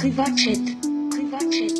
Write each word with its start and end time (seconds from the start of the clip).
Privatchat. 0.00 0.64
Privatchat. 1.10 1.76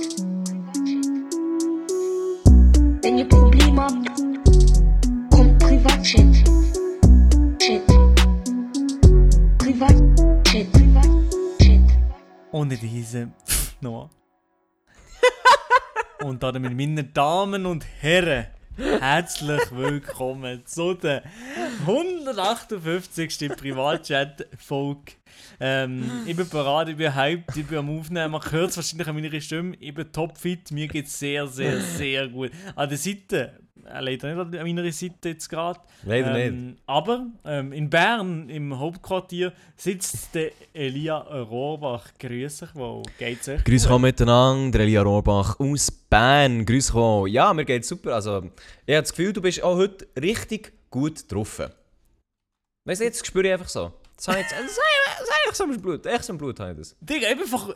Wenn 3.03 3.17
ihr 3.17 3.27
Probleme 3.27 3.81
habt, 3.81 4.11
kommt 5.31 5.59
Privatchat. 5.59 6.35
Chat. 7.59 7.87
Privatchat. 9.57 10.71
Privatchat. 10.71 11.81
Ohne 12.53 12.77
diese 12.77 13.31
Noah. 13.81 14.11
und 16.23 16.43
damit 16.43 16.77
meine 16.77 17.05
Damen 17.05 17.65
und 17.65 17.87
Herren, 18.01 18.49
herzlich 18.77 19.63
willkommen 19.71 20.67
zu 20.67 20.93
der 20.93 21.23
158. 21.87 23.49
Privatchat-Folge. 23.57 25.13
Ähm, 25.59 26.11
ich 26.27 26.37
bin 26.37 26.49
bereit, 26.49 26.89
ich 26.89 26.97
bin 26.97 27.15
hyped, 27.15 27.57
ich 27.57 27.67
bin 27.67 27.79
am 27.79 27.99
Aufnehmen. 27.99 28.33
Man 28.33 28.43
hört 28.51 28.71
es 28.71 28.77
wahrscheinlich 28.77 29.09
an 29.09 29.15
meiner 29.15 29.41
Stimme. 29.41 29.77
Ich 29.79 29.95
bin 29.95 30.11
topfit, 30.11 30.71
mir 30.71 30.89
geht 30.89 31.07
es 31.07 31.19
sehr, 31.19 31.47
sehr, 31.47 31.81
sehr 31.97 32.29
gut. 32.29 32.51
An 32.75 32.89
der 32.89 32.99
Seite, 32.99 33.59
äh, 33.85 34.01
leider 34.01 34.35
nicht 34.35 34.59
an 34.59 34.67
meiner 34.67 34.91
Seite 34.93 35.31
jetzt 35.31 35.49
gerade. 35.49 35.81
Leider 36.05 36.35
ähm, 36.37 36.67
nicht. 36.69 36.79
Aber 36.87 37.27
ähm, 37.45 37.73
in 37.73 37.91
Bern, 37.91 38.49
im 38.49 38.79
Hauptquartier, 38.79 39.53
sitzt 39.77 40.35
der 40.35 40.53
Elia 40.73 41.19
Rohrbach. 41.19 42.09
Grüß 42.19 42.59
dich, 42.59 42.71
wo 42.75 43.03
geht's 43.19 43.49
euch? 43.49 43.65
Grüß 43.65 43.87
euch 43.87 43.99
miteinander, 43.99 44.79
der 44.79 44.87
Elia 44.87 45.03
Rohrbach 45.03 45.59
aus 45.61 45.91
Bern. 45.91 46.65
Grüß 46.65 46.95
euch. 46.95 47.33
Ja, 47.33 47.53
mir 47.53 47.65
geht's 47.65 47.89
super. 47.89 48.15
Also, 48.15 48.39
ich 48.87 48.95
habe 48.95 49.03
das 49.03 49.11
Gefühl, 49.11 49.33
du 49.33 49.43
bist 49.43 49.63
auch 49.63 49.77
heute 49.77 50.07
richtig 50.21 50.73
gut 50.91 51.31
drauf. 51.31 51.61
Weißt 52.85 53.01
du, 53.01 53.05
jetzt 53.05 53.27
spüre 53.27 53.47
ich 53.47 53.53
einfach 53.53 53.69
so. 53.69 53.93
Das 54.17 54.29
habe 54.29 54.41
ich 54.41 54.45
jetzt, 54.45 54.53
das 54.53 54.59
habe 54.59 54.69
ich, 54.69 55.19
das 55.19 55.29
habe 55.31 55.39
ich 55.41 55.47
einfach 55.47 55.55
so 55.55 55.65
im 55.65 55.81
Blut. 55.81 56.07
Echt 56.07 56.25
so 56.25 56.33
im 56.33 56.39
Blut 56.39 56.61
habe 56.61 56.73
ich 56.73 56.79
das. 56.79 56.97
Digga, 57.01 57.29
ich 57.29 57.35
bin 57.37 57.45
einfach. 57.45 57.75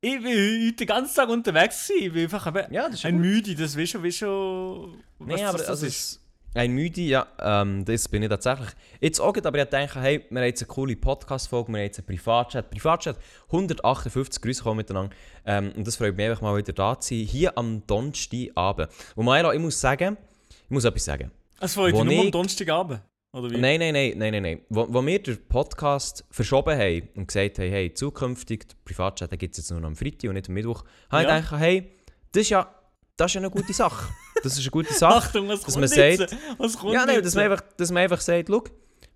Ich 0.00 0.22
bin 0.22 0.24
heute 0.24 0.72
den 0.76 0.86
ganzen 0.86 1.14
Tag 1.16 1.28
unterwegs. 1.28 1.88
gewesen. 1.88 2.06
Ich 2.06 2.12
bin 2.12 2.22
einfach 2.24 2.46
eben 2.46 2.72
Ja, 2.72 2.86
das 2.86 2.94
ist 2.94 3.06
ein 3.06 3.16
gut. 3.16 3.22
Müde, 3.22 3.54
das 3.56 3.76
weißt 3.76 3.94
du, 3.94 4.04
weißt 4.04 4.22
du. 4.22 4.96
Nee, 5.18 5.44
aber 5.44 5.58
das 5.58 5.68
also, 5.68 5.86
ist. 5.86 6.20
ein 6.54 6.72
Müde, 6.72 7.00
ja, 7.00 7.26
ähm, 7.40 7.84
das 7.84 8.06
bin 8.08 8.22
ich 8.22 8.28
tatsächlich. 8.28 8.68
Jetzt 9.00 9.20
auch, 9.20 9.36
aber 9.36 9.58
ich 9.58 9.68
dachte, 9.68 10.00
hey, 10.00 10.24
wir 10.30 10.40
haben 10.40 10.46
jetzt 10.46 10.62
eine 10.62 10.68
coole 10.68 10.94
Podcast-Folge, 10.94 11.72
wir 11.72 11.78
haben 11.78 11.84
jetzt 11.84 11.98
einen 11.98 12.06
Privatchat. 12.06 12.70
Privatchat 12.70 13.16
158, 13.46 14.40
Grüße 14.42 14.62
kommen 14.62 14.76
miteinander. 14.76 15.14
Ähm, 15.44 15.72
und 15.76 15.86
das 15.86 15.96
freut 15.96 16.16
mich 16.16 16.28
einfach 16.28 16.42
mal 16.42 16.56
wieder 16.56 16.72
da 16.72 17.00
zu 17.00 17.14
sein, 17.14 17.24
hier 17.24 17.58
am 17.58 17.84
Donnerstagabend. 17.86 18.90
Und 19.16 19.24
Maira, 19.24 19.52
ich 19.54 19.60
muss 19.60 19.80
sagen, 19.80 20.16
ich 20.48 20.70
muss 20.70 20.84
etwas 20.84 21.04
sagen. 21.04 21.32
Es 21.60 21.74
freut 21.74 21.94
wo 21.94 22.02
dich 22.02 22.10
nur 22.10 22.20
am 22.20 22.26
ich- 22.26 22.30
Donnerstagabend. 22.32 23.00
Oder 23.32 23.50
wie? 23.50 23.58
Nein, 23.58 23.78
nein, 23.78 23.92
nein, 23.94 24.14
nein, 24.16 24.32
nein, 24.32 24.42
nein. 24.42 24.60
Wo, 24.70 24.86
wo 24.92 25.06
wir 25.06 25.22
den 25.22 25.38
Podcast 25.46 26.24
verschoben 26.32 26.76
haben 26.76 27.08
und 27.14 27.28
gesagt 27.28 27.58
haben, 27.60 27.70
hey, 27.70 27.94
zukünftig, 27.94 28.66
den 28.68 28.76
Privatchat 28.84 29.30
gibt 29.38 29.52
es 29.54 29.58
jetzt 29.58 29.70
nur 29.70 29.78
noch 29.80 29.86
am 29.88 29.94
Freitag 29.94 30.28
und 30.30 30.34
nicht 30.34 30.48
am 30.48 30.54
Mittwoch, 30.54 30.82
habe 31.10 31.22
Ja. 31.24 31.38
ich 31.38 31.44
gedacht, 31.44 31.60
hey, 31.60 31.92
das 32.32 32.40
ist 32.42 32.48
ja, 32.50 32.74
das 33.16 33.30
ist 33.30 33.34
ja 33.34 33.40
eine 33.40 33.50
gute 33.50 33.72
Sache. 33.72 34.12
Das 34.42 34.54
ist 34.54 34.60
eine 34.62 34.70
gute 34.70 34.92
Sache. 34.94 35.14
Achtung, 35.14 35.46
was 35.48 35.60
dass 35.60 35.74
kommt 35.74 35.80
man 35.80 35.88
sagt- 35.88 36.36
Was 36.58 36.76
kommt 36.76 36.94
Ja, 36.94 37.06
nein, 37.06 37.22
dass 37.22 37.34
man, 37.36 37.44
einfach, 37.44 37.60
dass 37.76 37.92
man 37.92 38.02
einfach 38.02 38.20
sagt, 38.20 38.48
schau, 38.48 38.64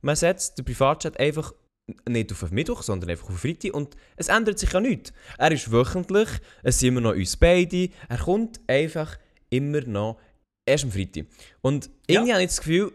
man 0.02 0.14
setzt 0.14 0.58
den 0.58 0.64
Privatchat 0.64 1.18
einfach 1.18 1.52
nicht 2.08 2.30
auf 2.30 2.50
Mittwoch, 2.52 2.82
sondern 2.82 3.10
einfach 3.10 3.28
auf 3.28 3.40
Freitag 3.40 3.74
und 3.74 3.96
es 4.16 4.28
ändert 4.28 4.58
sich 4.60 4.72
ja 4.72 4.80
nichts. 4.80 5.12
Er 5.38 5.50
ist 5.50 5.72
wöchentlich, 5.72 6.28
es 6.62 6.78
sind 6.78 6.90
immer 6.90 7.00
noch 7.00 7.14
uns 7.14 7.36
beide, 7.36 7.88
er 8.08 8.18
kommt 8.18 8.60
einfach 8.68 9.18
immer 9.50 9.80
noch 9.80 10.18
erst 10.66 10.84
am 10.84 10.90
Freitag. 10.90 11.26
Und 11.60 11.90
irgendwie 12.06 12.32
habe 12.32 12.42
ich 12.42 12.48
das 12.48 12.58
Gefühl, 12.58 12.92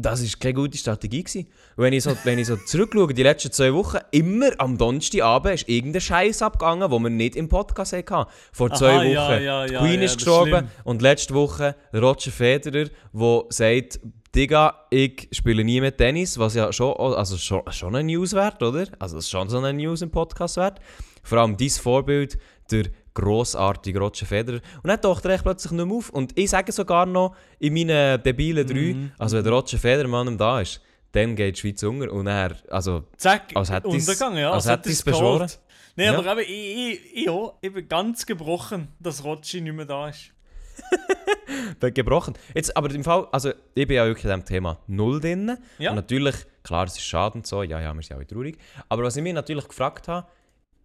das 0.00 0.22
war 0.22 0.40
keine 0.40 0.54
gute 0.54 0.78
Strategie. 0.78 1.24
Gewesen. 1.24 1.48
Und 1.76 1.84
wenn 1.84 1.92
ich 1.92 2.04
so, 2.04 2.16
wenn 2.24 2.38
ich 2.38 2.46
so 2.46 2.56
zurückschaue, 2.56 3.12
die 3.12 3.22
letzten 3.22 3.52
zwei 3.52 3.74
Wochen, 3.74 3.98
immer 4.12 4.50
am 4.58 4.78
Donnerstagabend 4.78 5.54
ist 5.54 5.68
irgendein 5.68 6.00
Scheiß 6.00 6.42
abgegangen, 6.42 6.88
den 6.90 7.02
wir 7.02 7.10
nicht 7.10 7.36
im 7.36 7.48
Podcast 7.48 7.92
hatten. 7.92 8.30
Vor 8.52 8.72
zwei 8.72 8.90
Aha, 8.90 9.00
Wochen 9.00 9.10
ja, 9.10 9.38
ja, 9.38 9.66
ja, 9.66 9.80
Queen 9.80 10.00
ja, 10.00 10.06
ist 10.06 10.16
gestorben 10.16 10.70
und 10.84 11.02
letzte 11.02 11.34
Woche 11.34 11.74
Roger 11.92 12.30
Federer, 12.30 12.88
der 13.12 13.44
sagt, 13.48 14.00
Digga, 14.34 14.86
ich 14.90 15.28
spiele 15.32 15.64
nie 15.64 15.80
mehr 15.80 15.96
Tennis, 15.96 16.38
was 16.38 16.54
ja 16.54 16.72
schon, 16.72 16.94
also 16.96 17.36
schon, 17.38 17.62
schon 17.72 17.96
eine 17.96 18.12
News 18.12 18.34
wert, 18.34 18.62
oder? 18.62 18.86
Also 18.98 19.16
das 19.16 19.24
ist 19.24 19.30
schon 19.30 19.48
so 19.48 19.58
eine 19.58 19.72
News 19.72 20.02
im 20.02 20.10
Podcast 20.10 20.58
wert. 20.58 20.80
Vor 21.22 21.38
allem 21.38 21.56
dein 21.56 21.70
Vorbild, 21.70 22.38
der 22.70 22.84
grossartige 23.22 23.98
Roger 23.98 24.26
Federer. 24.26 24.60
Und 24.82 24.88
dann 24.88 25.00
taucht 25.00 25.24
er 25.24 25.32
echt 25.32 25.44
plötzlich 25.44 25.72
nicht 25.72 25.86
mehr 25.86 25.96
auf. 25.96 26.10
Und 26.10 26.38
ich 26.38 26.50
sage 26.50 26.72
sogar 26.72 27.06
noch 27.06 27.34
in 27.58 27.74
meinen 27.74 28.22
debilen 28.22 28.66
drei, 28.66 28.94
Mhm. 28.94 29.12
also 29.18 29.36
wenn 29.36 29.44
der 29.44 29.52
Roger 29.52 29.78
Federer 29.78 30.08
mal 30.08 30.36
da 30.36 30.60
ist, 30.60 30.80
dann 31.12 31.34
geht 31.34 31.56
die 31.56 31.60
Schweiz 31.60 31.82
unter. 31.82 32.12
Und 32.12 32.26
er, 32.26 32.56
also, 32.70 33.04
Zack, 33.16 33.52
als 33.54 33.70
hätte 33.70 33.88
Untergang, 33.88 34.36
ja. 34.36 34.50
als 34.52 34.68
hätte 34.68 34.88
ich's 34.90 35.02
beschworen. 35.02 35.50
Nein, 35.96 36.12
Ja. 36.12 36.18
aber 36.18 36.42
eben, 36.42 36.50
ich, 36.52 37.00
ich, 37.04 37.16
ich, 37.16 37.26
ja, 37.26 37.52
ich 37.60 37.72
bin 37.72 37.88
ganz 37.88 38.24
gebrochen, 38.24 38.88
dass 39.00 39.24
Rotschi 39.24 39.60
nicht 39.60 39.74
mehr 39.74 39.86
da 39.86 40.08
ist. 40.08 40.30
gebrochen. 41.94 42.34
Jetzt, 42.54 42.76
aber 42.76 42.90
im 42.94 43.02
Fall, 43.04 43.26
also 43.32 43.50
ich 43.74 43.86
bin 43.86 43.96
ja 43.96 44.06
wirklich 44.06 44.24
in 44.24 44.30
diesem 44.30 44.44
Thema 44.44 44.78
null 44.86 45.20
drin. 45.20 45.56
Ja. 45.78 45.90
Und 45.90 45.96
natürlich, 45.96 46.36
klar, 46.62 46.84
es 46.86 46.92
ist 46.96 47.02
schade 47.04 47.34
und 47.34 47.46
so, 47.46 47.62
ja, 47.62 47.80
ja, 47.80 47.92
wir 47.94 48.02
sind 48.02 48.16
auch 48.16 48.24
traurig. 48.24 48.58
Aber 48.88 49.02
was 49.02 49.16
ich 49.16 49.22
mir 49.22 49.34
natürlich 49.34 49.66
gefragt 49.66 50.06
habe, 50.08 50.26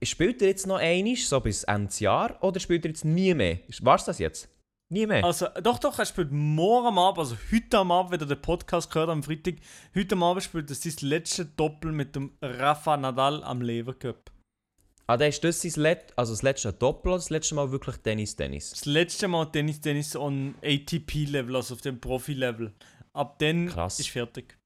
spielt 0.06 0.42
er 0.42 0.50
jetzt 0.50 0.68
noch 0.68 0.78
einiges, 0.78 1.30
so 1.30 1.40
bis 1.40 1.64
Ende 1.64 1.94
Jahr, 2.00 2.42
oder 2.44 2.60
spielt 2.60 2.86
er 2.86 2.90
jetzt 2.90 3.06
nie 3.06 3.34
mehr? 3.34 3.60
War 3.82 3.96
es 3.96 4.06
das 4.06 4.20
jetzt? 4.20 4.50
Nie 4.90 5.08
mehr? 5.08 5.24
Also, 5.24 5.48
doch, 5.62 5.80
doch, 5.80 5.98
er 5.98 6.06
spielt 6.06 6.32
morgen 6.32 6.98
Abend, 6.98 7.20
also 7.20 7.36
heute 7.52 7.78
am 7.80 7.92
Abend, 7.92 8.12
wenn 8.12 8.20
ihr 8.20 8.36
den 8.36 8.42
Podcast 8.42 8.92
gehört 8.92 9.10
am 9.10 9.24
Freitag, 9.24 9.56
heute 9.96 10.16
am 10.16 10.24
Abend 10.24 10.44
spielt 10.44 10.70
er 10.70 10.76
sein 10.76 10.94
letzte 11.02 11.46
Doppel 11.46 11.92
mit 11.92 12.16
dem 12.16 12.32
Rafa 12.42 12.98
Nadal 12.98 13.44
am 13.44 13.62
Lever 13.62 13.94
Cup. 13.94 14.32
ah, 15.08 15.18
dann 15.18 15.30
ist 15.30 15.44
das 15.44 15.62
sein 15.62 15.82
Let 15.82 16.14
also 16.16 16.34
das 16.34 16.44
letzte 16.44 16.72
Doppel 16.74 17.10
oder 17.10 17.18
das 17.18 17.30
letzte 17.30 17.56
Mal 17.56 17.72
wirklich 17.72 17.98
Tennis, 17.98 18.36
Tennis? 18.36 18.70
Das 18.72 18.86
letzte 18.86 19.28
Mal 19.28 19.46
Tennis, 19.52 19.82
Tennis 19.82 20.16
on 20.16 20.56
ATP-Level, 20.64 21.56
also 21.56 21.74
auf 21.76 21.82
dem 21.82 22.00
Profi-Level. 22.00 22.74
Ab 23.14 23.40
dann 23.40 23.68
Krass. 23.68 24.00
ist 24.00 24.10
fertig. 24.10 24.58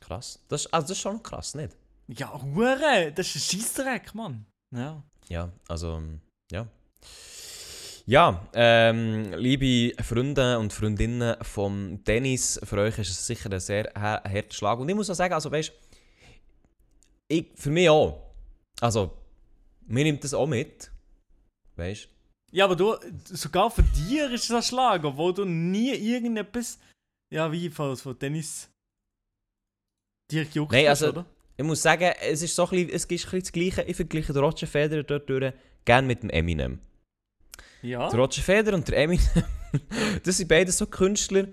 Krass. 0.00 0.44
Das, 0.48 0.66
also 0.72 0.88
das 0.88 0.96
ist 0.98 1.02
schon 1.02 1.22
krass, 1.22 1.54
nicht? 1.54 1.76
Ja, 2.08 2.32
Hure, 2.42 3.12
das 3.14 3.34
ist 3.34 3.52
ein 3.52 3.60
Scheissdreck, 3.60 4.14
Mann. 4.14 4.46
Ja. 4.74 5.02
Ja, 5.28 5.50
also, 5.68 6.02
ja. 6.50 6.66
Ja, 8.06 8.46
ähm, 8.52 9.32
liebe 9.34 9.94
Freunde 10.02 10.58
und 10.58 10.72
Freundinnen 10.74 11.36
vom 11.42 12.04
Tennis, 12.04 12.60
für 12.62 12.76
euch 12.78 12.98
ist 12.98 13.08
es 13.10 13.26
sicher 13.26 13.50
ein 13.50 13.60
sehr 13.60 13.90
har- 13.94 14.22
harter 14.24 14.52
Schlag. 14.52 14.78
Und 14.78 14.88
ich 14.90 14.94
muss 14.94 15.08
auch 15.08 15.14
sagen, 15.14 15.32
also 15.32 15.50
weißt 15.50 15.72
ich, 17.28 17.46
für 17.56 17.70
mich 17.70 17.88
auch. 17.88 18.20
Also, 18.80 19.10
mir 19.86 20.04
nimmt 20.04 20.22
das 20.22 20.34
auch 20.34 20.46
mit. 20.46 20.90
Weißt 21.76 22.08
Ja, 22.52 22.66
aber 22.66 22.76
du, 22.76 22.94
sogar 23.24 23.70
für 23.70 23.82
dir 23.82 24.30
ist 24.30 24.44
es 24.44 24.50
ein 24.50 24.62
Schlag, 24.62 25.02
obwohl 25.04 25.32
du 25.32 25.46
nie 25.46 25.92
irgendetwas, 25.94 26.78
ja, 27.32 27.50
wie 27.50 27.70
von, 27.70 27.96
von 27.96 28.18
Tennis 28.18 28.68
dir 30.30 30.44
gejuckt 30.44 30.72
Nein, 30.72 30.88
hast, 30.88 31.02
also- 31.02 31.20
oder? 31.20 31.26
Ich 31.56 31.64
muss 31.64 31.82
sagen, 31.82 32.12
es 32.20 32.42
ist 32.42 32.54
so 32.54 32.64
ein 32.64 32.70
bisschen, 32.70 32.88
es 32.90 33.04
ist 33.04 33.04
ein 33.04 33.18
bisschen 33.18 33.40
das 33.40 33.52
Gleiche. 33.52 33.82
Ich 33.82 33.96
vergleiche 33.96 34.32
den 34.32 34.42
Roger 34.42 34.66
Federer 34.66 35.02
dort 35.04 35.28
durch 35.28 35.52
gerne 35.84 36.06
mit 36.06 36.22
dem 36.22 36.30
Eminem. 36.30 36.80
Ja. 37.82 38.08
Der 38.08 38.18
Roger 38.18 38.42
Federer 38.42 38.74
und 38.74 38.88
der 38.88 38.98
Eminem, 38.98 39.24
das 40.24 40.36
sind 40.36 40.48
beide 40.48 40.72
so 40.72 40.86
Künstler, 40.86 41.46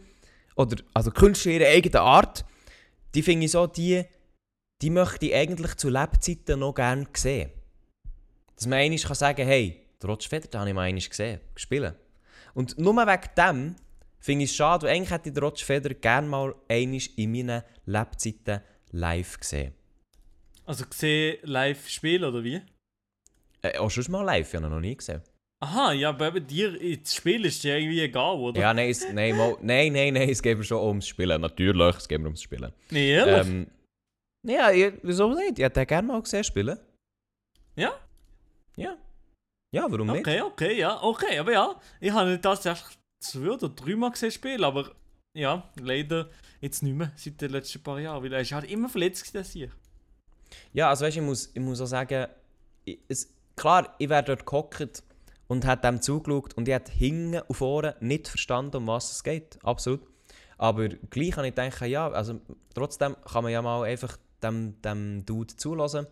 oder 0.56 0.78
also 0.94 1.12
Künstler 1.12 1.52
ihrer 1.52 1.68
eigenen 1.68 1.98
Art, 1.98 2.46
die 3.14 3.22
finde 3.22 3.46
ich 3.46 3.52
so, 3.52 3.68
die, 3.68 4.04
die 4.82 4.90
möchte 4.90 5.26
ich 5.28 5.36
eigentlich 5.36 5.76
zu 5.76 5.90
Lebzeiten 5.90 6.60
noch 6.60 6.74
gerne 6.74 7.06
sehen. 7.14 7.52
Dass 8.56 8.66
man 8.66 8.80
einmal 8.80 9.00
kann 9.00 9.16
sagen 9.16 9.46
hey, 9.46 9.82
der 10.02 10.10
Roger 10.10 10.30
Federer, 10.30 10.50
den 10.50 10.60
habe 10.60 10.70
ich 10.70 10.76
mal 10.76 10.82
einmal 10.84 11.02
gesehen, 11.02 11.42
spielen. 11.56 11.94
Und 12.54 12.78
nur 12.80 12.96
wegen 12.96 13.30
dem 13.38 13.76
finde 14.20 14.46
ich 14.46 14.52
es 14.52 14.56
schade, 14.56 14.86
weil 14.86 14.96
eigentlich 14.96 15.12
hätte 15.12 15.30
ich 15.30 15.36
den 15.36 15.44
Roger 15.44 15.66
Federer 15.66 15.94
gerne 15.94 16.28
mal 16.28 16.56
einmal 16.68 17.02
in 17.18 17.32
meinen 17.32 17.64
Lebzeiten 17.86 18.62
live 18.92 19.40
gesehen. 19.40 19.74
Also 20.72 20.86
gesehen 20.86 21.38
live 21.44 21.90
spielen 21.90 22.24
oder 22.24 22.42
wie? 22.46 22.62
Äh, 23.62 23.78
auch 23.78 23.92
schon 23.92 24.10
mal 24.10 24.24
live, 24.24 24.48
ich 24.48 24.56
habe 24.56 24.68
ihn 24.68 24.72
noch 24.72 24.80
nie 24.80 24.96
gesehen. 24.96 25.22
Aha, 25.60 25.92
ja, 25.92 26.08
aber 26.08 26.30
eben 26.30 26.48
dir, 26.48 26.98
das 26.98 27.14
Spiel 27.14 27.44
ist 27.44 27.62
dir 27.62 27.78
irgendwie 27.78 28.00
egal, 28.00 28.38
oder? 28.38 28.62
Ja, 28.62 28.74
nein, 28.74 28.90
es, 28.90 29.06
nein, 29.12 29.36
mal, 29.36 29.58
nein, 29.60 29.92
nein, 29.92 30.14
nein, 30.14 30.30
es 30.30 30.42
geht 30.42 30.58
mir 30.58 30.64
schon 30.64 30.82
ums 30.82 31.06
Spielen. 31.06 31.42
Natürlich, 31.42 31.98
es 31.98 32.08
geht 32.08 32.22
mir 32.22 32.28
ums 32.28 32.42
Spielen. 32.42 32.72
Nee, 32.90 33.12
ehrlich? 33.12 33.48
Ähm, 33.48 33.68
ja, 34.48 34.72
ich, 34.72 34.94
wieso 35.04 35.34
nicht? 35.34 35.60
Ich 35.60 35.66
hätte 35.66 35.86
gerne 35.86 36.08
mal 36.08 36.22
gesehen 36.22 36.46
spielen. 36.46 36.80
Ja? 37.76 37.92
Ja. 38.78 38.96
Ja, 39.76 39.88
warum 39.90 40.08
nicht? 40.08 40.22
Okay, 40.22 40.42
okay, 40.42 40.80
ja, 40.80 41.04
okay, 41.04 41.38
aber 41.38 41.52
ja, 41.52 41.82
ich 42.00 42.12
habe 42.12 42.30
nicht 42.30 42.44
tatsächlich 42.44 42.98
zwei 43.22 43.50
oder 43.50 43.68
dreimal 43.68 44.12
gesehen 44.12 44.32
spielen, 44.32 44.64
aber 44.64 44.90
ja, 45.38 45.70
leider 45.82 46.30
jetzt 46.62 46.82
nicht 46.82 46.96
mehr 46.96 47.12
seit 47.18 47.42
den 47.42 47.52
letzten 47.52 47.84
paar 47.84 48.00
Jahren, 48.00 48.24
weil 48.24 48.32
er 48.32 48.40
ist 48.40 48.54
halt 48.54 48.72
immer 48.72 48.88
verletzt 48.88 49.36
das 49.36 49.52
hier. 49.52 49.70
Ja, 50.74 50.90
also 50.90 51.06
weißt 51.06 51.18
ich 51.18 51.24
muss, 51.24 51.50
ich 51.54 51.62
muss 51.62 51.82
auch 51.82 51.86
sagen, 51.86 52.28
ich, 52.86 53.00
es, 53.08 53.34
klar, 53.56 53.96
ich 54.00 54.10
wäre 54.10 54.24
dort 54.24 54.46
gehockt 54.46 55.04
und 55.48 55.66
hätte 55.66 55.88
dem 55.88 56.02
zugeschaut 56.02 56.54
und 56.56 56.68
ich 56.68 56.74
hätte 56.74 56.92
hinten 56.92 57.42
und 57.48 57.56
vorne 57.56 57.96
nicht 58.00 58.28
verstanden, 58.28 58.78
um 58.78 58.88
was 58.88 59.12
es 59.12 59.24
geht. 59.24 59.60
Absolut. 59.64 60.02
Aber 60.58 60.88
gleich 60.88 61.36
habe 61.38 61.48
ich 61.48 61.56
gedacht, 61.56 61.82
ja, 61.82 62.10
also 62.10 62.40
trotzdem 62.74 63.16
kann 63.32 63.44
man 63.44 63.52
ja 63.52 63.62
mal 63.62 63.84
einfach 63.84 64.18
dem, 64.44 64.82
dem 64.82 65.26
Dude 65.26 65.56
zulassen. 65.56 66.08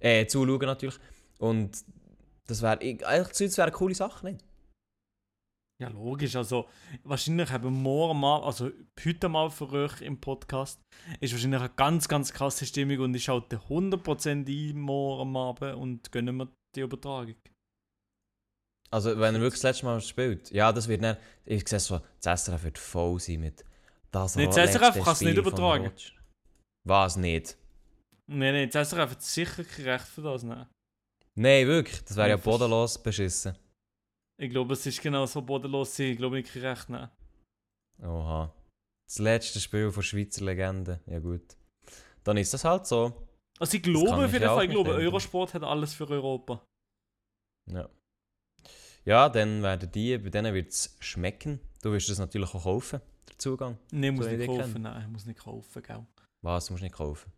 Äh, 0.00 0.26
zuschauen 0.26 0.66
natürlich. 0.66 0.98
Und 1.38 1.84
Das 2.46 2.60
wäre, 2.62 2.80
eigentlich 2.80 3.28
das 3.28 3.56
wäre 3.56 3.68
eine 3.68 3.72
coole 3.72 3.94
Sache, 3.94 4.26
nicht? 4.26 4.44
Ja, 5.80 5.88
logisch. 5.88 6.36
Also, 6.36 6.68
wahrscheinlich 7.02 7.50
haben 7.50 7.82
morgen 7.82 8.20
mal, 8.20 8.42
also 8.42 8.70
heute 9.04 9.28
mal 9.28 9.50
für 9.50 9.70
euch 9.70 10.00
im 10.00 10.20
Podcast, 10.20 10.80
ist 11.20 11.32
wahrscheinlich 11.32 11.60
eine 11.60 11.70
ganz, 11.70 12.06
ganz 12.08 12.32
krasse 12.32 12.66
Stimmung 12.66 13.00
und 13.00 13.14
ich 13.14 13.24
schalte 13.24 13.56
100% 13.56 14.46
ein 14.48 14.78
morgen 14.78 15.36
Abend 15.36 15.74
und 15.74 16.12
gönnen 16.12 16.36
wir 16.36 16.48
die 16.76 16.80
Übertragung. 16.80 17.34
Also, 18.90 19.18
wenn 19.18 19.34
er 19.34 19.40
wirklich 19.40 19.60
das 19.60 19.70
letzte 19.70 19.86
Mal 19.86 20.00
spielt, 20.02 20.50
ja, 20.50 20.70
das 20.70 20.86
wird 20.86 21.02
dann, 21.02 21.16
ich 21.46 21.66
sehe 21.66 21.80
so, 21.80 22.00
das 22.20 22.44
SRF 22.44 22.64
wird 22.64 22.78
voll 22.78 23.18
sein 23.18 23.40
mit 23.40 23.64
das 24.12 24.36
Nee, 24.36 24.46
das 24.46 24.72
SRF 24.72 25.02
kann's 25.02 25.18
Spiel 25.18 25.30
nicht 25.30 25.38
übertragen. 25.38 25.90
Was 26.86 27.16
nicht? 27.16 27.56
Nein, 28.26 28.54
nein, 28.54 28.70
das 28.70 28.90
SRF 28.90 29.10
hat 29.10 29.22
sicher 29.22 29.64
kein 29.64 29.84
Recht 29.86 30.04
für 30.04 30.22
das. 30.22 30.42
Nein. 30.42 30.66
Nein, 31.34 31.66
wirklich, 31.66 32.04
das 32.04 32.16
wäre 32.16 32.28
ja 32.28 32.36
bodenlos 32.36 33.02
beschissen. 33.02 33.56
Ich 34.42 34.50
glaube, 34.50 34.72
es 34.72 34.84
ist 34.86 35.00
genau 35.00 35.24
so 35.26 35.40
bodenlos. 35.40 35.94
sein. 35.94 36.06
Ich 36.12 36.16
glaube, 36.18 36.40
ich 36.40 36.52
kein 36.52 36.62
Recht 36.62 36.88
nehmen. 36.88 37.08
Oha. 38.02 38.52
Das 39.06 39.18
letzte 39.20 39.60
Spiel 39.60 39.92
von 39.92 40.02
Schweizer 40.02 40.44
Legende, 40.44 41.00
ja 41.06 41.20
gut. 41.20 41.56
Dann 42.24 42.36
ist 42.36 42.52
das 42.52 42.64
halt 42.64 42.86
so. 42.86 43.28
Also, 43.60 43.76
ich 43.76 43.82
kann 43.84 43.92
glaube 43.92 44.16
auf 44.16 44.26
ich 44.26 44.32
jeden 44.32 44.46
Fall, 44.46 44.64
ich 44.64 44.70
nicht 44.70 44.84
glaube. 44.84 44.98
Eurosport 44.98 45.54
hat 45.54 45.62
alles 45.62 45.94
für 45.94 46.08
Europa. 46.08 46.66
Ja. 47.70 47.88
Ja, 49.04 49.28
dann 49.28 49.62
werden 49.62 49.92
die, 49.92 50.18
bei 50.18 50.30
denen 50.30 50.54
wird 50.54 50.70
es 50.70 50.96
schmecken. 50.98 51.60
Du 51.80 51.92
wirst 51.92 52.08
das 52.08 52.18
natürlich 52.18 52.52
auch 52.52 52.64
kaufen, 52.64 53.00
der 53.28 53.38
Zugang. 53.38 53.78
Nein, 53.92 54.14
muss 54.14 54.26
ich 54.26 54.38
nicht 54.38 54.42
die 54.42 54.46
kaufen. 54.56 54.72
kennen? 54.72 54.82
Nein, 54.82 55.12
muss 55.12 55.24
nicht 55.24 55.38
kaufen, 55.38 55.82
gell? 55.84 56.06
Was, 56.42 56.68
musst 56.68 56.80
du 56.80 56.84
nicht 56.84 56.96
kaufen. 56.96 57.32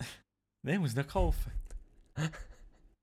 Nein, 0.62 0.80
muss 0.80 0.94
nicht 0.94 1.08
kaufen. 1.08 1.50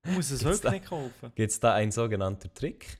Ich 0.07 0.11
muss 0.13 0.31
es 0.31 0.43
wirklich 0.43 0.61
da- 0.61 0.71
nicht 0.71 0.85
kaufen. 0.85 1.31
Gibt 1.35 1.51
es 1.51 1.59
da 1.59 1.73
einen 1.75 1.91
sogenannten 1.91 2.53
Trick? 2.53 2.99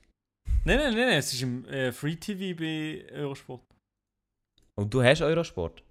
Nein, 0.64 0.78
nein, 0.78 0.94
nein, 0.94 1.08
nein, 1.08 1.18
es 1.18 1.32
ist 1.32 1.42
im 1.42 1.64
äh, 1.66 1.92
Free 1.92 2.16
TV 2.16 2.56
bei 2.58 3.04
Eurosport. 3.12 3.62
Und 4.76 4.92
du 4.94 5.02
hast 5.02 5.20
Eurosport? 5.22 5.82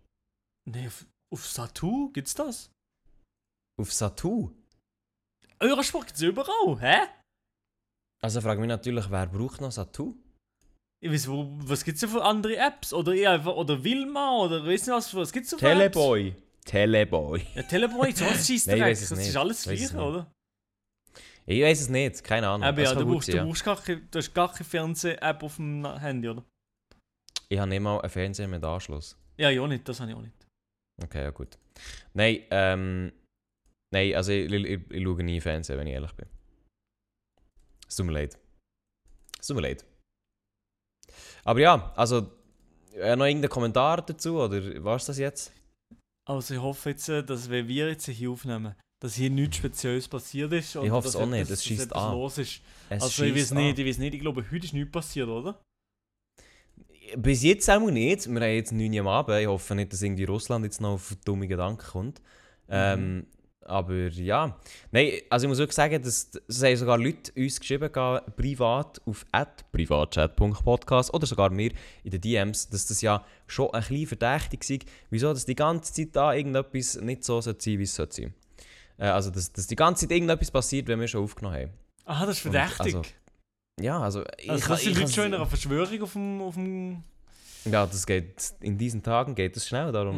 Nein, 0.69 0.87
auf, 0.87 1.05
auf 1.33 1.45
Satu 1.47 2.09
gibt's 2.11 2.33
das? 2.33 2.71
Auf 3.79 3.91
Satu? 3.93 4.51
Eurosport 5.59 6.07
gibt's 6.07 6.21
überall, 6.21 6.79
hä? 6.79 7.07
Also 8.23 8.39
frage 8.41 8.61
mich 8.61 8.69
natürlich, 8.69 9.09
wer 9.09 9.27
braucht 9.27 9.61
noch 9.61 9.71
Satu? 9.71 10.15
Ich 11.03 11.11
weiß, 11.11 11.27
wo, 11.29 11.47
was 11.63 11.83
gibt's 11.83 12.01
denn 12.01 12.09
für 12.09 12.23
andere 12.23 12.55
Apps? 12.57 12.93
Oder 12.93 13.11
einfach, 13.31 13.55
oder 13.55 13.83
Wilma, 13.83 14.37
oder 14.37 14.65
weiss 14.65 14.85
nicht 14.85 14.95
was, 14.95 15.09
für- 15.09 15.17
was 15.17 15.31
gibt's 15.33 15.49
denn 15.49 15.59
für 15.59 15.67
Apps? 15.69 15.93
Teleboy. 15.93 16.35
Teleboy. 16.63 17.45
Ja, 17.55 17.63
Teleboy, 17.63 18.11
so 18.11 18.25
was 18.25 18.45
schießt 18.47 18.67
Nein, 18.67 18.77
ich 18.77 18.83
weiss 18.83 19.01
es 19.01 19.09
Das 19.09 19.19
ist 19.19 19.35
alles 19.35 19.65
Ich 19.65 19.71
weiss 19.71 19.81
es 19.81 19.89
gleiche, 19.91 19.97
nicht. 20.07 20.15
oder? 20.15 20.31
Ich 21.51 21.61
weiß 21.61 21.81
es 21.81 21.89
nicht, 21.89 22.23
keine 22.23 22.47
Ahnung. 22.47 22.65
Aber 22.65 22.81
ja, 22.81 22.95
du 22.95 23.05
brauchst, 23.05 23.27
sein, 23.27 23.35
du 23.35 23.41
ja. 23.41 23.45
brauchst 23.45 23.65
gar 23.65 23.81
keine, 23.81 24.01
du 24.09 24.19
hast 24.19 24.33
gar 24.33 24.51
keine 24.51 24.63
Fernseh-App 24.63 25.43
auf 25.43 25.57
dem 25.57 25.85
Handy, 25.99 26.29
oder? 26.29 26.45
Ich 27.49 27.59
habe 27.59 27.69
nicht 27.69 27.81
mal 27.81 27.99
einen 27.99 28.09
Fernseher 28.09 28.47
mit 28.47 28.63
Anschluss. 28.63 29.17
Ja, 29.37 29.49
ich 29.49 29.59
auch 29.59 29.67
nicht, 29.67 29.87
das 29.87 29.99
habe 29.99 30.11
ich 30.11 30.17
auch 30.17 30.21
nicht. 30.21 30.47
Okay, 31.03 31.23
ja 31.23 31.31
gut. 31.31 31.57
Nein, 32.13 32.43
ähm... 32.51 33.11
Nein, 33.93 34.15
also 34.15 34.31
ich, 34.31 34.49
ich, 34.49 34.63
ich, 34.63 34.91
ich 34.91 35.03
schaue 35.03 35.23
nie 35.23 35.41
Fernsehen, 35.41 35.77
wenn 35.77 35.87
ich 35.87 35.93
ehrlich 35.93 36.13
bin. 36.13 36.29
Es 37.85 37.97
tut 37.97 38.05
mir 38.05 38.13
leid. 38.13 38.39
Es 39.37 39.47
tut 39.47 39.57
mir 39.57 39.63
leid. 39.63 39.85
Aber 41.43 41.59
ja, 41.59 41.91
also... 41.97 42.31
Äh, 42.93 43.15
noch 43.17 43.25
irgendein 43.25 43.49
Kommentar 43.49 44.05
dazu, 44.05 44.39
oder 44.39 44.83
was 44.83 45.05
das 45.05 45.17
jetzt? 45.17 45.53
Also 46.29 46.53
ich 46.53 46.61
hoffe 46.61 46.91
jetzt, 46.91 47.09
äh, 47.09 47.23
dass 47.23 47.49
wenn 47.49 47.67
wir 47.67 47.89
jetzt 47.89 48.07
hier 48.07 48.31
aufnehmen, 48.31 48.75
dass 49.01 49.15
hier 49.15 49.31
nichts 49.31 49.57
Spezielles 49.57 50.07
passiert 50.07 50.53
ist. 50.53 50.75
oder 50.75 50.91
hoffe 50.91 51.07
es 51.07 51.15
dass 51.15 51.21
auch 51.21 51.25
nicht, 51.25 51.41
es 51.41 51.49
dass 51.49 51.65
schießt 51.65 51.95
an. 51.95 52.13
los 52.13 52.37
ist. 52.37 52.61
Es 52.87 53.01
Also 53.01 53.23
ich 53.23 53.35
weiß 53.35 53.51
nicht, 53.53 53.79
ich 53.79 53.87
weiß 53.87 53.97
nicht, 53.97 54.13
ich 54.13 54.21
glaube, 54.21 54.45
heute 54.49 54.65
ist 54.65 54.73
nichts 54.73 54.91
passiert, 54.91 55.27
oder? 55.27 55.59
Bis 57.17 57.41
jetzt 57.41 57.69
auch 57.69 57.89
nicht. 57.89 58.27
Wir 58.27 58.41
haben 58.41 58.53
jetzt 58.53 58.71
9 58.71 58.93
Uhr 58.93 58.99
am 58.99 59.07
Abend. 59.07 59.39
Ich 59.39 59.47
hoffe 59.47 59.75
nicht, 59.75 59.91
dass 59.91 60.03
irgendwie 60.03 60.23
Russland 60.25 60.65
jetzt 60.65 60.79
noch 60.79 60.93
auf 60.93 61.15
dumme 61.25 61.47
Gedanken 61.47 61.83
kommt. 61.83 62.21
Ähm, 62.69 63.25
aber 63.65 64.07
ja. 64.09 64.55
Nein, 64.91 65.13
also 65.29 65.45
ich 65.45 65.49
muss 65.49 65.57
wirklich 65.57 65.75
sagen, 65.75 66.01
dass, 66.03 66.29
es 66.47 66.63
haben 66.63 66.75
sogar 66.75 66.99
Leute 66.99 67.31
uns 67.35 67.59
geschrieben, 67.59 67.91
gehabt, 67.91 68.35
privat 68.35 69.01
auf 69.05 69.25
privatchat.podcast 69.71 71.11
oder 71.11 71.25
sogar 71.25 71.49
mir 71.49 71.71
in 72.03 72.11
den 72.11 72.21
DMs, 72.21 72.69
dass 72.69 72.85
das 72.85 73.01
ja 73.01 73.25
schon 73.47 73.73
ein 73.73 73.81
bisschen 73.81 74.07
verdächtig 74.07 74.69
ist, 74.69 74.85
wieso 75.09 75.33
dass 75.33 75.45
die 75.45 75.55
ganze 75.55 75.91
Zeit 75.91 76.15
da 76.15 76.33
irgendetwas 76.33 77.01
nicht 77.01 77.23
so 77.23 77.41
sein 77.41 77.55
sollte, 77.55 77.79
wie 77.79 77.83
es 77.83 77.95
sollte 77.95 78.15
sein. 78.15 78.33
Äh, 79.01 79.05
also, 79.07 79.31
dass, 79.31 79.51
dass 79.51 79.67
die 79.67 79.75
ganze 79.75 80.05
Zeit 80.07 80.11
irgendetwas 80.11 80.51
passiert, 80.51 80.87
wenn 80.87 80.99
wir 80.99 81.07
schon 81.07 81.23
aufgenommen 81.23 81.55
haben. 81.55 81.71
Aha, 82.05 82.25
das 82.25 82.37
ist 82.39 82.45
Und 82.45 82.51
verdächtig. 82.53 82.95
also, 82.95 83.01
Ja, 83.79 83.99
also... 83.99 84.23
Ich, 84.37 84.49
Also, 84.49 84.67
das 84.69 84.81
sind 84.81 84.91
ich- 84.91 84.99
Leute 84.99 85.11
schon 85.11 85.25
in 85.25 85.31
ich- 85.31 85.35
einer 85.39 85.45
Verschwörung 85.47 86.01
auf 86.03 86.13
dem... 86.13 86.41
Auf 86.41 86.53
dem 86.55 87.03
Ja, 87.65 87.85
das 87.85 88.05
geht... 88.05 88.53
In 88.61 88.77
diesen 88.77 89.01
Tagen 89.01 89.33
geht 89.35 89.57
es 89.57 89.67
schnell, 89.67 89.91
darum... 89.91 90.17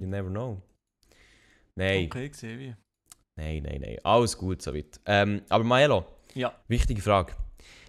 You 0.00 0.04
mhm. 0.06 0.10
never 0.10 0.28
know. 0.28 0.60
Nein, 1.76 2.06
Okay, 2.06 2.28
gesehen 2.28 2.58
wie. 2.58 2.74
nein, 3.36 3.62
nein, 3.62 3.80
nein. 3.80 3.96
Alles 4.02 4.36
gut 4.36 4.60
soweit. 4.60 5.00
Ähm, 5.06 5.42
aber 5.48 5.64
Maelo, 5.64 6.04
Ja, 6.34 6.52
wichtige 6.68 7.00
Frage. 7.00 7.32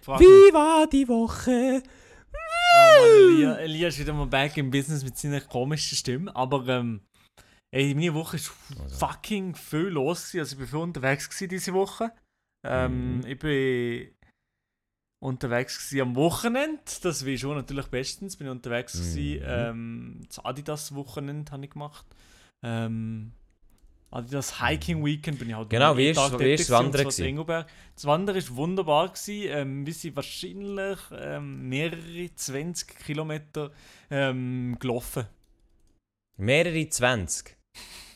frag 0.02 0.18
mich. 0.18 0.28
Wie 0.28 0.52
war 0.54 0.86
die 0.86 1.06
Woche? 1.08 1.82
Oh 2.34 3.00
Mann, 3.00 3.34
Elia, 3.34 3.54
Elia 3.56 3.88
ist 3.88 3.98
wieder 3.98 4.14
mal 4.14 4.26
back 4.26 4.56
im 4.56 4.70
Business 4.70 5.04
mit 5.04 5.18
seiner 5.18 5.40
komischen 5.42 5.96
Stimme, 5.98 6.34
aber 6.34 6.66
ähm, 6.68 7.02
ey, 7.72 7.94
meine 7.94 8.14
Woche 8.14 8.36
ist 8.36 8.52
Also. 8.80 8.96
fucking 8.96 9.54
viel 9.56 9.88
los 9.88 10.26
gewesen. 10.30 10.38
Also 10.40 10.52
ich 10.54 10.58
bin 10.58 10.68
viel 10.68 10.78
unterwegs 10.78 11.28
gewesen 11.28 11.48
diese 11.48 11.72
Woche. 11.72 12.12
Ähm, 12.64 13.16
Mhm. 13.18 13.26
Ich 13.26 13.38
bin 13.38 14.14
unterwegs 15.20 15.88
gewesen 15.88 16.02
am 16.08 16.16
Wochenende, 16.16 16.80
das 17.02 17.24
wie 17.24 17.38
schon 17.38 17.56
natürlich 17.56 17.86
bestens, 17.86 18.36
bin 18.36 18.46
ich 18.46 18.50
unterwegs 18.52 18.92
gewesen. 18.92 19.40
Mhm. 19.40 19.46
Ähm, 19.46 20.20
das 20.28 20.38
Adidas 20.44 20.94
Wochenende 20.94 21.50
habe 21.52 21.64
ich 21.64 21.70
gemacht. 21.70 22.06
Ähm, 22.62 23.32
Adidas 24.10 24.60
Hiking 24.60 25.02
Weekend 25.04 25.38
bin 25.38 25.48
ich 25.48 25.54
halt 25.54 25.70
Genau, 25.70 25.96
wie 25.96 26.10
ist- 26.10 26.16
Tag 26.18 26.38
wie 26.38 26.52
ist 26.52 26.60
das 26.60 26.66
gewesen, 26.68 26.92
Wandern 27.16 27.46
gewesen? 27.46 27.64
Das 27.94 28.04
Wandern 28.04 28.36
war 28.36 28.56
wunderbar. 28.56 29.08
Gewesen. 29.08 29.46
Ähm, 29.48 29.86
wir 29.86 29.94
sind 29.94 30.16
wahrscheinlich 30.16 30.98
ähm, 31.12 31.68
mehrere 31.68 32.34
20 32.34 32.98
Kilometer 32.98 33.70
ähm, 34.10 34.76
gelaufen. 34.78 35.24
Mehrere 36.36 36.88
20. 36.88 37.56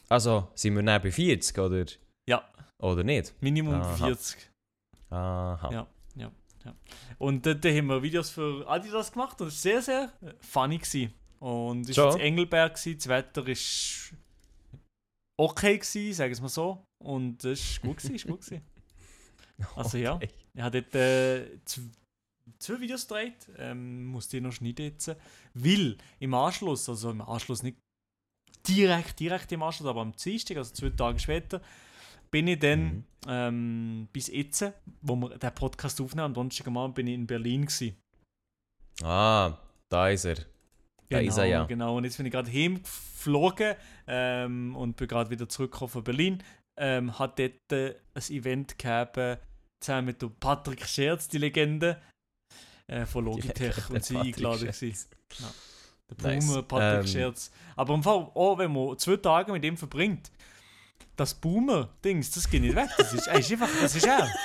Also, 0.08 0.48
sind 0.54 0.74
wir 0.76 0.82
dann 0.82 1.02
bei 1.02 1.10
40, 1.10 1.58
oder? 1.58 1.84
Ja. 2.28 2.48
Oder 2.78 3.02
nicht? 3.04 3.34
Minimum 3.40 3.74
Aha. 3.74 3.96
40. 3.96 4.50
Aha. 5.10 5.70
Ja. 5.72 5.86
Und 7.18 7.46
dort 7.46 7.64
haben 7.64 7.86
wir 7.86 8.02
Videos 8.02 8.30
für 8.30 8.66
Adidas 8.68 9.12
gemacht 9.12 9.40
und 9.40 9.46
es 9.46 9.54
war 9.64 9.80
sehr, 9.80 9.82
sehr 9.82 10.12
äh, 10.28 10.34
funny. 10.40 10.78
Gewesen. 10.78 11.14
Und 11.38 11.88
es 11.88 11.96
war 11.96 12.14
in 12.16 12.20
Engelberg, 12.22 12.74
gewesen. 12.74 12.98
das 12.98 13.06
Wetter 13.08 13.46
war 13.46 13.54
okay, 15.38 15.78
gewesen, 15.78 16.12
sagen 16.12 16.30
wir 16.30 16.32
es 16.34 16.40
mal 16.40 16.48
so. 16.48 16.84
Und 17.04 17.44
es 17.44 17.76
war 17.82 17.88
gut, 17.90 17.98
gewesen, 17.98 18.14
ist 18.16 18.26
gut. 18.26 18.40
Gewesen. 18.40 18.62
Also 19.76 19.96
ja. 19.96 20.16
Okay. 20.16 20.28
Ich 20.54 20.60
habe 20.60 20.82
dort 20.82 20.94
äh, 20.96 21.58
zw- 21.66 21.90
zwei 22.58 22.80
Videos 22.80 23.06
gedreht, 23.06 23.48
ähm, 23.56 24.04
musste 24.06 24.36
die 24.36 24.40
noch 24.42 24.52
schneiden 24.52 24.86
jetzt, 24.86 25.14
weil 25.54 25.96
im 26.18 26.34
Anschluss, 26.34 26.88
also 26.90 27.10
im 27.10 27.22
Anschluss 27.22 27.62
nicht 27.62 27.78
direkt, 28.68 29.18
direkt 29.20 29.50
im 29.52 29.62
Anschluss, 29.62 29.88
aber 29.88 30.00
am 30.00 30.12
Dienstag, 30.12 30.56
also 30.56 30.72
zwei 30.74 30.90
Tage 30.90 31.18
später, 31.18 31.60
bin 32.30 32.48
ich 32.48 32.58
dann 32.58 32.80
Mhm. 32.84 33.04
ähm, 33.28 34.08
bis 34.12 34.28
jetzt, 34.28 34.64
wo 35.02 35.16
wir 35.16 35.38
den 35.38 35.54
Podcast 35.54 36.00
aufnehmen, 36.00 36.26
am 36.26 36.34
Donnerstag 36.34 36.66
am 36.66 36.76
Abend 36.76 36.94
bin 36.96 37.06
ich 37.06 37.14
in 37.14 37.26
Berlin 37.26 37.66
gewesen. 37.66 37.96
Ah, 39.02 39.56
da 39.88 40.08
ist 40.08 40.24
er. 40.24 40.36
Da 41.08 41.18
ist 41.20 41.38
er 41.38 41.44
ja. 41.44 41.64
Genau, 41.64 41.96
und 41.96 42.04
jetzt 42.04 42.16
bin 42.16 42.26
ich 42.26 42.32
gerade 42.32 42.50
heimgeflogen 42.50 43.76
ähm, 44.08 44.74
und 44.74 44.96
bin 44.96 45.06
gerade 45.06 45.30
wieder 45.30 45.48
zurückgekommen 45.48 45.90
von 45.90 46.04
Berlin. 46.04 46.42
Ähm, 46.78 47.16
hat 47.18 47.38
dort 47.38 47.72
äh, 47.72 47.94
ein 48.14 48.22
Event 48.30 48.78
gehabt, 48.78 49.18
zusammen 49.80 50.06
mit 50.06 50.40
Patrick 50.40 50.84
Scherz, 50.86 51.28
die 51.28 51.38
Legende 51.38 52.02
äh, 52.88 53.06
von 53.06 53.24
Logitech, 53.24 53.76
Legende 53.76 53.94
und 53.94 54.04
sie 54.04 54.16
eingeladen 54.16 54.72
Scherz. 54.72 55.08
Der 56.08 56.32
Nice. 56.32 56.46
Boomer 56.46 56.62
Patrick 56.62 57.00
Ähm. 57.00 57.06
Scherz. 57.06 57.50
Aber 57.74 57.94
im 57.94 58.02
Fall, 58.02 58.30
auch 58.34 58.58
wenn 58.58 58.72
man 58.72 58.98
zwei 58.98 59.16
Tage 59.16 59.52
mit 59.52 59.64
ihm 59.64 59.76
verbringt, 59.76 60.30
das 61.16 61.34
Boomer-Dings, 61.34 62.30
das 62.30 62.48
geht 62.48 62.62
nicht 62.62 62.76
weg. 62.76 62.88
Das 62.96 63.12
ist, 63.12 63.26
ey, 63.26 63.40
ist 63.40 63.50
einfach, 63.52 63.68
das 63.80 63.94
ist 63.96 64.06
er. 64.06 64.28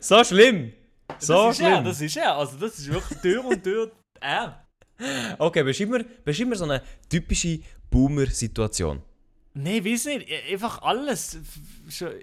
So 0.00 0.24
schlimm! 0.24 0.72
So 1.18 1.46
das 1.46 1.54
ist 1.56 1.60
er, 1.60 1.70
schlimm! 1.72 1.84
das 1.84 2.00
ist 2.00 2.16
er. 2.16 2.36
Also 2.36 2.56
das 2.56 2.78
ist 2.78 2.92
wirklich 2.92 3.18
Tür 3.20 3.44
und 3.44 3.62
Tür 3.62 3.92
er. 4.20 4.66
Okay, 5.38 5.62
beschreib 5.62 5.88
mir, 5.88 6.04
beschreib 6.24 6.48
mir 6.48 6.56
so 6.56 6.64
eine 6.64 6.82
typische 7.08 7.60
Boomer-Situation. 7.90 9.02
Nein, 9.54 9.84
weiß 9.84 10.06
nicht. 10.06 10.28
Einfach 10.50 10.80
alles. 10.82 11.38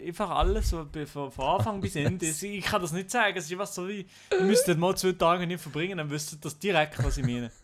Einfach 0.06 0.32
alles, 0.32 0.74
be- 0.92 1.06
von, 1.06 1.32
von 1.32 1.46
Anfang 1.46 1.80
bis 1.80 1.96
Ende. 1.98 2.28
Es- 2.28 2.42
Ich 2.42 2.66
kann 2.66 2.82
das 2.82 2.92
nicht 2.92 3.12
sagen. 3.12 3.38
Es 3.38 3.46
ist 3.46 3.52
einfach 3.52 3.68
so 3.68 3.88
wie, 3.88 4.06
ihr 4.32 4.42
müsstet 4.42 4.78
mal 4.80 4.96
zwei 4.98 5.12
Tage 5.12 5.46
nicht 5.46 5.62
verbringen, 5.62 5.98
dann 6.00 6.10
wüsstet 6.10 6.40
ihr 6.40 6.42
das 6.44 6.58
direkt, 6.58 7.04
was 7.04 7.18
ich 7.18 7.26
meine. 7.26 7.52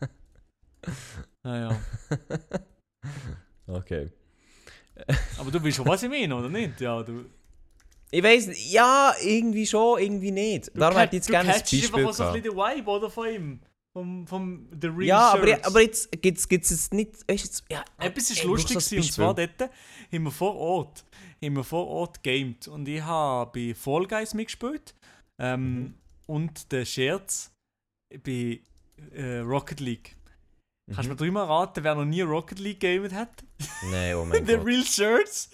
Naja. 1.43 1.79
Okay. 3.67 4.11
Aber 5.39 5.51
du 5.51 5.63
weißt 5.63 5.77
schon, 5.77 5.87
was 5.87 6.03
ich 6.03 6.09
meine, 6.09 6.35
oder 6.35 6.49
nicht? 6.49 6.79
Ja, 6.81 7.01
du, 7.03 7.25
Ich 8.11 8.23
weiss, 8.23 8.47
ja, 8.71 9.13
irgendwie 9.23 9.65
schon, 9.65 9.99
irgendwie 9.99 10.31
nicht. 10.31 10.67
du 10.73 10.79
Darum 10.79 10.97
hätte 10.97 11.15
ich 11.15 11.21
jetzt 11.21 11.29
gerne 11.29 11.53
ein 11.53 11.59
Beispiel 11.59 11.83
einfach 11.85 12.13
so 12.13 12.23
ein 12.23 12.33
bisschen 12.33 12.55
den 12.55 12.57
Vibe, 12.57 12.89
oder, 12.89 13.09
von 13.09 13.27
ihm. 13.27 13.59
Vom, 13.95 14.27
vom 14.27 14.67
The 14.81 14.87
Real 14.87 15.03
Ja, 15.07 15.31
aber, 15.31 15.57
aber 15.65 15.81
jetzt 15.81 16.11
gibt 16.21 16.37
es 16.37 16.49
jetzt 16.49 16.93
nicht. 16.93 17.11
Weißt, 17.29 17.45
jetzt, 17.45 17.63
ja, 17.71 17.85
Etwas 17.97 18.29
ist 18.29 18.41
brauch 18.41 18.49
lustig 18.49 18.97
und 18.97 19.03
zwar 19.13 19.33
dort 19.33 19.61
haben 19.61 20.23
wir 20.23 20.31
vor 20.31 20.53
Ort, 20.57 21.05
haben 21.41 21.55
wir 21.55 21.63
vor 21.63 21.87
Ort 21.87 22.21
gamed 22.21 22.67
und 22.67 22.89
ich 22.89 23.01
habe 23.01 23.51
bei 23.53 23.73
Fall 23.73 24.05
Guys 24.05 24.33
mitgespielt 24.33 24.93
ähm, 25.39 25.75
Mhm. 25.79 25.93
und 26.25 26.71
der 26.73 26.83
Scherz 26.83 27.53
bei 28.21 28.59
äh, 29.13 29.37
Rocket 29.37 29.79
League. 29.79 30.17
Kannst 30.93 30.99
du 30.99 31.03
Mhm. 31.03 31.09
mir 31.11 31.15
dreimal 31.15 31.45
raten, 31.45 31.83
wer 31.85 31.95
noch 31.95 32.03
nie 32.05 32.19
Rocket 32.21 32.59
League 32.59 32.81
gamed 32.81 33.13
hat? 33.13 33.45
Nein, 33.91 34.15
oh 34.15 34.25
mein 34.29 34.45
The 34.45 34.55
Gott. 34.57 34.65
Real 34.65 34.83
Shirts 34.83 35.49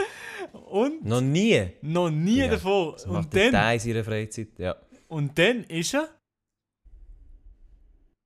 und 0.52 1.06
Noch 1.06 1.22
nie. 1.22 1.68
noch 1.84 2.10
nie 2.10 2.38
Ja, 2.40 2.48
davor. 2.48 2.98
Und 3.08 3.32
dann, 3.36 3.52
da 3.52 3.72
in 3.74 3.80
seiner 3.80 4.04
Freizeit? 4.04 4.48
Ja. 4.58 4.76
und 5.10 5.38
dann 5.38 5.64
ist 5.66 5.94
er. 5.94 6.10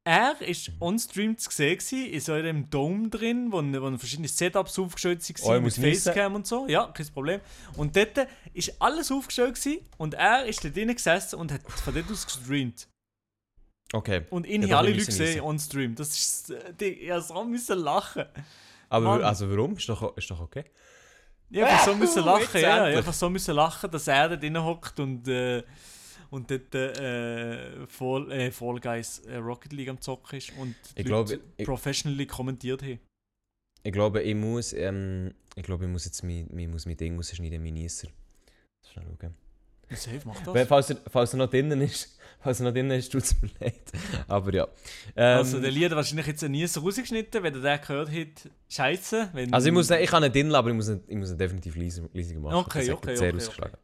Er 0.08 0.40
ist 0.40 0.72
on-stream 0.80 1.36
zu 1.36 1.50
sehen, 1.50 1.80
gewesen, 1.80 2.06
in 2.06 2.20
so 2.20 2.34
einem 2.34 2.70
Dome 2.70 3.10
drin, 3.10 3.52
wo, 3.52 3.58
wo 3.64 3.98
verschiedene 3.98 4.28
Setups 4.28 4.78
aufgestellt 4.78 5.20
Oh, 5.42 5.48
waren, 5.48 5.66
ich 5.66 5.78
mit. 5.78 5.98
Facecam 5.98 6.36
und 6.36 6.46
so. 6.46 6.68
Ja, 6.68 6.86
kein 6.94 7.08
Problem. 7.08 7.42
Und 7.76 7.96
dort 7.96 8.28
ist 8.54 8.80
alles 8.80 9.12
aufgestellt 9.12 9.56
gewesen, 9.56 9.80
und 9.98 10.14
er 10.14 10.46
ist 10.46 10.64
da 10.64 10.70
drinnen 10.70 10.96
gesessen 10.96 11.38
und 11.40 11.52
hat 11.52 11.62
von 11.64 11.94
dort 11.94 12.12
aus 12.12 12.24
gestreamt. 12.24 12.88
Okay. 13.94 14.22
Und 14.30 14.46
ihn 14.46 14.62
Ja, 14.62 14.78
haben 14.78 14.86
alle 14.86 14.92
Leute 14.94 15.06
gesehen 15.08 15.42
on-stream. 15.42 15.96
Das 15.96 16.10
ist. 16.10 16.52
äh, 16.52 16.74
Die, 16.80 16.86
ich 16.86 17.24
so 17.24 17.44
müssen 17.44 17.80
lachen. 17.80 18.26
Aber 18.90 19.06
Mann. 19.06 19.24
also 19.24 19.50
warum? 19.50 19.76
Ist 19.76 19.90
doch, 19.90 20.16
ist 20.16 20.30
doch 20.30 20.40
okay. 20.40 20.66
Ich 21.50 21.64
einfach 21.64 21.84
so 21.86 21.96
müssen 21.96 22.24
lachen, 22.26 22.62
ja. 22.62 22.84
Einfach 22.84 23.14
so 23.14 23.30
müssen 23.30 23.56
lachen, 23.56 23.90
dass 23.90 24.08
er 24.08 24.30
da 24.30 24.36
drinnen 24.36 24.64
hockt 24.64 25.00
und. 25.00 25.28
Äh, 25.28 25.64
und 26.30 26.50
dort 26.52 26.76
äh, 26.76 27.86
Fall, 27.88 28.32
äh, 28.32 28.52
Fall 28.52 28.80
Guys 28.80 29.20
äh, 29.20 29.38
Rocket 29.38 29.74
League 29.74 29.90
am 29.90 30.00
Zocken 30.02 30.38
ist 30.38 30.52
und 30.58 30.76
Ich 30.96 31.06
glaube, 31.06 31.40
ich, 31.58 31.66
professionally 31.66 32.26
kommentiert 32.26 32.82
haben. 32.82 33.00
ich 33.84 33.92
glaube, 33.92 34.22
ich 34.22 34.36
muss, 34.36 34.74
ähm, 34.74 35.34
ich 35.56 35.64
glaube, 35.64 35.86
ich 35.86 35.92
muss 35.92 36.06
jetzt 36.06 36.24
mein, 36.24 36.48
ich 36.58 36.68
muss 36.68 36.86
mein 36.86 36.98
Ding 36.98 37.16
rausschneiden, 37.16 37.62
mein 37.62 37.74
Niesser. 37.74 38.08
Schnell 38.92 39.06
schauen. 39.20 39.36
Safe, 39.92 40.22
mach 40.26 40.40
das. 40.42 40.68
Falls 40.68 40.90
er, 40.90 40.98
falls 41.10 41.34
er 41.34 41.38
noch 41.38 41.50
drinnen 41.50 41.80
ist, 41.82 42.18
falls 42.40 42.60
er 42.60 42.66
noch 42.66 42.74
drinnen 42.74 42.98
ist, 42.98 43.12
tut 43.12 43.24
es 43.24 43.40
mir 43.42 43.50
leid. 43.60 43.84
Aber 44.28 44.54
ja. 44.54 44.68
Ähm, 45.16 45.38
also, 45.38 45.60
der 45.60 45.72
Lied 45.72 45.86
hat 45.86 45.96
wahrscheinlich 45.96 46.28
jetzt 46.28 46.42
nie 46.44 46.66
so 46.66 46.82
rausgeschnitten, 46.82 47.44
wenn 47.44 47.54
er 47.54 47.78
den 47.78 47.82
gehört 47.86 48.12
hat. 48.12 48.52
Scheiße. 48.70 49.30
Also 49.52 49.68
ich 49.68 49.74
muss 49.74 49.90
ich 49.90 50.10
kann 50.10 50.24
nicht 50.24 50.36
drinnen, 50.36 50.56
aber 50.56 50.70
ich 50.70 50.76
muss 50.76 50.90
ihn, 50.90 51.02
ich 51.08 51.16
muss 51.16 51.32
ihn 51.32 51.38
definitiv 51.38 51.76
leiser, 51.76 52.02
machen. 52.02 52.56
Okay, 52.56 52.92
okay, 52.92 53.16
sehr 53.16 53.30
okay, 53.30 53.38
ausgeschlagen. 53.38 53.78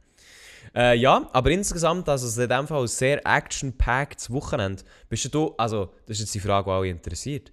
Äh, 0.74 0.96
ja, 0.98 1.30
aber 1.34 1.52
insgesamt, 1.52 2.08
also 2.08 2.28
es 2.28 2.34
ist 2.38 2.44
in 2.44 2.50
dem 2.50 2.66
Fall 2.68 2.82
ein 2.82 2.88
sehr 2.88 3.26
action-packed 3.26 4.32
Wochenende. 4.32 4.84
Bist 5.10 5.34
du, 5.34 5.54
also 5.58 5.94
das 6.06 6.18
ist 6.18 6.22
jetzt 6.22 6.36
die 6.36 6.40
Frage, 6.40 6.66
die 6.66 6.72
alle 6.72 6.88
interessiert. 6.88 7.52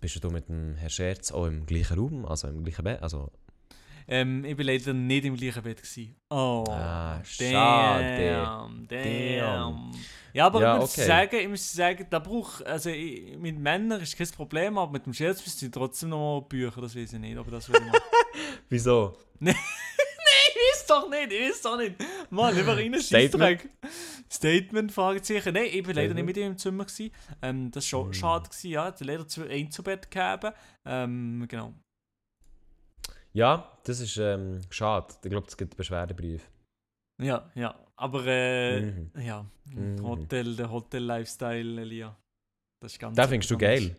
Bist 0.00 0.22
du 0.22 0.30
mit 0.30 0.48
dem 0.48 0.74
Herrn 0.76 0.90
Scherz 0.90 1.32
auch 1.32 1.46
im 1.46 1.66
gleichen 1.66 1.98
Raum, 1.98 2.24
also 2.26 2.48
im 2.48 2.62
gleichen 2.64 2.84
Bett? 2.84 3.02
Also, 3.02 3.30
Ähm, 4.08 4.44
ich 4.44 4.56
war 4.56 4.64
leider 4.64 4.92
nicht 4.92 5.24
im 5.24 5.36
gleichen 5.36 5.62
Bett. 5.62 5.82
Gewesen. 5.82 6.14
Oh. 6.30 6.64
Ah, 6.68 7.20
schade. 7.24 8.30
Damn, 8.30 8.86
damn. 8.88 9.90
Ja, 10.32 10.46
aber 10.46 10.60
Ja, 10.60 10.74
ich 10.76 10.80
muss 10.82 10.92
okay. 10.92 11.06
sagen, 11.06 11.36
ich 11.36 11.48
muss 11.48 11.72
sagen, 11.72 12.06
da 12.08 12.18
braucht, 12.20 12.64
also 12.66 12.88
ich, 12.90 13.36
mit 13.36 13.58
Männern 13.58 14.00
ist 14.00 14.16
kein 14.16 14.28
Problem, 14.28 14.78
aber 14.78 14.92
mit 14.92 15.06
dem 15.06 15.12
Scherz 15.12 15.42
bist 15.42 15.60
du 15.60 15.70
trotzdem 15.70 16.10
noch 16.10 16.40
mal 16.40 16.46
Bücher, 16.48 16.80
das 16.80 16.94
weiß 16.94 17.14
ich 17.14 17.18
nicht, 17.18 17.36
aber 17.36 17.50
das 17.50 17.68
will 17.68 17.76
ich 17.80 17.86
machen. 17.86 18.00
wieso? 18.68 19.16
weiß 20.90 21.02
doch 21.02 21.10
nicht, 21.10 21.32
ich 21.32 21.48
weiß 21.50 21.62
doch 21.62 21.76
nicht. 21.76 21.94
Mann, 22.30 22.54
einfach 22.56 22.76
rein 22.76 23.00
Statement. 23.00 23.68
Statement, 24.30 24.92
Fragezeichen. 24.92 25.54
Nein, 25.54 25.68
ich 25.72 25.86
war 25.86 25.94
leider 25.94 26.14
nicht 26.14 26.24
mit 26.24 26.36
ihm 26.36 26.48
im 26.52 26.58
Zimmer. 26.58 26.84
Gewesen. 26.84 27.10
Ähm, 27.42 27.70
das 27.70 27.84
war 27.84 27.88
schon 27.88 28.08
Mm. 28.10 28.12
schade, 28.12 28.48
gewesen, 28.48 28.70
ja. 28.70 28.88
Er 28.88 29.06
leider 29.06 29.28
zu 29.28 29.44
Einzubett 29.48 30.10
gehabt. 30.10 30.52
Ähm, 30.84 31.44
genau. 31.48 31.74
Ja, 33.32 33.78
das 33.84 34.00
ist 34.00 34.16
ähm, 34.16 34.62
schade. 34.70 35.14
Ich 35.22 35.30
glaube, 35.30 35.46
es 35.46 35.56
gibt 35.56 35.72
einen 35.72 35.76
Beschwerdebrief. 35.76 36.48
Ja, 37.22 37.50
ja. 37.54 37.78
Aber 37.96 38.26
äh, 38.26 38.80
Mhm. 38.82 39.10
ja, 39.20 39.46
Mhm. 39.66 40.02
Hotel, 40.02 40.54
der 40.56 40.70
Hotel-Lifestyle, 40.70 41.80
Elia. 41.80 42.16
Das 42.82 42.92
ist 42.92 42.98
ganz 42.98 43.16
Den 43.16 43.28
findest 43.28 43.50
du 43.50 43.58
geil? 43.58 43.96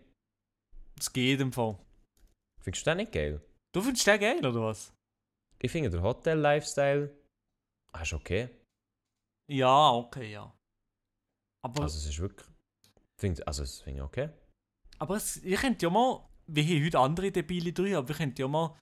Das 0.95 1.11
geht 1.11 1.39
im 1.41 1.51
Fall. 1.51 1.77
Findest 2.61 2.85
du 2.85 2.91
den 2.91 2.97
nicht 2.97 3.11
geil? 3.11 3.41
Du 3.73 3.81
findest 3.81 4.05
den 4.07 4.19
geil, 4.19 4.45
oder 4.45 4.61
was? 4.61 4.93
Ich 5.59 5.71
finde 5.71 5.89
der 5.89 6.01
Hotel-Lifestyle 6.01 7.15
ah, 7.93 8.01
ist 8.01 8.13
okay. 8.13 8.49
Ja, 9.51 9.91
okay, 9.91 10.31
ja. 10.31 10.53
Aber, 11.65 11.83
Also 11.83 11.97
es 11.97 12.05
ist 12.05 12.19
wirklich... 12.19 12.47
Find, 13.19 13.47
also 13.47 13.63
das 13.63 13.81
finde 13.81 13.99
ich 13.99 14.05
okay. 14.05 14.29
aber 14.99 15.15
es, 15.15 15.37
ihr 15.37 15.57
könnt 15.57 15.81
ja 15.81 15.89
mal, 15.89 16.23
wir 16.47 16.63
haben 16.63 16.85
heute 16.85 16.99
andere 16.99 17.31
debile 17.31 17.73
3, 17.73 17.97
aber 17.97 18.07
wir 18.09 18.15
könnt 18.15 18.37
ja 18.37 18.47
mal 18.47 18.77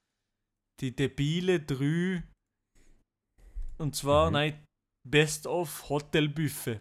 die 0.80 0.94
debile 0.94 1.60
3 1.60 2.22
und 3.78 3.96
zwar, 3.96 4.26
Mhm. 4.26 4.32
nein, 4.34 4.64
Best 5.08 5.46
of 5.46 5.88
Hotel 5.88 6.28
Buffet. 6.28 6.80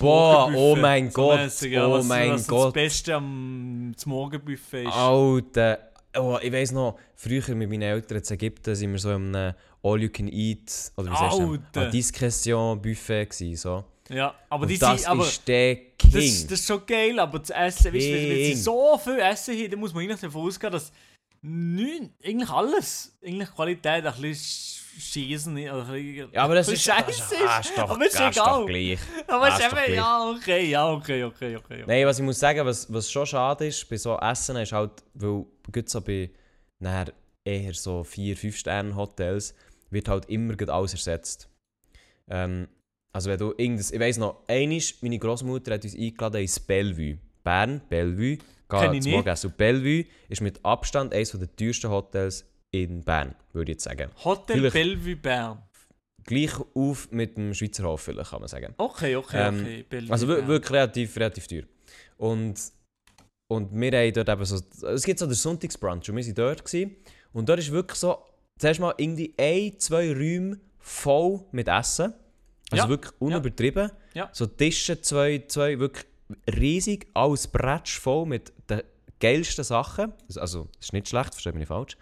Boah, 0.00 0.50
oh 0.54 0.74
mein 0.74 1.10
so 1.10 1.14
Gott, 1.22 1.38
mäßig, 1.40 1.72
ja, 1.72 1.86
oh 1.86 1.92
was, 1.92 2.06
mein 2.06 2.32
was 2.32 2.48
Gott. 2.48 2.66
das 2.66 2.72
Beste 2.72 3.14
am 3.14 3.94
Morgenbuffet 4.06 4.84
ist. 4.88 4.92
Alter... 4.92 5.93
Oh, 6.16 6.38
ich 6.42 6.52
weiss 6.52 6.70
noch, 6.72 6.98
früher 7.16 7.54
mit 7.54 7.68
meinen 7.68 7.82
Eltern 7.82 8.18
in 8.18 8.30
Ägypten 8.34 8.74
sind 8.74 8.92
wir 8.92 8.98
so 8.98 9.10
in 9.12 9.34
einem 9.34 9.54
All-You-Can-Eat 9.82 10.92
oder 10.96 11.10
wie 11.10 11.16
sagst 11.16 11.38
du 11.38 11.90
Discretion-Buffet 11.90 13.26
gewesen, 13.26 13.56
so. 13.56 13.84
Ja, 14.10 14.34
aber 14.50 14.62
Und 14.62 14.68
die 14.68 14.78
das 14.78 15.00
sind, 15.02 15.10
aber 15.10 15.24
ist 15.26 15.48
der 15.48 15.76
King. 15.76 16.12
das, 16.12 16.24
ist- 16.24 16.50
das 16.50 16.60
ist 16.60 16.66
schon 16.66 16.84
geil, 16.86 17.18
aber 17.18 17.38
das 17.38 17.50
Essen, 17.50 17.92
weißt, 17.94 18.06
du, 18.06 18.12
wenn, 18.12 18.36
sie 18.36 18.52
King. 18.52 18.56
so 18.56 18.98
viel 19.02 19.18
Essen 19.18 19.54
haben, 19.58 19.70
dann 19.70 19.80
muss 19.80 19.94
man 19.94 20.02
eigentlich 20.04 20.20
davon 20.20 20.42
ausgehen, 20.46 20.72
dass 20.72 20.92
neun, 21.40 22.10
eigentlich 22.24 22.50
alles, 22.50 23.16
eigentlich 23.24 23.50
Qualität 23.54 24.04
ein 24.06 24.14
bisschen 24.20 24.34
schießen, 24.98 25.56
ein 25.56 25.64
bisschen, 25.64 26.32
ja, 26.32 26.42
aber 26.42 26.54
das 26.54 26.68
ist, 26.72 26.82
scheiße 26.82 27.34
ah, 27.46 27.62
aber 27.82 28.06
ist 28.06 28.20
ah, 28.20 28.28
egal. 28.30 28.66
gleich. 28.66 28.98
Aber 29.26 29.48
es 29.48 29.54
Ah, 29.54 29.66
ist 29.66 29.72
eben, 29.72 29.94
ja, 29.94 30.30
okay, 30.30 30.70
ja, 30.70 30.90
okay, 30.90 31.24
okay, 31.24 31.56
okay. 31.56 31.82
okay. 31.82 31.84
Nein, 31.86 32.06
was 32.06 32.18
ich 32.18 32.24
muss 32.24 32.38
sagen, 32.38 32.64
was, 32.66 32.92
was 32.92 33.10
schon 33.10 33.26
schade 33.26 33.66
ist 33.66 33.88
bei 33.88 33.96
so 33.96 34.16
Essen, 34.18 34.56
ist 34.56 34.72
halt, 34.72 35.02
weil 35.14 35.44
gut 35.72 35.88
so 35.88 36.00
bei 36.00 36.30
nachher 36.78 37.12
eher 37.44 37.74
so 37.74 38.00
4-5 38.00 38.52
Sterne 38.52 38.96
Hotels 38.96 39.54
wird 39.90 40.08
halt 40.08 40.26
immer 40.26 40.54
alles 40.68 40.92
ersetzt. 40.94 41.48
Ähm, 42.28 42.68
also 43.12 43.30
wenn 43.30 43.38
du 43.38 43.54
irgendwas, 43.56 43.90
ich 43.92 44.00
weiss 44.00 44.16
noch, 44.16 44.42
einisch, 44.48 44.96
meine 45.00 45.18
Großmutter 45.18 45.74
hat 45.74 45.84
uns 45.84 45.94
eingeladen 45.94 46.40
ins 46.40 46.58
Bellevue. 46.58 47.18
Bern, 47.44 47.80
Bellevue. 47.88 48.38
Geh 48.68 48.78
zum 48.78 48.90
nicht. 48.90 49.06
Morgenessen. 49.06 49.50
Und 49.50 49.56
Bellevue 49.56 50.06
ist 50.28 50.40
mit 50.40 50.64
Abstand 50.64 51.14
eines 51.14 51.30
der 51.30 51.54
teuersten 51.54 51.90
Hotels 51.90 52.44
in 52.82 53.02
Bern, 53.04 53.34
würde 53.52 53.70
ich 53.72 53.76
jetzt 53.76 53.84
sagen. 53.84 54.10
Hotel 54.24 54.56
Vielleicht- 54.56 54.74
Bellevue 54.74 55.16
Bern. 55.16 55.62
Gleich 56.26 56.52
auf 56.74 57.10
mit 57.10 57.36
dem 57.36 57.52
Schweizer 57.52 57.84
Hof, 57.84 58.00
vielleicht, 58.02 58.30
kann 58.30 58.40
man 58.40 58.48
sagen. 58.48 58.74
Okay, 58.78 59.14
okay, 59.16 59.48
Ähm, 59.48 59.60
okay. 59.60 59.82
Bellevue 59.88 60.12
Also 60.12 60.26
wirklich 60.28 60.70
relativ, 60.70 61.16
relativ 61.16 61.46
teuer. 61.46 61.64
Und, 62.16 62.54
und 63.48 63.78
wir 63.78 63.92
haben 63.92 64.12
dort 64.14 64.28
eben 64.30 64.44
so, 64.44 64.58
es 64.88 65.04
gibt 65.04 65.18
so 65.18 65.26
den 65.26 65.34
Sonntagsbrunch 65.34 66.08
und 66.08 66.16
wir 66.16 66.24
waren 66.24 66.34
dort. 66.34 66.64
Gewesen, 66.64 66.96
und 67.32 67.48
dort 67.48 67.58
ist 67.58 67.70
wirklich 67.70 67.98
so, 67.98 68.18
zuerst 68.58 68.80
mal 68.80 68.94
irgendwie 68.96 69.34
ein, 69.38 69.78
zwei 69.78 70.12
Räume 70.12 70.58
voll 70.78 71.44
mit 71.52 71.68
Essen. 71.68 72.14
Also 72.70 72.84
Ja, 72.84 72.88
wirklich 72.88 73.12
unübertrieben. 73.20 73.90
Ja. 74.14 74.30
So 74.32 74.46
Tische, 74.46 75.00
zwei, 75.02 75.44
zwei, 75.46 75.78
wirklich 75.78 76.06
riesig, 76.56 77.06
alles 77.12 77.46
bretsch 77.46 77.98
voll 77.98 78.24
mit 78.26 78.50
den 78.70 78.82
geilsten 79.20 79.62
Sachen. 79.64 80.14
Also, 80.36 80.68
das 80.78 80.86
ist 80.86 80.92
nicht 80.94 81.08
schlecht, 81.08 81.34
verstehe 81.34 81.52
mich 81.52 81.60
nicht 81.60 81.68
falsch. 81.68 81.96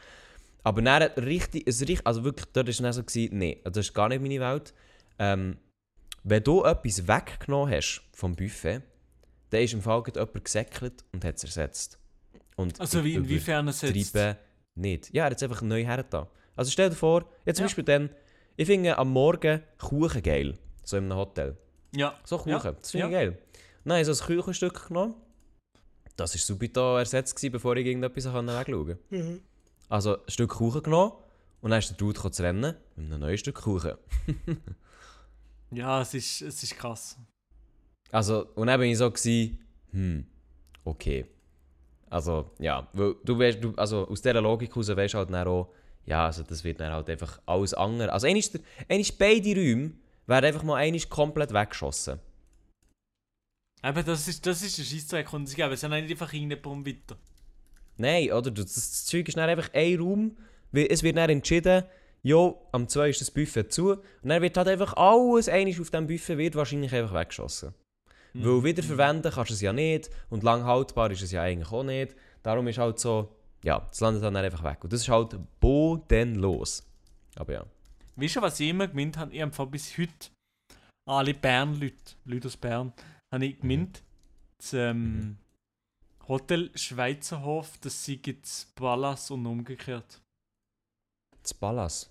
Aber 0.64 0.80
dann 0.82 1.02
richtig, 1.02 1.66
es 1.66 1.80
richtig, 1.80 2.06
also 2.06 2.24
wirklich, 2.24 2.46
dort 2.52 2.66
war 2.66 2.70
es 2.70 2.78
dann 2.78 2.92
so, 2.92 3.02
gewesen, 3.02 3.38
nee, 3.38 3.60
das 3.64 3.76
ist 3.78 3.94
gar 3.94 4.08
nicht 4.08 4.22
meine 4.22 4.40
Welt. 4.40 4.72
Ähm, 5.18 5.56
wenn 6.24 6.42
du 6.44 6.64
etwas 6.64 7.06
weggenommen 7.08 7.74
hast 7.74 8.02
vom 8.12 8.34
Buffet, 8.36 8.82
dann 9.50 9.60
ist 9.60 9.72
im 9.74 9.82
Fall 9.82 10.02
gerade 10.02 10.20
jemand 10.20 10.44
gesäckelt 10.44 11.04
und 11.12 11.24
hat 11.24 11.36
es 11.36 11.44
ersetzt. 11.44 11.98
Und 12.56 12.80
Also 12.80 12.98
ich 13.00 13.04
wie, 13.04 13.14
inwiefern 13.14 13.66
es 13.68 13.80
jetzt... 13.82 13.96
übertreibe 13.96 14.38
nicht. 14.74 15.12
Ja, 15.12 15.24
er 15.24 15.30
hat 15.30 15.36
es 15.36 15.42
einfach 15.42 15.62
neu 15.62 15.84
hergetan. 15.84 16.26
Also 16.54 16.70
stell 16.70 16.90
dir 16.90 16.96
vor, 16.96 17.24
jetzt 17.44 17.56
zum 17.56 17.64
Ja. 17.64 17.66
Beispiel 17.66 17.84
dann, 17.84 18.10
ich 18.56 18.66
finde 18.66 18.96
am 18.98 19.10
Morgen 19.10 19.62
Kuchen 19.78 20.22
geil, 20.22 20.58
so 20.84 20.96
in 20.96 21.04
einem 21.04 21.16
Hotel. 21.18 21.56
Ja, 21.94 22.18
So 22.24 22.38
Kuchen, 22.38 22.50
Ja, 22.50 22.58
das 22.72 22.90
finde 22.90 23.06
ich 23.06 23.12
ja. 23.12 23.18
geil. 23.18 23.38
Dann 23.84 23.92
habe 23.94 24.00
ich 24.02 24.06
so 24.16 24.24
ein 24.24 24.26
Küchenstück 24.26 24.88
genommen. 24.88 25.14
Das 26.16 26.34
war 26.34 26.38
subito 26.38 26.98
ersetzt, 26.98 27.34
gewesen, 27.34 27.52
bevor 27.52 27.76
ich 27.76 27.86
irgendetwas 27.86 28.26
wegschauen 28.26 28.46
konnte. 28.46 29.40
Also 29.88 30.16
ein 30.16 30.30
Stück 30.30 30.50
Kuchen 30.50 30.82
genommen 30.82 31.12
und 31.60 31.70
dann 31.70 31.78
ist 31.78 31.90
der 31.90 31.96
Dude 31.96 32.30
zu 32.30 32.42
rennen 32.42 32.74
mit 32.96 33.06
einem 33.06 33.20
neuen 33.20 33.38
Stück 33.38 33.56
Kuchen. 33.56 33.94
ja, 35.70 36.02
es 36.02 36.14
ist, 36.14 36.42
es 36.42 36.62
ist 36.62 36.76
krass. 36.76 37.16
Also, 38.10 38.46
und 38.54 38.66
dann 38.66 38.78
bin 38.78 38.90
ich 38.90 38.98
so, 38.98 39.10
gewesen, 39.10 39.58
hm, 39.90 40.26
okay. 40.84 41.26
Also, 42.10 42.50
ja, 42.58 42.86
weil 42.92 43.14
du 43.24 43.38
weißt, 43.38 43.64
du, 43.64 43.74
also 43.76 44.06
aus 44.06 44.20
dieser 44.20 44.40
Logik 44.40 44.70
heraus 44.70 44.88
weißt 44.88 45.14
du 45.14 45.18
halt 45.18 45.30
dann 45.30 45.48
auch, 45.48 45.72
ja, 46.04 46.26
also 46.26 46.42
das 46.42 46.62
wird 46.62 46.80
dann 46.80 46.92
halt 46.92 47.08
einfach 47.08 47.40
alles 47.46 47.72
andere. 47.74 48.12
Also 48.12 48.26
einmal, 48.26 48.42
einmal 48.88 49.06
beide 49.18 49.54
Räume 49.54 49.92
werden 50.26 50.44
einfach 50.44 50.62
mal 50.62 50.76
einmal 50.76 51.00
komplett 51.08 51.54
weggeschossen. 51.54 52.18
Eben, 53.84 54.04
das 54.04 54.28
ist, 54.28 54.46
das 54.46 54.62
ist 54.62 54.78
der 54.78 54.84
Scheissdreck 54.84 55.32
und 55.32 55.46
sie 55.46 55.56
geben 55.56 55.72
es 55.72 55.82
ja 55.82 55.88
nicht 55.88 56.10
einfach 56.10 56.32
irgendjemandem 56.32 56.86
weiter. 56.86 57.16
Nein, 57.96 58.32
oder? 58.32 58.50
Das, 58.50 58.74
das 58.74 59.04
Zeug 59.04 59.28
ist 59.28 59.36
dann 59.36 59.48
einfach 59.48 59.70
ein 59.72 59.98
Raum, 59.98 60.36
es 60.72 61.02
wird 61.02 61.16
dann 61.16 61.30
entschieden, 61.30 61.84
jo, 62.22 62.66
am 62.72 62.88
2 62.88 63.10
ist 63.10 63.20
das 63.20 63.30
Buffet 63.30 63.68
zu. 63.68 63.92
Und 63.92 64.28
dann 64.28 64.42
wird 64.42 64.56
halt 64.56 64.68
einfach 64.68 64.94
alles 64.94 65.48
einmal 65.48 65.80
auf 65.80 65.90
diesem 65.90 66.06
Buffet 66.06 66.38
wird 66.38 66.54
wahrscheinlich 66.54 66.94
einfach 66.94 67.14
weggeschossen. 67.14 67.74
Hm. 68.32 68.44
Weil 68.44 68.64
wiederverwenden 68.64 69.32
kannst 69.32 69.50
du 69.50 69.54
es 69.54 69.60
ja 69.60 69.72
nicht 69.72 70.10
und 70.30 70.42
lang 70.42 70.64
haltbar 70.64 71.10
ist 71.10 71.22
es 71.22 71.32
ja 71.32 71.42
eigentlich 71.42 71.70
auch 71.70 71.82
nicht. 71.82 72.14
Darum 72.42 72.66
ist 72.68 72.78
halt 72.78 72.98
so, 72.98 73.36
ja, 73.62 73.86
es 73.90 74.00
landet 74.00 74.22
dann 74.22 74.36
einfach 74.36 74.64
weg. 74.64 74.82
Und 74.82 74.92
das 74.92 75.02
ist 75.02 75.08
halt 75.08 75.36
bodenlos. 75.60 76.84
Aber 77.36 77.52
ja. 77.52 77.66
Weißt 78.16 78.36
du, 78.36 78.42
was 78.42 78.60
ich 78.60 78.70
immer 78.70 78.88
gemeint 78.88 79.16
habe? 79.16 79.34
Ich 79.34 79.42
habe 79.42 79.66
bis 79.66 79.96
heute 79.96 80.30
alle 81.06 81.34
Bern-Leute, 81.34 82.14
Leute 82.24 82.48
aus 82.48 82.56
Bern, 82.56 82.92
habe 83.32 83.46
ich 83.46 83.60
gemeint, 83.60 84.02
das 84.58 84.72
ähm, 84.74 85.36
Hotel 86.28 86.70
Schweizerhof, 86.74 87.78
das 87.78 88.04
sei 88.04 88.20
jetzt 88.24 88.74
Ballas 88.74 89.30
und 89.30 89.44
umgekehrt. 89.46 90.20
Das 91.42 91.52
Ballas. 91.54 92.10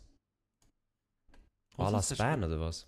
Ballas? 1.78 2.16
Bern 2.18 2.44
oder 2.44 2.60
was? 2.60 2.88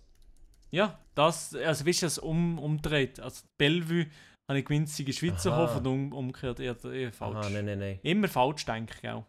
Ja, 0.70 0.98
das, 1.14 1.54
also 1.54 1.86
weißt 1.86 2.02
du, 2.02 2.06
das 2.06 2.18
um, 2.18 2.58
umdreht. 2.58 3.20
Also 3.20 3.42
Bellevue 3.58 4.06
habe 4.48 4.58
ich 4.58 4.64
gemeint, 4.66 4.88
sei 4.90 5.10
Schweizerhof 5.10 5.70
Aha. 5.70 5.78
und 5.78 5.86
um, 5.86 6.12
umgekehrt 6.12 6.60
eher, 6.60 6.76
eher 6.84 7.12
falsch. 7.12 7.46
Ah, 7.46 7.48
nein, 7.48 7.64
nein, 7.64 7.78
nein. 7.78 8.00
Immer 8.02 8.28
falsch, 8.28 8.64
denke 8.66 8.94
ich 9.02 9.08
auch. 9.08 9.24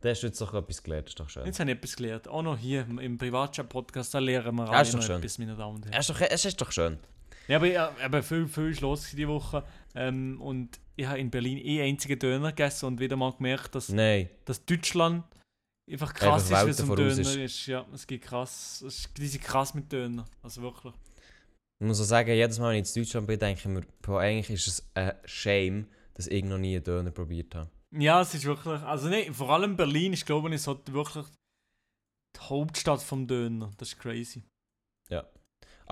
Da 0.00 0.08
hast 0.08 0.22
du 0.22 0.26
jetzt 0.26 0.40
doch 0.40 0.52
etwas 0.54 0.82
gelernt, 0.82 1.08
ist 1.08 1.20
doch 1.20 1.28
schön. 1.28 1.46
Jetzt 1.46 1.60
habe 1.60 1.70
ich 1.70 1.76
etwas 1.76 1.94
gelernt. 1.94 2.26
Auch 2.26 2.42
noch 2.42 2.58
hier 2.58 2.80
im- 2.98 3.18
Privatchat-Podcast, 3.18 4.12
da 4.14 4.18
lernen 4.18 4.56
wir 4.56 4.64
Ja, 4.64 4.70
alle 4.72 4.82
ist 4.82 4.94
doch 4.94 4.98
noch 4.98 5.06
schön. 5.06 5.18
etwas, 5.18 5.38
meine 5.38 5.54
Damen 5.54 5.76
und 5.76 5.84
Herren. 5.84 5.94
Es 6.00 6.08
ist 6.08 6.10
doch, 6.10 6.20
es 6.28 6.44
ist 6.44 6.60
doch 6.60 6.72
schön. 6.72 6.98
Ja, 7.48 7.56
aber, 7.56 7.66
ja, 7.66 7.94
aber 8.02 8.22
viel, 8.22 8.46
viel 8.46 8.70
ist 8.70 8.80
los 8.80 9.10
diese 9.10 9.28
Woche. 9.28 9.64
Ähm, 9.94 10.40
und 10.40 10.78
ich 10.96 11.06
habe 11.06 11.18
in 11.18 11.30
Berlin 11.30 11.58
eh 11.58 11.82
einzige 11.82 12.16
Döner 12.16 12.50
gegessen 12.50 12.86
und 12.86 13.00
wieder 13.00 13.16
mal 13.16 13.32
gemerkt, 13.32 13.74
dass, 13.74 13.88
Nein. 13.88 14.28
dass 14.44 14.64
Deutschland 14.64 15.24
einfach 15.90 16.14
krass 16.14 16.50
Einfach 16.50 16.68
ist, 16.68 16.78
wenn 16.78 16.84
es 16.86 16.90
um 16.90 16.96
Döner 16.96 17.14
voraus 17.14 17.36
ist. 17.36 17.66
Ja, 17.66 17.86
es 17.92 18.06
geht 18.06 18.22
krass. 18.22 18.82
Es 18.86 18.98
ist, 18.98 19.18
die 19.18 19.26
sind 19.26 19.42
krass 19.42 19.74
mit 19.74 19.92
Döner. 19.92 20.24
Also 20.42 20.62
wirklich. 20.62 20.94
Ich 21.80 21.86
muss 21.86 22.00
auch 22.00 22.04
sagen, 22.04 22.30
jedes 22.30 22.58
Mal, 22.58 22.74
wenn 22.74 22.82
ich 22.82 22.94
in 22.94 23.02
Deutschland 23.02 23.26
bin, 23.26 23.38
denke 23.38 23.60
ich 23.60 23.66
mir, 23.66 23.82
boah, 24.02 24.20
eigentlich 24.20 24.50
ist 24.50 24.68
es 24.68 24.86
ein 24.94 25.12
Shame, 25.24 25.88
dass 26.14 26.28
ich 26.28 26.44
noch 26.44 26.58
nie 26.58 26.76
einen 26.76 26.84
Döner 26.84 27.10
probiert 27.10 27.54
habe. 27.54 27.70
Ja, 27.90 28.20
es 28.20 28.34
ist 28.34 28.44
wirklich. 28.44 28.80
Also 28.82 29.08
nee, 29.08 29.30
vor 29.32 29.50
allem 29.50 29.76
Berlin 29.76 30.12
ist, 30.12 30.24
glaube 30.24 30.54
ich, 30.54 30.62
so 30.62 30.80
wirklich 30.86 31.26
die 32.36 32.40
Hauptstadt 32.40 33.02
vom 33.02 33.26
Döner. 33.26 33.70
Das 33.76 33.88
ist 33.88 33.98
crazy. 33.98 34.42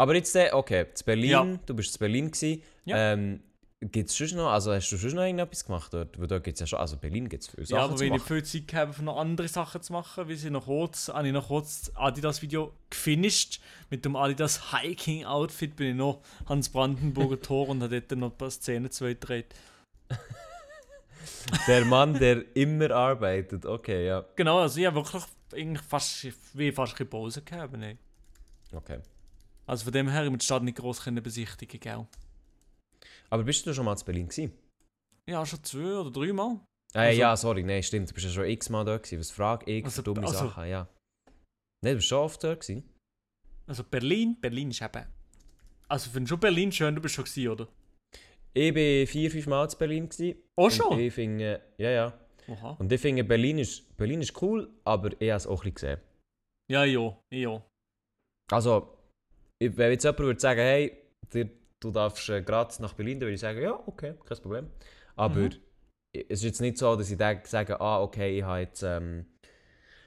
Aber 0.00 0.14
jetzt, 0.14 0.34
äh, 0.34 0.48
okay, 0.52 0.86
zu 0.94 1.04
Berlin, 1.04 1.30
Ja. 1.30 1.44
du 1.66 1.74
bist 1.74 1.92
zu 1.92 1.98
Berlin 1.98 2.30
gewesen. 2.30 2.62
Ja. 2.86 3.12
Ähm, 3.12 3.42
Gibt 3.82 4.08
es 4.08 4.16
sonst 4.16 4.32
noch, 4.32 4.50
also 4.50 4.72
hast 4.72 4.88
du 4.90 4.96
sonst 4.96 5.12
noch 5.12 5.22
irgendetwas 5.22 5.64
gemacht 5.64 5.92
dort? 5.92 6.18
Weil 6.18 6.26
dort 6.26 6.44
gibt 6.44 6.54
es 6.54 6.60
ja 6.60 6.66
schon, 6.66 6.78
also 6.78 6.96
Berlin 6.96 7.28
gibt 7.28 7.42
es 7.42 7.48
viele 7.50 7.66
Sachen 7.66 7.76
ja, 7.78 7.84
aber 7.84 7.96
zu 7.96 8.00
wenn 8.00 8.14
ich 8.14 8.20
machen. 8.20 8.42
viel 8.42 8.44
Zeit 8.44 8.74
habe, 8.74 8.92
für 8.94 9.02
noch 9.02 9.18
andere 9.18 9.48
Sachen 9.48 9.82
zu 9.82 9.92
machen, 9.92 10.26
wie 10.28 10.36
sie 10.36 10.48
noch 10.50 10.64
kurz, 10.64 11.08
habe 11.08 11.26
ich 11.26 11.34
noch 11.34 11.48
kurz 11.48 11.82
das 11.82 11.96
Adidas-Video 11.96 12.72
gefinisht. 12.88 13.60
Mit 13.90 14.06
dem 14.06 14.16
Adidas 14.16 14.72
Hiking-Outfit 14.72 15.76
bin 15.76 15.88
ich 15.88 15.94
noch 15.96 16.22
ans 16.46 16.70
Brandenburger 16.70 17.40
Tor 17.42 17.68
und 17.68 17.82
habe 17.82 18.00
dort 18.00 18.18
noch 18.18 18.30
ein 18.30 18.38
paar 18.38 18.50
Szenen 18.50 18.90
zu 18.90 19.04
gedreht. 19.04 19.54
Der 21.66 21.84
Mann, 21.84 22.14
der 22.14 22.56
immer 22.56 22.90
arbeitet, 22.90 23.66
okay, 23.66 24.06
ja. 24.06 24.24
Genau, 24.36 24.60
also 24.60 24.80
ich 24.80 24.86
habe 24.86 24.96
wirklich 24.96 25.22
eigentlich 25.52 25.82
fast, 25.86 26.26
wie 26.54 26.72
fast 26.72 26.96
keine 26.96 27.10
Pause 27.10 27.42
gehabt. 27.42 27.76
Nee. 27.76 27.96
Okay. 28.72 28.98
Also 29.70 29.84
von 29.84 29.92
dem 29.92 30.08
her, 30.08 30.26
ich 30.26 30.36
die 30.36 30.44
Stadt 30.44 30.64
nicht 30.64 30.78
groß 30.78 31.02
können 31.04 31.22
besichtigen, 31.22 31.78
gell? 31.78 32.06
Aber 33.30 33.44
bist 33.44 33.64
du 33.64 33.72
schon 33.72 33.84
mal 33.84 33.96
zu 33.96 34.04
Berlin 34.04 34.28
gewesen? 34.28 34.52
Ja, 35.28 35.46
schon 35.46 35.62
zwei 35.62 35.94
oder 36.00 36.10
drei 36.10 36.32
Mal. 36.32 36.58
Äh, 36.92 36.98
Also- 36.98 37.20
ja, 37.20 37.36
sorry, 37.36 37.62
nein, 37.62 37.80
stimmt, 37.84 38.10
du 38.10 38.14
bist 38.14 38.26
ja 38.26 38.32
schon 38.32 38.46
x-mal 38.46 38.84
dort 38.84 39.04
gewesen. 39.04 39.20
Was 39.20 39.30
frage 39.30 39.70
ich 39.70 39.84
Also- 39.84 40.02
für 40.02 40.12
dumme 40.12 40.26
also- 40.26 40.38
Sachen, 40.48 40.66
ja. 40.66 40.88
Nein, 41.82 41.92
du 41.92 41.96
bist 41.96 42.08
schon 42.08 42.18
oft 42.18 42.42
dort 42.42 42.60
gewesen. 42.60 42.82
Also 43.68 43.84
Berlin, 43.84 44.36
Berlin 44.40 44.70
ist 44.72 44.82
eben... 44.82 45.06
Also 45.86 46.10
findest 46.10 46.32
du 46.32 46.36
Berlin 46.36 46.72
schön, 46.72 46.96
du 46.96 47.00
bist 47.00 47.14
schon 47.14 47.24
gewesen, 47.24 47.48
oder? 47.48 47.68
Ich 48.52 48.74
war 48.74 49.06
vier, 49.06 49.30
fünf 49.30 49.46
Mal 49.46 49.70
zu 49.70 49.78
Berlin 49.78 50.08
gewesen. 50.08 50.42
Oh 50.56 50.68
schon? 50.68 50.98
ich 50.98 51.14
finde, 51.14 51.62
ja, 51.78 51.90
ja. 51.90 52.20
Aha. 52.48 52.72
Und 52.72 52.90
ich 52.90 53.00
finde, 53.00 53.22
Berlin 53.22 53.58
ist, 53.58 53.96
Berlin 53.96 54.20
ist 54.20 54.42
cool, 54.42 54.68
aber 54.82 55.12
ich 55.20 55.30
habe 55.30 55.36
es 55.36 55.46
auch 55.46 55.64
ein 55.64 55.72
bisschen 55.72 55.74
gesehen. 55.74 56.00
Ja, 56.68 56.82
ja, 56.84 57.16
ja. 57.32 57.64
Also, 58.50 58.96
wenn 59.60 59.90
jetzt 59.92 60.04
jemand 60.04 60.20
würde 60.20 60.40
sagen, 60.40 60.60
hey, 60.60 60.96
dir, 61.32 61.50
du 61.80 61.90
darfst 61.90 62.28
äh, 62.28 62.42
gratis 62.42 62.78
nach 62.80 62.94
Berlin, 62.94 63.20
dann 63.20 63.26
würde 63.26 63.34
ich 63.34 63.40
sagen, 63.40 63.60
ja, 63.60 63.78
okay, 63.86 64.14
kein 64.26 64.38
Problem. 64.38 64.70
Aber 65.16 65.34
Mhm. 65.36 65.50
es 66.12 66.24
ist 66.28 66.44
jetzt 66.44 66.60
nicht 66.60 66.78
so, 66.78 66.96
dass 66.96 67.10
ich 67.10 67.18
sage, 67.44 67.80
ah, 67.80 68.00
okay, 68.00 68.38
ich 68.38 68.44
habe 68.44 68.60
jetzt, 68.60 68.82
ähm, 68.82 69.26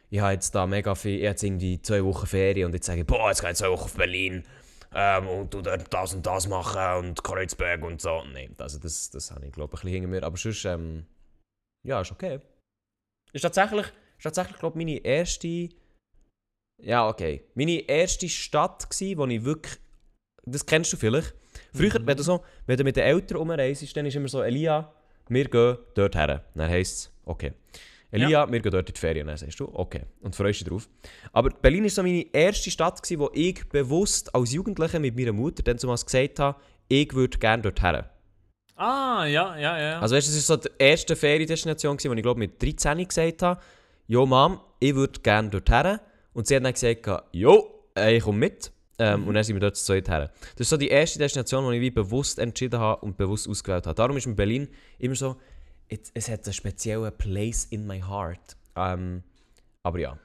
ich 0.10 0.20
habe 0.20 0.34
jetzt 0.34 0.54
da 0.54 0.68
mega 0.68 0.96
viel, 0.96 1.16
ich 1.18 1.22
habe 1.22 1.32
jetzt 1.32 1.44
irgendwie 1.44 1.82
zwei 1.82 2.04
Wochen 2.04 2.28
Ferien 2.28 2.68
und 2.68 2.74
jetzt 2.74 2.86
sage 2.86 3.02
ich, 3.02 3.08
boah, 3.08 3.30
jetzt 3.30 3.42
gehe 3.42 3.52
ich 3.52 3.58
zwei 3.58 3.70
Wochen 3.70 3.84
auf 3.84 3.96
Berlin 3.96 4.44
ähm, 4.94 5.28
und 5.28 5.54
du 5.54 5.62
dort 5.62 5.92
das 5.94 6.14
und 6.14 6.26
das 6.26 6.48
machen 6.48 7.06
und 7.06 7.24
Kreuzberg 7.24 7.84
und 7.84 8.02
so. 8.02 8.24
Nein, 8.32 8.56
also 8.60 8.80
das, 8.80 9.10
das 9.12 9.32
habe 9.32 9.46
ich 9.48 9.52
glaube 9.52 9.74
ich 9.76 9.80
ein 9.80 9.86
bisschen 9.86 9.94
hinter 9.94 10.08
mir. 10.10 10.24
Aber 10.24 10.38
sonst, 10.38 10.66
ähm, 10.66 11.06
ja, 11.84 12.02
ist 12.02 12.12
okay. 12.12 12.40
Ist 13.32 13.42
tatsächlich, 13.42 13.88
ist 14.18 14.24
tatsächlich 14.24 14.58
glaube 14.58 14.80
ich, 14.80 14.86
meine 14.86 15.00
erste, 15.00 15.70
ja, 16.82 17.08
okay, 17.08 17.44
meine 17.56 17.80
erste 17.88 18.28
Stadt 18.30 18.90
gsi, 18.90 19.18
wo 19.18 19.26
ich 19.28 19.44
wirklich, 19.44 19.76
das 20.46 20.66
kennst 20.66 20.92
du 20.94 20.98
vielleicht. 20.98 21.34
Früher, 21.74 22.00
Mhm. 22.00 22.08
wenn, 22.08 22.18
du 22.18 22.24
so, 22.24 22.44
wenn 22.66 22.78
du 22.78 22.84
mit 22.84 22.96
den 22.96 23.04
Eltern 23.04 23.38
rumreist, 23.38 23.96
dann 23.96 24.06
ist 24.06 24.16
immer 24.16 24.28
so, 24.28 24.42
Elia, 24.42 24.92
wir 25.30 25.46
gehen 25.46 25.78
dort 25.96 26.16
her. 26.16 26.44
Dann 26.56 26.70
heisst 26.70 26.94
es, 26.98 27.12
okay. 27.26 27.54
Elia, 28.12 28.52
wir 28.52 28.60
gehen 28.60 28.72
dort 28.72 28.90
in 28.90 28.94
die 28.94 29.00
Ferien. 29.00 29.28
Dann 29.28 29.38
sagst 29.38 29.60
du, 29.60 29.70
okay. 29.74 30.02
Und 30.22 30.36
freust 30.36 30.60
dich 30.62 30.68
drauf. 30.68 30.88
Aber 31.32 31.50
Berlin 31.50 31.84
war 31.84 31.90
so 31.90 32.04
meine 32.04 32.26
erste 32.34 32.70
Stadt, 32.70 33.02
gewesen, 33.02 33.20
wo 33.20 33.30
ich 33.34 33.68
bewusst 33.70 34.34
als 34.36 34.52
Jugendlicher 34.54 35.00
mit 35.00 35.16
meiner 35.16 35.32
Mutter 35.34 35.64
dann 35.64 35.80
zumal 35.80 35.98
gesagt 35.98 36.40
habe, 36.40 36.60
ich 36.90 37.12
würde 37.14 37.38
gerne 37.40 37.64
dort 37.64 37.82
her. 37.82 38.10
Ah, 38.76 39.26
ja, 39.26 39.56
ja, 39.58 39.80
ja. 39.80 40.00
Also 40.00 40.16
weißt, 40.16 40.28
du, 40.28 40.36
das 40.36 40.50
war 40.50 40.58
so 40.58 40.68
die 40.70 40.70
erste 40.78 41.16
Feriendestination, 41.16 41.98
wo 42.04 42.14
ich 42.14 42.22
glaube 42.24 42.40
mit 42.40 42.62
13 42.62 43.08
gesagt 43.08 43.42
habe, 43.42 43.62
«Jo 44.08 44.26
Mom, 44.26 44.60
ich 44.80 44.94
würde 44.96 45.20
gerne 45.22 45.50
dort 45.50 45.70
her.» 45.70 46.02
Und 46.34 46.48
sie 46.48 46.56
hat 46.56 46.64
dann 46.64 46.74
gesagt, 46.74 47.08
«Jo, 47.32 47.86
ich 47.96 48.24
komme 48.24 48.40
mit.» 48.40 48.72
ähm, 49.00 49.28
Und 49.28 49.34
dann 49.34 49.44
sind 49.44 49.56
wir 49.56 49.62
dort 49.62 49.76
zu 49.76 49.86
zweit 49.86 50.08
her. 50.08 50.32
Das 50.56 50.62
ist 50.62 50.70
so 50.70 50.78
die 50.78 50.88
erste 50.88 51.20
Destination, 51.20 51.70
die 51.72 51.78
ich 51.78 51.82
wie 51.82 51.92
bewusst 51.92 52.40
entschieden 52.40 52.80
habe 52.80 53.04
und 53.06 53.18
bewusst 53.18 53.48
ausgewählt 53.48 53.88
habe. 53.88 53.96
Darum 53.96 54.18
ist 54.18 54.28
mir 54.28 54.36
Berlin 54.36 54.68
immer 55.00 55.16
so, 55.16 55.38
es, 55.90 56.12
es 56.14 56.30
hat 56.30 56.46
einen 56.46 56.54
speziellen 56.54 57.12
Place 57.18 57.66
in 57.66 57.88
my 57.88 58.00
heart. 58.00 58.56
Ähm, 58.76 59.24
aber 59.84 60.00
ja, 60.00 60.20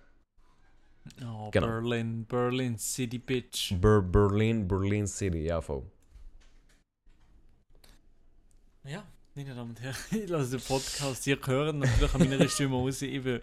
oh, 1.22 1.50
genau. 1.50 1.66
Berlin, 1.66 2.24
Berlin 2.26 2.78
City 2.78 3.18
Bitch. 3.18 3.74
Ber 3.80 4.02
Berlin, 4.02 4.68
Berlin 4.68 5.06
City, 5.06 5.44
ja 5.46 5.60
voll. 5.60 5.82
Ja, 8.84 9.04
meine 9.38 9.54
Damen 9.54 9.70
und 9.70 9.80
Herren, 9.80 9.94
ich 10.24 10.28
lasse 10.28 10.50
den 10.50 10.60
Podcast 10.60 11.22
hier 11.22 11.38
hören. 11.46 11.78
Natürlich 11.78 12.12
an 12.14 12.28
meiner 12.28 12.48
Stimme 12.48 12.74
raus. 12.74 13.02
Ich 13.02 13.22
bin, 13.22 13.40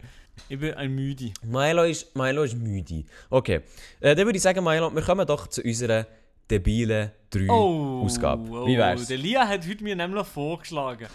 ich 0.49 0.59
bin 0.59 0.73
ein 0.73 0.93
Müde. 0.93 1.31
Milo 1.43 1.83
ist, 1.83 2.13
Milo 2.17 2.43
ist 2.43 2.57
müde. 2.57 3.05
Okay, 3.29 3.61
äh, 4.01 4.13
dann 4.13 4.25
würde 4.25 4.35
ich 4.35 4.43
sagen, 4.43 4.61
Milo, 4.63 4.93
wir 4.93 5.01
kommen 5.01 5.25
doch 5.25 5.47
zu 5.47 5.61
unserer 5.61 6.05
debilen 6.51 7.11
3 7.29 7.47
Oh, 7.49 8.01
Ausgabe. 8.03 8.43
oh, 8.51 8.67
Wie 8.67 8.77
wär's? 8.77 9.07
Der 9.07 9.17
Lia 9.17 9.47
hat 9.47 9.65
heute 9.65 9.83
mir 9.85 9.95
nämlich 9.95 10.27
vorgeschlagen. 10.27 11.07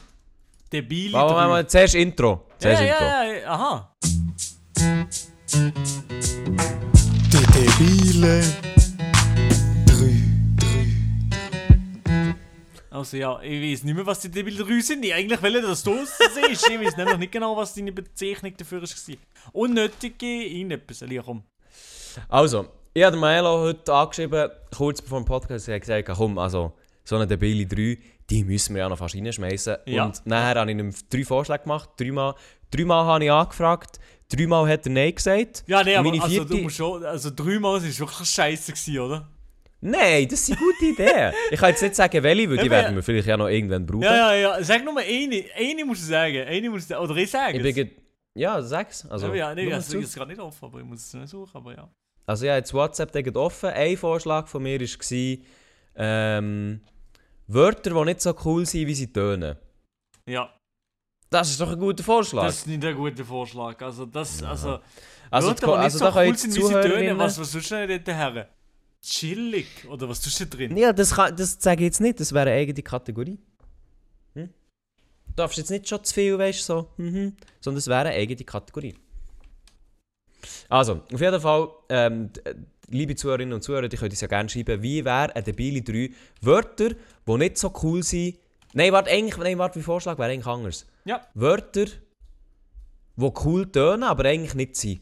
Debile 0.72 1.12
Machen 1.12 1.28
wir 1.28 1.34
drei. 1.34 1.46
mal 1.48 1.66
zuerst 1.68 1.94
Intro. 1.96 2.46
ja, 2.52 2.58
Zuerst 2.58 2.82
ja, 2.82 2.88
Intro. 2.88 3.04
ja, 3.04 3.24
ja, 3.24 3.50
aha. 3.50 3.96
Die 7.32 7.46
debile 7.52 8.42
Also 13.00 13.16
ja, 13.16 13.40
ich 13.40 13.72
weiß 13.72 13.84
nicht 13.84 13.94
mehr, 13.94 14.06
was 14.06 14.20
die 14.20 14.30
3 14.30 14.80
sind. 14.80 15.04
Ich 15.04 15.14
eigentlich 15.14 15.42
will, 15.42 15.62
dass 15.62 15.82
du 15.82 15.94
es 15.94 16.16
siehst. 16.18 16.68
Ich 16.68 16.80
weiß 16.80 16.96
nämlich 16.96 17.16
nicht 17.16 17.32
genau, 17.32 17.56
was 17.56 17.74
deine 17.74 17.92
Bezeichnung 17.92 18.54
dafür 18.56 18.82
war. 18.82 18.88
Unnötige. 19.52 20.44
Lia, 21.06 21.22
komm. 21.22 21.42
Also, 22.28 22.68
ich 22.92 23.02
habe 23.02 23.16
Milo 23.16 23.60
heute 23.60 23.92
angeschrieben, 23.92 24.50
kurz 24.76 25.00
bevor 25.00 25.20
dem 25.20 25.24
Podcast, 25.24 25.68
er 25.68 25.76
hat 25.76 25.80
gesagt, 25.80 26.08
komm, 26.14 26.38
also, 26.38 26.72
so 27.04 27.16
eine 27.16 27.26
debile 27.26 27.66
3, 27.66 27.98
die 28.28 28.44
müssen 28.44 28.74
wir 28.74 28.82
ja 28.82 28.88
noch 28.88 28.98
fast 28.98 29.14
reinschmeißen. 29.14 29.76
Ja. 29.86 30.04
Und 30.04 30.20
nachher 30.26 30.60
habe 30.60 30.70
ich 30.70 30.78
ihm 30.78 30.94
drei 31.08 31.24
Vorschläge 31.24 31.62
gemacht. 31.62 31.90
Dreimal, 31.96 32.34
dreimal 32.70 33.06
habe 33.06 33.24
ich 33.24 33.32
angefragt, 33.32 33.98
dreimal 34.28 34.68
hat 34.68 34.86
er 34.86 34.92
Nein 34.92 35.14
gesagt. 35.14 35.64
Ja, 35.66 35.82
nee, 35.82 35.96
Und 35.96 36.06
aber 36.06 36.22
also, 36.22 36.44
du 36.44 36.58
musst 36.58 36.76
schon, 36.76 37.04
also 37.04 37.30
dreimal 37.34 37.80
war 37.80 37.88
es 37.88 37.98
wirklich 37.98 38.28
scheiße, 38.28 38.72
gewesen, 38.72 38.98
oder? 38.98 39.28
Nein, 39.82 40.28
das 40.28 40.44
sind 40.46 40.58
gute 40.58 40.84
Ideen. 40.86 41.32
ich 41.50 41.58
kann 41.58 41.70
jetzt 41.70 41.82
nicht 41.82 41.94
sagen, 41.94 42.22
welche, 42.22 42.50
weil 42.50 42.58
die 42.58 42.70
werden 42.70 42.94
wir 42.96 43.02
vielleicht 43.02 43.26
ja 43.28 43.36
noch 43.36 43.48
irgendwann 43.48 43.86
brauchen. 43.86 44.02
Ja, 44.02 44.34
ja, 44.34 44.56
ja. 44.58 44.62
Sag 44.62 44.84
nur 44.84 44.92
mal 44.92 45.04
eine. 45.04 45.44
Eine 45.56 45.84
musst 45.86 46.02
du 46.02 46.06
sagen. 46.06 46.46
Eine 46.46 46.68
musst 46.70 46.90
du, 46.90 46.96
oder 46.98 47.16
ich 47.16 47.30
sagen. 47.30 47.64
Ich 47.64 47.74
bin, 47.74 47.90
Ja, 48.34 48.60
sag's. 48.60 49.06
Also, 49.06 49.26
Also, 49.26 49.34
ja, 49.36 49.54
nee, 49.54 49.72
also, 49.72 49.96
ich 49.98 50.04
ist 50.04 50.14
gerade 50.14 50.30
nicht 50.30 50.40
offen, 50.40 50.64
aber 50.66 50.78
ich 50.80 50.84
muss 50.84 51.00
es 51.06 51.14
nicht 51.14 51.28
suchen, 51.28 51.56
aber 51.56 51.74
ja. 51.74 51.88
also 52.26 52.44
ja, 52.46 52.56
jetzt 52.56 52.74
WhatsApp 52.74 53.10
direkt 53.10 53.36
offen. 53.36 53.70
Ein 53.70 53.96
Vorschlag 53.96 54.46
von 54.48 54.62
mir 54.62 54.80
war, 54.80 55.38
ähm, 55.96 56.80
Wörter, 57.46 57.90
die 57.90 58.04
nicht 58.04 58.20
so 58.20 58.34
cool 58.44 58.66
sind, 58.66 58.86
wie 58.86 58.94
sie 58.94 59.12
tönen. 59.12 59.56
Ja, 60.28 60.54
Das 61.30 61.50
ist 61.50 61.60
doch 61.60 61.72
ein 61.72 61.78
guter 61.78 62.04
Vorschlag. 62.04 62.44
das 62.46 62.58
ist 62.58 62.66
nicht 62.66 62.84
ein 62.84 62.94
guter 62.94 63.24
Vorschlag. 63.24 63.80
Also, 63.82 64.04
das, 64.06 64.42
also, 64.42 64.78
also, 65.30 65.48
Wörter, 65.48 65.66
die- 65.66 65.72
also 65.72 65.98
nicht 65.98 66.06
da 66.06 66.12
so 66.12 66.18
cool 66.28 66.36
sind, 66.36 66.56
wie 66.56 66.62
sie 66.62 66.80
tönen, 66.82 67.18
was, 67.18 67.40
was 67.40 67.50
tust 67.52 67.70
du 67.70 67.86
denn 67.86 68.04
dort 68.04 68.16
her? 68.16 68.48
Chillig, 69.02 69.66
oder 69.88 70.08
was 70.08 70.20
tust 70.20 70.40
du 70.40 70.44
da 70.46 70.56
drin? 70.56 70.76
Ja, 70.76 70.92
das, 70.92 71.14
kann, 71.14 71.34
das 71.34 71.56
sage 71.58 71.80
ich 71.82 71.86
jetzt 71.86 72.00
nicht, 72.00 72.20
das 72.20 72.32
wäre 72.32 72.50
eine 72.50 72.60
eigene 72.60 72.82
Kategorie. 72.82 73.38
Hm? 74.34 74.48
Du 75.28 75.32
darfst 75.36 75.56
jetzt 75.58 75.70
nicht 75.70 75.88
schon 75.88 76.04
zu 76.04 76.12
viel, 76.12 76.38
weißt 76.38 76.60
du, 76.60 76.64
so, 76.64 76.90
mhm. 76.98 77.34
sondern 77.60 77.78
es 77.78 77.86
wäre 77.86 78.00
eine 78.00 78.10
eigene 78.10 78.44
Kategorie. 78.44 78.94
Also, 80.68 81.02
auf 81.12 81.20
jeden 81.20 81.40
Fall, 81.40 81.68
ähm, 81.88 82.32
d- 82.32 82.42
liebe 82.88 83.14
Zuhörerinnen 83.14 83.54
und 83.54 83.62
Zuhörer, 83.62 83.88
die 83.88 83.96
könnt 83.96 84.12
uns 84.12 84.20
ja 84.20 84.28
gerne 84.28 84.48
schreiben, 84.48 84.82
wie 84.82 85.04
wäre 85.04 85.34
eine 85.34 85.42
debile 85.44 85.82
3 85.82 86.10
Wörter, 86.42 86.90
die 87.26 87.36
nicht 87.36 87.58
so 87.58 87.72
cool 87.82 88.02
sind. 88.02 88.38
Nein, 88.72 88.92
warte, 88.92 89.10
eigentlich, 89.10 89.36
nein, 89.38 89.58
warte, 89.58 89.78
mein 89.78 89.84
Vorschlag 89.84 90.18
wäre 90.18 90.30
eigentlich 90.30 90.46
anders. 90.46 90.86
Ja. 91.04 91.26
Wörter, 91.34 91.86
die 93.16 93.32
cool 93.44 93.70
tönen, 93.70 94.02
aber 94.04 94.24
eigentlich 94.26 94.54
nicht 94.54 94.76
sind. 94.76 95.00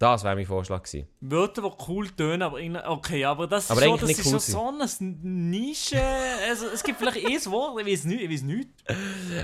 Das 0.00 0.24
wäre 0.24 0.34
mein 0.34 0.46
Vorschlag 0.46 0.82
gewesen. 0.82 1.06
Wörter, 1.20 1.60
die 1.60 1.68
cool 1.86 2.08
tönen, 2.08 2.40
aber 2.40 2.58
irgendwie- 2.58 2.80
okay, 2.86 3.22
aber 3.26 3.46
das 3.46 3.64
ist, 3.64 3.70
Aber 3.70 3.82
schon, 3.82 3.90
eigentlich 4.00 4.16
das 4.16 4.26
ist 4.26 4.32
cool 4.32 4.40
schon 4.40 4.88
so 4.88 5.04
eine 5.04 5.12
Nische. 5.22 6.00
Also, 6.48 6.68
es 6.72 6.82
gibt 6.82 6.98
vielleicht 6.98 7.18
ein 7.18 7.52
Wort, 7.52 7.78
ich 7.82 7.86
weiß 7.86 8.04
nicht, 8.06 8.22
ich 8.22 8.30
weiß 8.30 8.42
nicht. 8.44 8.68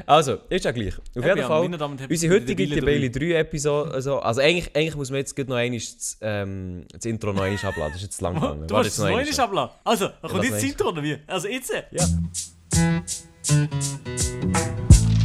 Also, 0.07 0.39
ist 0.49 0.65
ja 0.65 0.71
gleich. 0.73 0.97
Auf 0.97 1.05
jeden 1.15 1.37
Ja, 1.39 1.47
Fall, 1.47 1.69
Damen 1.69 1.99
unsere 2.09 2.35
heutige 2.35 2.67
Debile 2.67 2.81
Debile 3.11 3.35
3 3.35 3.39
Episode, 3.41 3.91
also, 3.93 4.19
also 4.21 4.41
eigentlich, 4.41 4.75
eigentlich 4.75 4.97
muss 4.97 5.11
man 5.11 5.19
jetzt 5.19 5.37
noch 5.37 5.57
einmal 5.57 5.79
das, 5.79 6.17
ähm, 6.23 6.87
das 6.91 7.05
Intro 7.05 7.35
noch 7.35 7.43
einmal 7.43 7.59
abladen, 7.63 7.93
das 7.93 7.97
ist 7.97 8.03
jetzt 8.05 8.17
zu 8.17 8.25
lang 8.25 8.35
gegangen. 8.37 8.67
Du 8.67 8.75
Warte, 8.75 8.77
hast 8.77 8.87
jetzt 8.87 8.99
das 8.99 9.05
noch 9.11 9.19
einmal. 9.19 9.41
abladen. 9.67 9.77
Also, 9.85 10.09
da 10.23 10.27
kommt 10.29 10.43
jetzt 10.45 10.55
das 10.55 10.63
Intro 10.63 10.89
oder 10.89 11.03
wie? 11.03 11.19
Also 11.27 11.49
jetzt. 11.49 11.71
Ja. 11.71 12.07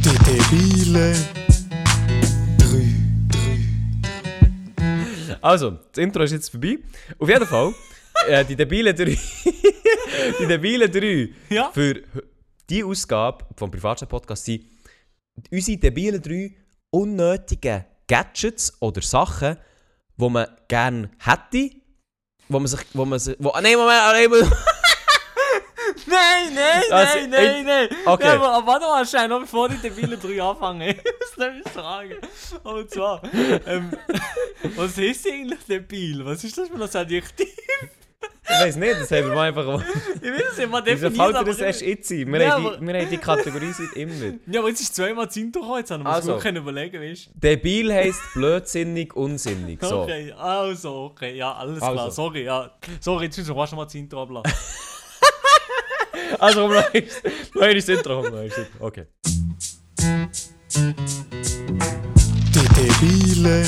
Die 0.04 0.18
debile 0.26 1.14
Also, 5.42 5.72
das 5.92 6.02
Intro 6.02 6.22
ist 6.22 6.32
jetzt 6.32 6.50
vorbei. 6.50 6.78
Auf 7.18 7.28
jeden 7.28 7.46
Fall, 7.46 7.74
äh, 8.28 8.44
die 8.44 8.56
Debile 8.56 8.94
3, 8.94 9.04
die 10.40 10.46
Debile 10.46 10.88
3 10.88 11.28
Ja? 11.50 11.70
für 11.72 12.02
die 12.70 12.84
Ausgabe 12.84 13.44
vom 13.56 13.70
Privatchat-Podcast 13.70 14.44
sind 14.44 14.64
unsere 15.50 15.78
Debile 15.78 16.20
3 16.20 16.54
unnötigen 16.90 17.84
Gadgets 18.06 18.72
oder 18.80 19.02
Sachen, 19.02 19.56
die 20.16 20.28
man 20.28 20.46
gerne 20.68 21.10
hätte, 21.18 21.70
wo 22.48 22.58
man 22.58 22.66
sich, 22.68 22.80
wo 22.92 23.04
man 23.04 23.18
sich, 23.18 23.36
wo, 23.38 23.52
nein, 23.60 23.76
Moment, 23.76 24.30
nein. 24.30 24.52
Nein, 26.06 26.54
nein, 26.54 26.82
Also, 26.90 27.18
nein, 27.18 27.30
nein, 27.30 27.64
nein. 27.64 27.88
okay. 28.06 28.24
Ja, 28.26 28.34
aber, 28.40 28.66
warte 28.66 28.86
mal, 28.86 29.06
schnell, 29.06 29.28
noch 29.28 29.40
bevor 29.40 29.68
die 29.68 29.76
Debile 29.76 30.16
3 30.16 30.42
anfangen. 30.42 30.82
Ich 30.96 30.96
muss 30.96 31.36
nämlich 31.38 31.68
fragen. 31.68 32.16
Und 32.64 32.90
zwar, 32.90 33.22
ähm, 33.66 33.90
was 34.76 34.98
ist 34.98 35.26
eigentlich 35.28 35.60
debil? 35.68 36.24
Was 36.24 36.44
ist 36.44 36.56
das 36.58 36.68
für 36.68 36.74
ein 36.74 36.82
Adjektiv? 36.82 37.48
Ich 38.44 38.50
weiß 38.60 38.76
nicht, 38.76 38.92
das 39.00 39.10
haben 39.10 39.28
wir 39.28 39.34
mal 39.34 39.48
einfach... 39.48 39.82
Ich 40.16 40.22
will 40.22 40.44
es 40.50 40.58
immer 40.58 40.84
Wieso 40.84 41.08
definiert, 41.08 41.16
fällt 41.16 41.36
dir 41.40 41.44
das 41.50 41.58
erst 41.60 41.80
jetzt 41.82 42.10
ein? 42.10 42.32
Wir, 42.32 42.42
Ja, 42.42 42.50
haben 42.52 42.76
die, 42.80 42.86
wir 42.86 43.00
haben 43.00 43.10
die 43.10 43.16
Kategorie 43.18 43.72
seit 43.72 43.92
immer. 43.96 44.34
Ja, 44.46 44.60
aber 44.60 44.68
jetzt 44.68 44.80
ist 44.80 44.94
zweimal 44.94 45.26
das 45.26 45.36
Intro 45.36 45.60
gekommen, 45.60 45.78
jetzt 45.78 45.90
haben 45.90 46.02
wir 46.04 46.10
Also. 46.10 46.34
uns 46.34 46.44
überlegen, 46.44 47.00
weißt 47.00 47.26
du? 47.26 47.30
Debil 47.40 47.92
heisst 47.92 48.20
blödsinnig, 48.34 49.14
unsinnig. 49.16 49.78
So. 49.82 50.02
Okay, 50.02 50.32
also, 50.32 50.94
okay, 51.12 51.36
ja, 51.36 51.52
alles 51.54 51.80
Also. 51.80 51.94
klar. 51.94 52.10
Sorry, 52.10 52.44
ja. 52.44 52.70
Sorry, 53.00 53.24
jetzt 53.26 53.38
müssen 53.38 53.50
wir 53.50 53.54
fast 53.56 53.72
noch 53.72 53.78
mal 53.78 53.84
das 53.84 53.94
Intro 53.94 54.22
ablassen. 54.22 54.52
Also, 56.38 56.62
komm, 56.62 56.74
noch 56.74 56.94
eins. 56.94 57.22
Noch 57.54 57.62
eins 57.62 57.88
Intro. 57.88 58.22
noch 58.22 58.38
eins 58.38 58.56
Intro. 58.56 58.86
Okay. 58.86 59.06
Die 62.54 62.68
debile 62.76 63.64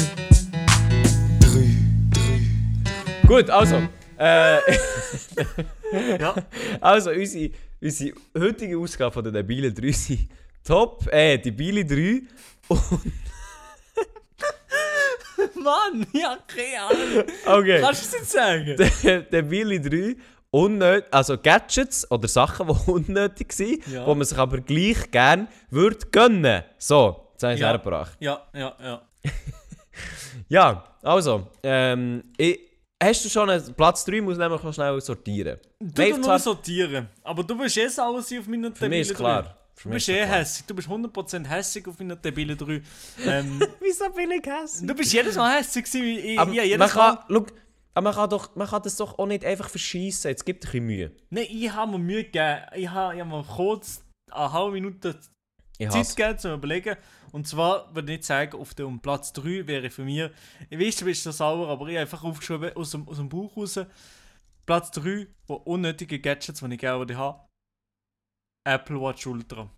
3. 1.40 3.26
Gut, 3.26 3.50
also. 3.50 3.82
Äh, 4.18 4.58
ja. 6.20 6.34
also, 6.80 7.10
unsere, 7.10 7.50
unsere 7.80 8.14
heutige 8.38 8.78
Ausgabe 8.78 9.12
von 9.12 9.24
der 9.24 9.32
Debile 9.32 9.72
3 9.72 9.92
sind 9.92 10.28
Top, 10.64 11.06
äh, 11.12 11.38
Debile 11.38 11.84
3 11.84 12.22
Mann, 15.54 16.06
ja, 16.12 16.38
keine 16.46 16.82
Ahnung. 16.82 17.24
Okay. 17.44 17.80
Kannst 17.80 18.02
du 18.02 18.06
es 18.06 18.12
jetzt 18.12 18.32
sagen? 18.32 18.76
Der 19.02 19.22
Debile 19.22 19.80
3 19.80 20.16
unnötig, 20.54 21.08
also 21.12 21.36
Gadgets 21.38 22.10
oder 22.10 22.28
Sachen, 22.28 22.66
die 22.86 22.90
unnötig 22.90 23.52
sind, 23.52 23.86
Ja. 23.88 24.06
wo 24.06 24.14
man 24.14 24.24
sich 24.24 24.38
aber 24.38 24.58
gleich 24.60 25.10
gerne 25.10 25.48
würde 25.70 26.06
gönnen. 26.12 26.62
So, 26.78 27.28
jetzt 27.32 27.42
habe 27.42 27.52
ich 27.54 27.58
es 27.58 27.60
Ja. 27.62 27.68
hergebracht. 27.68 28.16
Ja, 28.20 28.42
ja, 28.54 28.74
ja. 28.82 29.02
Ja, 30.48 30.84
also, 31.02 31.46
ähm, 31.62 32.22
ich, 32.36 32.58
hast 33.02 33.24
du 33.24 33.28
schon 33.28 33.48
einen 33.50 33.74
Platz 33.74 34.04
3, 34.04 34.20
muss 34.20 34.36
nämlich 34.36 34.62
noch 34.62 34.74
schnell 34.74 35.00
sortieren. 35.00 35.58
Du 35.80 36.02
musst 36.02 36.20
nur 36.20 36.38
sortieren. 36.38 37.08
Aber 37.22 37.42
du 37.44 37.56
bist 37.56 37.76
eh 37.76 37.88
sauer 37.88 38.18
auf 38.18 38.46
meiner 38.46 38.72
Für 38.74 38.88
mich 38.88 39.02
ist 39.02 39.14
klar. 39.14 39.42
3. 39.42 39.50
Für 39.76 39.88
Du 39.88 39.94
bist 39.94 40.08
ist 40.08 40.14
eh 40.14 40.24
hässig. 40.26 40.66
Du 40.66 40.74
bist 40.74 40.88
100% 40.88 41.46
hässig 41.46 41.86
auf 41.88 41.98
meiner 41.98 42.16
Debile 42.16 42.56
3. 42.56 42.82
Ähm, 43.26 43.60
Wieso 43.80 44.08
bin 44.10 44.30
ich 44.32 44.44
hässlich? 44.46 44.88
du 44.88 44.94
bist 44.94 45.12
jedes 45.12 45.36
Mal 45.36 45.58
hässig 45.58 45.84
gewesen. 45.84 46.02
wie 46.04 46.18
Ich, 46.34 46.38
Aber 46.38 46.50
ich, 46.52 46.62
jedes 46.62 46.78
man, 46.78 46.88
kann, 46.88 47.18
Mal... 47.28 47.46
aber 47.94 48.04
man, 48.04 48.14
kann 48.14 48.30
doch, 48.30 48.54
man 48.56 48.68
kann 48.68 48.82
das 48.82 48.96
doch 48.96 49.18
auch 49.18 49.26
nicht 49.26 49.44
einfach 49.44 49.68
verschießen. 49.68 50.28
Jetzt 50.28 50.44
gibt 50.44 50.64
ein 50.64 50.66
bisschen 50.66 50.86
Mühe. 50.86 51.12
Nein, 51.30 51.46
ich 51.48 51.70
habe 51.72 51.92
mir 51.92 51.98
Mühe 51.98 52.24
gegeben. 52.24 52.62
Ich 52.74 52.88
habe, 52.88 53.14
ich 53.14 53.20
habe 53.20 53.30
mir 53.30 53.44
kurz 53.44 54.04
eine 54.30 54.52
halbe 54.52 54.72
Minute 54.72 55.18
Ich 55.78 55.88
Zeit 55.88 56.00
hasse. 56.00 56.16
gegeben, 56.16 56.38
zum 56.38 56.52
Überlegen. 56.54 56.96
Und 57.30 57.46
zwar 57.46 57.94
würde 57.94 58.14
ich 58.14 58.24
sagen, 58.26 58.58
auf 58.58 58.74
dem 58.74 59.00
Platz 59.00 59.32
3 59.32 59.66
wäre 59.66 59.90
für 59.90 60.04
mich, 60.04 60.28
ich 60.70 60.78
weiß, 60.78 60.96
du 60.96 61.04
bist 61.04 61.22
so 61.22 61.30
sauer, 61.30 61.68
aber 61.68 61.86
ich 61.86 61.94
habe 61.94 62.00
einfach 62.00 62.24
aufgeschrieben 62.24 62.76
aus 62.76 62.90
dem, 62.90 63.08
aus 63.08 63.16
dem 63.16 63.28
Buch 63.28 63.56
raus. 63.56 63.78
Platz 64.66 64.90
3, 64.92 65.26
wo 65.46 65.54
unnötige 65.54 66.18
Gadgets, 66.20 66.60
die 66.60 66.72
ich 66.74 66.80
gerne 66.80 67.16
haben. 67.16 67.40
Apple 68.66 69.00
Watch 69.00 69.26
Ultra. 69.26 69.70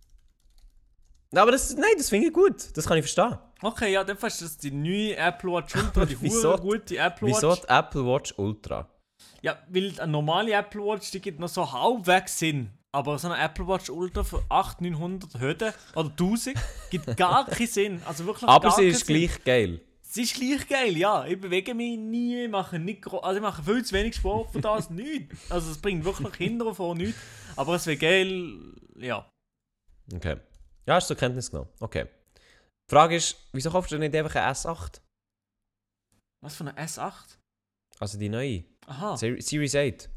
Aber 1.35 1.51
das, 1.51 1.75
nein, 1.75 1.95
das 1.97 2.09
finde 2.09 2.29
ich 2.29 2.33
gut. 2.33 2.77
Das 2.77 2.87
kann 2.87 2.97
ich 2.99 3.03
verstehen. 3.03 3.39
Okay, 3.63 3.93
ja, 3.93 4.05
dann 4.05 4.17
ist 4.19 4.43
das 4.43 4.59
die 4.59 4.71
neue 4.71 5.17
Apple 5.17 5.51
Watch 5.53 5.75
Ultra, 5.77 6.05
die 6.05 6.21
Wieso? 6.21 6.57
gute 6.57 6.97
Apple 6.99 7.29
Wieso 7.29 7.51
Watch. 7.51 7.63
die 7.63 7.69
Apple 7.69 8.05
Watch 8.07 8.35
Ultra? 8.37 8.89
Ja, 9.43 9.59
weil 9.69 9.99
eine 9.99 10.13
normale 10.13 10.53
Apple 10.53 10.83
Watch, 10.83 11.11
die 11.11 11.21
gibt 11.21 11.41
noch 11.41 11.49
so 11.49 11.71
halbwegs 11.71 12.39
Sinn. 12.39 12.71
Aber 12.93 13.19
so 13.19 13.29
eine 13.29 13.43
Apple 13.43 13.67
Watch 13.67 13.91
Ultra 13.91 14.25
für 14.25 14.43
800, 14.49 14.81
900 14.81 15.41
Hürden 15.41 15.73
oder 15.95 16.09
1000 16.11 16.57
gibt 16.91 17.17
gar 17.17 17.47
keinen 17.51 17.67
Sinn. 17.67 18.03
Also 18.07 18.25
wirklich 18.27 18.49
Aber 18.49 18.71
sie 18.71 18.85
ist 18.89 19.07
Sinn. 19.07 19.17
gleich 19.17 19.45
geil. 19.45 19.81
Es 20.03 20.17
ist 20.17 20.35
gleich 20.35 20.67
geil, 20.69 20.97
ja. 20.97 21.27
Ich 21.27 21.39
bewege 21.41 21.75
mich 21.75 21.99
nie, 21.99 22.49
mache 22.49 22.79
nicht 22.79 23.07
also 23.07 23.37
ich 23.37 23.43
mache 23.43 23.63
viel 23.63 23.85
zu 23.85 23.95
wenig 23.95 24.15
Sport 24.17 24.51
für 24.53 24.61
das, 24.61 24.89
nichts. 24.91 25.51
Also 25.51 25.71
es 25.71 25.79
bringt 25.79 26.05
wirklich 26.05 26.33
Kinder 26.33 26.75
vor, 26.75 26.95
nichts. 26.95 27.19
Aber 27.57 27.75
es 27.75 27.87
wäre 27.87 27.97
geil, 27.99 28.59
ja. 28.99 29.27
Okay. 30.15 30.37
Ja, 30.87 30.95
hast 30.95 31.11
du 31.11 31.15
zur 31.15 31.21
Kenntnis 31.21 31.51
genommen. 31.51 31.69
Okay. 31.81 32.07
Die 32.89 32.95
Frage 32.95 33.17
ist, 33.17 33.37
wieso 33.53 33.71
kaufst 33.71 33.91
du 33.93 33.99
nicht 33.99 34.15
einfach 34.15 34.35
eine 34.37 34.53
S8? 34.53 35.01
Was 36.43 36.55
für 36.57 36.65
eine 36.65 36.75
S8? 36.79 37.37
Also 37.99 38.19
die 38.19 38.29
neue. 38.29 38.65
Aha. 38.87 39.15
Seri- 39.15 39.41
Series 39.43 39.75
8. 39.75 40.09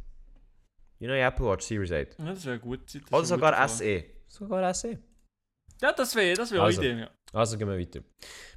Die 1.00 1.08
neue 1.08 1.22
Apple 1.22 1.46
Watch 1.48 1.66
Series 1.66 1.92
8. 1.92 2.20
Ja, 2.20 2.26
das 2.26 2.46
wäre 2.46 2.60
gut. 2.60 2.94
Das 2.94 3.12
Oder 3.12 3.26
sogar. 3.26 3.68
SE. 3.70 4.04
Sogar 4.28 4.74
SE. 4.74 5.00
Ja, 5.82 5.94
das 5.94 6.14
wäre 6.14 6.36
das 6.36 6.52
wär 6.52 6.62
Also. 6.62 6.82
eine 6.82 6.90
Idee, 6.92 7.02
ja. 7.02 7.10
Also 7.34 7.58
gehen 7.58 7.70
wir 7.70 7.80
weiter. 7.80 8.02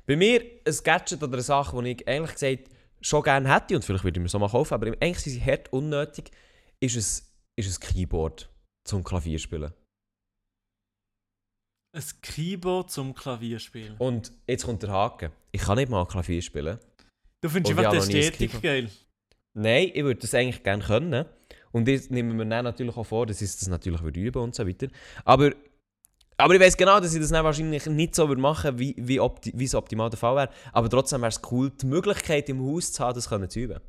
Bei 0.07 0.17
mir 0.17 0.41
ein 0.67 0.77
Gadget 0.85 1.23
oder 1.23 1.35
eine 1.35 1.43
Sache, 1.43 1.81
die 1.83 1.91
ich 1.93 2.07
ehrlich 2.07 2.33
gesagt 2.33 2.69
schon 3.01 3.23
gerne 3.23 3.55
hätte 3.55 3.77
und 3.77 3.85
vielleicht 3.85 4.05
würde 4.05 4.19
ich 4.19 4.23
mir 4.23 4.29
so 4.29 4.39
mal 4.39 4.51
kaufen, 4.51 4.75
aber 4.75 4.87
eigentlich 4.89 5.19
sind 5.21 5.33
sie 5.35 5.45
hart 5.45 5.73
unnötig, 5.73 6.31
ist 6.81 6.97
ein, 6.97 7.29
ist 7.57 7.83
ein 7.85 7.89
Keyboard 7.89 8.51
zum 8.85 9.05
Klavierspielen. 9.05 9.73
Ein 11.95 12.03
Keyboard 12.23 12.91
zum 12.91 13.15
Klavierspielen. 13.15 13.97
Und 13.99 14.33
jetzt 14.47 14.65
kommt 14.65 14.83
der 14.83 14.91
Haken. 14.91 15.31
Ich 15.51 15.61
kann 15.61 15.77
nicht 15.77 15.91
mal 15.91 16.07
Klavier 16.07 16.41
spielen. 16.41 16.79
Du 17.43 17.51
findest 17.51 17.79
einfach 17.79 18.09
die 18.09 18.19
Ästhetik 18.19 18.63
geil. 18.63 18.91
Nein, 19.53 19.91
ich 19.93 20.03
würde 20.03 20.21
das 20.21 20.33
eigentlich 20.33 20.63
gerne 20.63 20.83
können. 20.83 21.27
Und 21.71 21.89
jetzt 21.89 22.11
nehmen 22.11 22.39
wir 22.39 22.47
dann 22.47 22.65
natürlich 22.65 22.97
auch 22.97 23.05
vor, 23.05 23.27
dass 23.27 23.43
ich 23.43 23.51
das 23.51 23.69
natürlich 23.69 24.01
würde 24.03 24.19
üben 24.19 24.43
und 24.43 24.55
so 24.55 24.67
weiter. 24.67 24.89
Aber, 25.27 25.51
aber 26.39 26.55
ich 26.55 26.61
weiß 26.61 26.79
genau, 26.79 26.99
dass 26.99 27.13
ich 27.13 27.21
das 27.21 27.29
dann 27.29 27.45
wahrscheinlich 27.45 27.85
nicht 27.85 28.15
so 28.15 28.27
würde 28.27 28.41
machen 28.41 28.79
wie, 28.79 28.95
wie, 28.97 29.21
opti 29.21 29.53
wie 29.55 29.65
es 29.65 29.75
optimal 29.75 30.09
der 30.09 30.19
Fall 30.19 30.37
wäre. 30.37 30.49
Aber 30.73 30.89
trotzdem 30.89 31.21
wäre 31.21 31.29
es 31.29 31.43
cool, 31.51 31.71
die 31.71 31.87
Möglichkeit 31.87 32.49
im 32.49 32.63
Haus 32.63 32.93
zu 32.93 33.05
haben, 33.05 33.15
das 33.15 33.29
können 33.29 33.51
zu 33.51 33.61
üben. 33.61 33.81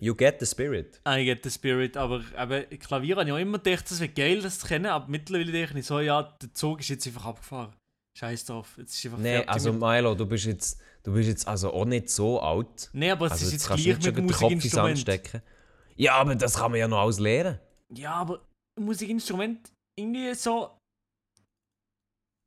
You 0.00 0.14
get 0.14 0.40
the 0.40 0.46
spirit. 0.46 1.00
I 1.08 1.24
get 1.24 1.42
the 1.44 1.50
spirit, 1.50 1.96
aber, 1.96 2.22
aber 2.36 2.62
Klavier 2.64 3.16
habe 3.16 3.26
ich 3.26 3.32
auch 3.32 3.38
immer 3.38 3.58
gedacht, 3.58 3.90
das 3.90 4.00
wäre 4.00 4.10
geil, 4.12 4.42
das 4.42 4.58
zu 4.58 4.66
kennen, 4.66 4.86
aber 4.86 5.06
mittlerweile 5.08 5.50
denke 5.52 5.78
ich 5.78 5.86
so, 5.86 6.00
ja, 6.00 6.22
der 6.22 6.52
Zug 6.54 6.80
ist 6.80 6.88
jetzt 6.88 7.06
einfach 7.06 7.24
abgefahren. 7.26 7.74
Scheiß 8.18 8.46
drauf. 8.46 8.74
Jetzt 8.78 8.94
ist 8.94 9.06
einfach 9.06 9.18
Nee, 9.18 9.44
also 9.44 9.72
mit- 9.72 9.80
Milo, 9.82 10.14
du 10.14 10.26
bist 10.26 10.46
jetzt, 10.46 10.78
du 11.02 11.12
bist 11.12 11.28
jetzt 11.28 11.46
also 11.48 11.72
auch 11.72 11.84
nicht 11.84 12.08
so 12.10 12.40
alt. 12.40 12.88
Nee, 12.92 13.10
aber 13.10 13.26
es 13.26 13.32
Also 13.32 13.46
ist 13.46 13.52
jetzt 13.52 13.66
gleich 13.66 13.86
mit 14.14 14.22
Musikinstrument. 14.22 15.04
Ja, 15.96 16.14
aber 16.16 16.34
das 16.34 16.54
kann 16.54 16.70
man 16.70 16.80
ja 16.80 16.88
noch 16.88 16.98
alles 16.98 17.18
lernen. 17.18 17.58
Ja, 17.94 18.12
aber 18.14 18.40
Musikinstrument 18.78 19.70
irgendwie 19.98 20.34
so. 20.34 20.70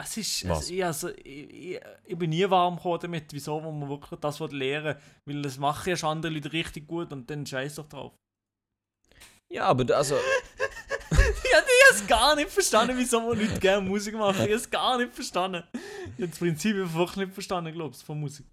Es 0.02 0.18
ist. 0.18 0.46
Es, 0.46 0.70
ja, 0.70 0.88
also, 0.88 1.10
ich, 1.10 1.26
ich, 1.26 1.80
ich 2.06 2.18
bin 2.18 2.30
nie 2.30 2.50
warm 2.50 2.78
gekommen 2.78 3.00
damit, 3.02 3.34
wieso 3.34 3.62
wo 3.64 3.72
man 3.72 3.90
wirklich 3.90 4.20
das 4.20 4.40
lernen 4.40 4.96
Weil 5.26 5.42
das 5.42 5.58
machen 5.58 5.90
ja 5.90 5.98
schon 5.98 6.10
andere 6.10 6.34
Leute 6.34 6.54
richtig 6.54 6.88
gut 6.88 7.12
und 7.12 7.30
dann 7.30 7.46
scheiß 7.46 7.76
doch 7.76 7.88
drauf. 7.90 8.14
Ja, 9.52 9.66
aber 9.66 9.96
also, 9.96 10.16
Ja, 11.52 11.60
ich 11.60 11.88
habe 11.88 11.96
es 11.96 12.08
gar 12.08 12.36
nicht 12.36 12.50
verstanden, 12.50 12.98
wieso 12.98 13.20
man 13.22 13.38
Leute 13.38 13.60
gerne 13.60 13.88
Musik 13.88 14.16
machen. 14.16 14.38
Ich 14.38 14.44
habe 14.44 14.54
es 14.54 14.70
gar 14.70 14.98
nicht 14.98 15.14
verstanden. 15.14 15.64
Ich 15.74 16.24
habe 16.24 16.28
das 16.28 16.38
Prinzip 16.40 16.76
einfach 16.76 17.16
nicht 17.16 17.34
verstanden, 17.34 17.74
glaubst 17.74 18.02
du, 18.02 18.06
von 18.06 18.20
Musik. 18.20 18.46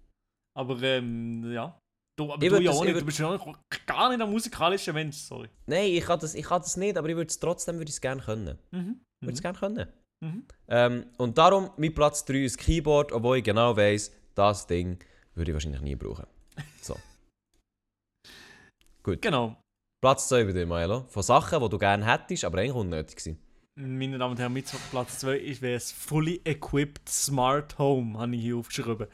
Aber 0.57 0.81
ähm, 0.81 1.51
ja. 1.51 1.79
Du, 2.17 2.31
aber 2.33 2.43
Ich 2.43 2.49
du 2.49 2.59
ja 2.59 2.71
auch 2.71 2.83
ich 2.83 2.89
nicht. 2.89 3.01
Du 3.01 3.05
bist 3.05 3.19
ja 3.19 3.29
auch 3.29 3.57
gar 3.85 4.09
nicht 4.09 4.21
ein 4.21 4.31
musikalischer 4.31 4.93
Mensch, 4.93 5.17
sorry. 5.17 5.49
nein, 5.67 5.91
ich 5.91 6.03
kann 6.03 6.19
das, 6.19 6.33
ich 6.33 6.45
kann 6.45 6.61
das 6.61 6.75
nicht, 6.77 6.97
aber 6.97 7.09
ich 7.09 7.15
würde 7.15 7.29
es 7.29 7.39
trotzdem 7.39 7.79
ich 7.79 8.01
gerne 8.01 8.21
können. 8.21 8.57
Mhm. 8.71 9.01
Ich 9.21 9.27
würde 9.27 9.33
es 9.33 9.41
gerne 9.41 9.57
können. 9.57 9.87
Mhm. 10.19 10.45
Ähm, 10.67 11.05
und 11.17 11.37
darum, 11.37 11.69
mein 11.77 11.93
Platz 11.93 12.25
3 12.25 12.43
ist 12.43 12.57
Keyboard, 12.57 13.11
obwohl 13.11 13.37
ich 13.37 13.43
genau 13.43 13.75
weiss, 13.77 14.11
das 14.35 14.67
Ding 14.67 14.97
würde 15.35 15.51
ich 15.51 15.53
wahrscheinlich 15.53 15.81
nie 15.81 15.95
brauchen. 15.95 16.25
So. 16.81 16.95
Genau. 19.21 19.55
Platz 20.01 20.27
2 20.27 20.43
bei 20.43 20.51
dir, 20.51 20.65
Milo. 20.65 21.05
Von 21.07 21.23
Sachen, 21.23 21.61
die 21.61 21.69
du 21.69 21.77
gerne 21.77 22.05
hättest, 22.05 22.43
aber 22.43 22.59
eigentlich 22.59 22.73
unnötig 22.73 23.21
sind. 23.21 23.39
Meine 23.75 24.17
Damen 24.17 24.31
und 24.31 24.39
Herren, 24.39 24.51
mit 24.51 24.65
Platz 24.91 25.19
2 25.19 25.37
ist 25.37 25.61
wäre 25.61 25.75
es 25.77 25.93
Fully 25.93 26.41
Equipped 26.43 27.07
Smart 27.07 27.77
Home, 27.77 28.19
habe 28.19 28.35
ich 28.35 28.41
hier 28.41 28.57
aufgeschrieben. 28.57 29.07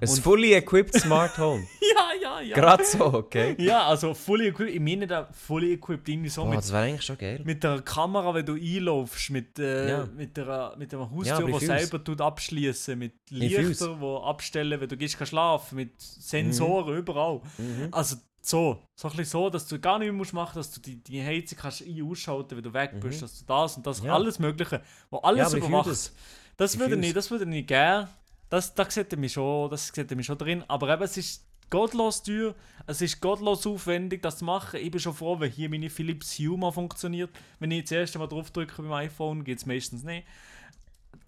Ein 0.00 0.08
Und- 0.08 0.18
fully 0.20 0.52
equipped 0.54 0.94
Smart 1.00 1.36
Home. 1.38 1.66
Ja, 1.94 2.10
ja, 2.20 2.40
ja. 2.40 2.56
Gerade 2.56 2.84
so, 2.84 3.04
okay. 3.04 3.54
Ja, 3.58 3.86
also 3.86 4.14
Fully 4.14 4.48
Equipped, 4.48 4.74
ich 4.74 4.80
meine 4.80 5.06
da 5.06 5.28
Fully 5.32 5.74
Equipped 5.74 6.08
irgendwie 6.08 6.28
so 6.28 6.42
Boah, 6.42 6.48
mit, 6.50 6.58
das 6.58 6.72
wäre 6.72 6.82
eigentlich 6.84 7.02
schon 7.02 7.18
geil. 7.18 7.40
mit 7.44 7.62
der 7.62 7.82
Kamera, 7.82 8.34
wenn 8.34 8.44
du 8.46 8.54
einlaufst, 8.54 9.30
mit, 9.30 9.58
äh, 9.60 9.90
Ja. 9.90 10.06
mit, 10.06 10.36
der, 10.36 10.74
mit 10.76 10.92
Ja, 10.92 11.08
Haustür, 11.08 11.36
aber 11.36 11.58
die 11.60 11.66
selber 11.66 12.02
tut 12.02 12.20
abschließen, 12.20 12.98
mit 12.98 13.12
Ich 13.30 13.54
fühl's. 13.54 13.80
Lichter, 13.80 13.96
die 14.00 14.24
abstellen, 14.26 14.80
wenn 14.80 14.88
du 14.88 14.96
gehst 14.96 15.16
kannst 15.18 15.30
schlafen, 15.30 15.76
mit 15.76 15.92
Sensoren 16.00 16.96
überall. 16.96 17.42
Mhm. 17.58 17.88
Also 17.92 18.16
so, 18.40 18.82
so 18.96 19.08
ein 19.08 19.24
so, 19.24 19.48
dass 19.50 19.66
du 19.68 19.78
gar 19.78 19.98
nichts 20.00 20.10
mehr 20.10 20.18
musst 20.18 20.32
machen, 20.32 20.56
dass 20.56 20.72
du 20.72 20.80
die, 20.80 20.96
die 21.02 21.22
Heizung 21.22 21.58
kannst 21.60 21.82
ein- 21.82 22.02
ausschalten, 22.10 22.56
wenn 22.56 22.64
du 22.64 22.72
weg 22.72 22.98
bist, 23.00 23.22
dass 23.22 23.38
du 23.38 23.44
das 23.46 23.76
und 23.76 23.86
das, 23.86 24.00
Mhm. 24.00 24.06
Ja. 24.08 24.14
alles 24.14 24.38
Mögliche, 24.40 24.82
wo 25.10 25.18
Ja, 25.18 25.22
alles 25.24 25.50
fühl 25.50 25.58
überwacht. 25.60 25.90
das. 25.90 26.12
Das 26.56 26.78
würde 26.78 26.96
ich, 26.96 27.12
das 27.12 27.30
würde 27.30 27.56
ich 27.56 27.66
gerne. 27.66 28.08
Das, 28.50 28.74
das 28.74 28.94
sieht 28.94 29.12
er 29.12 29.18
mich 29.18 29.32
schon, 29.32 29.70
das 29.70 29.88
sieht 29.88 30.10
er 30.10 30.16
mich 30.16 30.26
schon 30.26 30.38
drin. 30.38 30.64
Aber 30.68 30.88
eben, 30.92 31.02
es 31.02 31.16
ist 31.16 31.46
gottlos 31.70 32.22
teuer, 32.22 32.54
es 32.86 33.00
ist 33.00 33.20
gottlos 33.20 33.66
aufwendig, 33.66 34.22
das 34.22 34.38
zu 34.38 34.44
machen. 34.44 34.78
Ich 34.80 34.90
bin 34.90 35.00
schon 35.00 35.14
froh, 35.14 35.40
wenn 35.40 35.50
hier 35.50 35.68
meine 35.68 35.90
Philips 35.90 36.38
Hue 36.38 36.56
mal 36.56 36.70
funktioniert. 36.70 37.30
Wenn 37.58 37.70
ich 37.70 37.82
das 37.84 37.92
erste 37.92 38.18
Mal 38.18 38.28
drauf 38.28 38.50
drücke 38.50 38.80
beim 38.82 38.92
iPhone, 38.92 39.42
geht 39.44 39.58
es 39.58 39.66
meistens 39.66 40.04
nicht. 40.04 40.26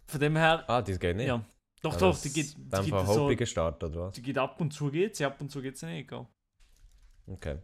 Von 0.07 0.20
dem 0.20 0.37
her, 0.37 0.64
Ah, 0.68 0.83
das 0.83 0.98
geht 1.00 1.16
nicht. 1.16 1.26
ja. 1.26 1.44
Doch, 1.83 1.94
Ah, 1.94 1.98
doch, 1.98 2.11
das- 2.12 2.22
die 2.22 2.33
geht, 2.33 2.57
die 2.57 2.90
geht 2.90 3.07
so, 3.07 3.46
Start, 3.46 3.83
oder 3.85 4.00
was? 4.07 4.14
die 4.14 4.22
geht 4.22 4.38
ab 4.38 4.61
und 4.61 4.72
zu 4.72 4.90
geht 4.90 5.16
sie, 5.16 5.24
ab 5.24 5.40
und 5.40 5.50
zu 5.50 5.61
geht 5.61 5.76
sie 5.79 5.87
nicht. 5.87 6.09
Gell? 6.09 6.26
Okay. 7.26 7.59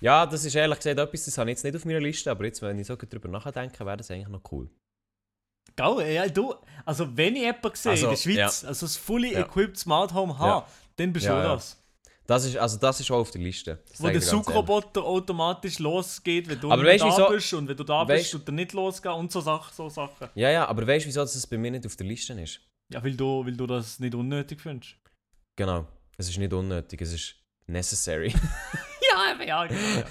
Ja, 0.00 0.26
das 0.26 0.44
ist 0.44 0.54
ehrlich 0.54 0.78
gesagt 0.78 0.98
etwas, 0.98 1.24
das 1.24 1.38
habe 1.38 1.50
ich 1.50 1.56
jetzt 1.56 1.64
nicht 1.64 1.74
auf 1.76 1.84
meiner 1.84 2.00
Liste, 2.00 2.30
aber 2.30 2.44
jetzt, 2.44 2.60
wenn 2.62 2.78
ich 2.78 2.86
so 2.86 2.96
darüber 2.96 3.28
nachdenke, 3.28 3.84
wäre 3.84 3.96
das 3.96 4.10
eigentlich 4.10 4.28
noch 4.28 4.42
cool. 4.52 4.68
Gell, 5.74 6.12
ja, 6.14 6.28
du, 6.28 6.54
also 6.84 7.16
wenn 7.16 7.34
ich 7.36 7.42
jemanden 7.42 7.74
sehe 7.74 7.92
Also, 7.92 8.06
in 8.06 8.10
der 8.10 8.16
Schweiz, 8.16 8.64
also 8.64 8.86
das 8.86 8.96
fully 8.96 9.32
Ja. 9.32 9.40
equipped 9.40 9.78
Smart 9.78 10.14
Home 10.14 10.38
habe, 10.38 10.48
Ja. 10.48 10.66
dann 10.96 11.12
bist 11.12 11.26
Ja, 11.26 11.34
du 11.40 11.46
ja. 11.48 11.54
das. 11.54 11.82
Das 12.26 12.44
ist, 12.44 12.56
also 12.56 12.76
das 12.78 12.98
ist 12.98 13.10
auch 13.12 13.18
auf 13.20 13.30
der 13.30 13.40
Liste. 13.40 13.78
Das 13.88 14.02
Wo 14.02 14.08
der 14.08 14.20
Suchroboter 14.20 15.04
automatisch 15.04 15.78
losgeht, 15.78 16.48
wenn 16.48 16.58
du 16.58 16.72
Aber 16.72 16.82
nicht 16.82 16.94
weißt 16.94 17.04
da 17.04 17.08
wieso- 17.08 17.28
bist 17.28 17.54
und 17.54 17.68
wenn 17.68 17.76
du 17.76 17.84
da 17.84 18.02
Weißt- 18.02 18.06
bist, 18.06 18.32
tut 18.32 18.48
er 18.48 18.52
nicht 18.52 18.72
losgehen 18.72 19.14
und 19.14 19.30
so 19.30 19.40
Sachen. 19.40 19.72
So 19.74 19.88
Sachen. 19.88 20.28
Ja, 20.34 20.50
ja, 20.50 20.66
aber 20.66 20.84
weißt 20.86 21.04
du, 21.04 21.08
wieso 21.08 21.20
das 21.20 21.46
bei 21.46 21.56
mir 21.56 21.70
nicht 21.70 21.86
auf 21.86 21.94
der 21.94 22.06
Liste 22.06 22.32
ist? 22.32 22.60
Ja, 22.92 23.02
weil 23.04 23.14
du, 23.14 23.44
weil 23.46 23.56
du 23.56 23.66
das 23.66 24.00
nicht 24.00 24.14
unnötig 24.14 24.60
findest. 24.60 24.96
Genau. 25.56 25.86
Es 26.16 26.28
ist 26.28 26.38
nicht 26.38 26.52
unnötig, 26.52 27.00
es 27.02 27.12
ist 27.12 27.34
necessary. 27.66 28.32
Ja, 29.08 29.32
eben, 29.32 29.46
ja, 29.48 29.64
genau. 29.66 29.80
Ja. 29.80 30.04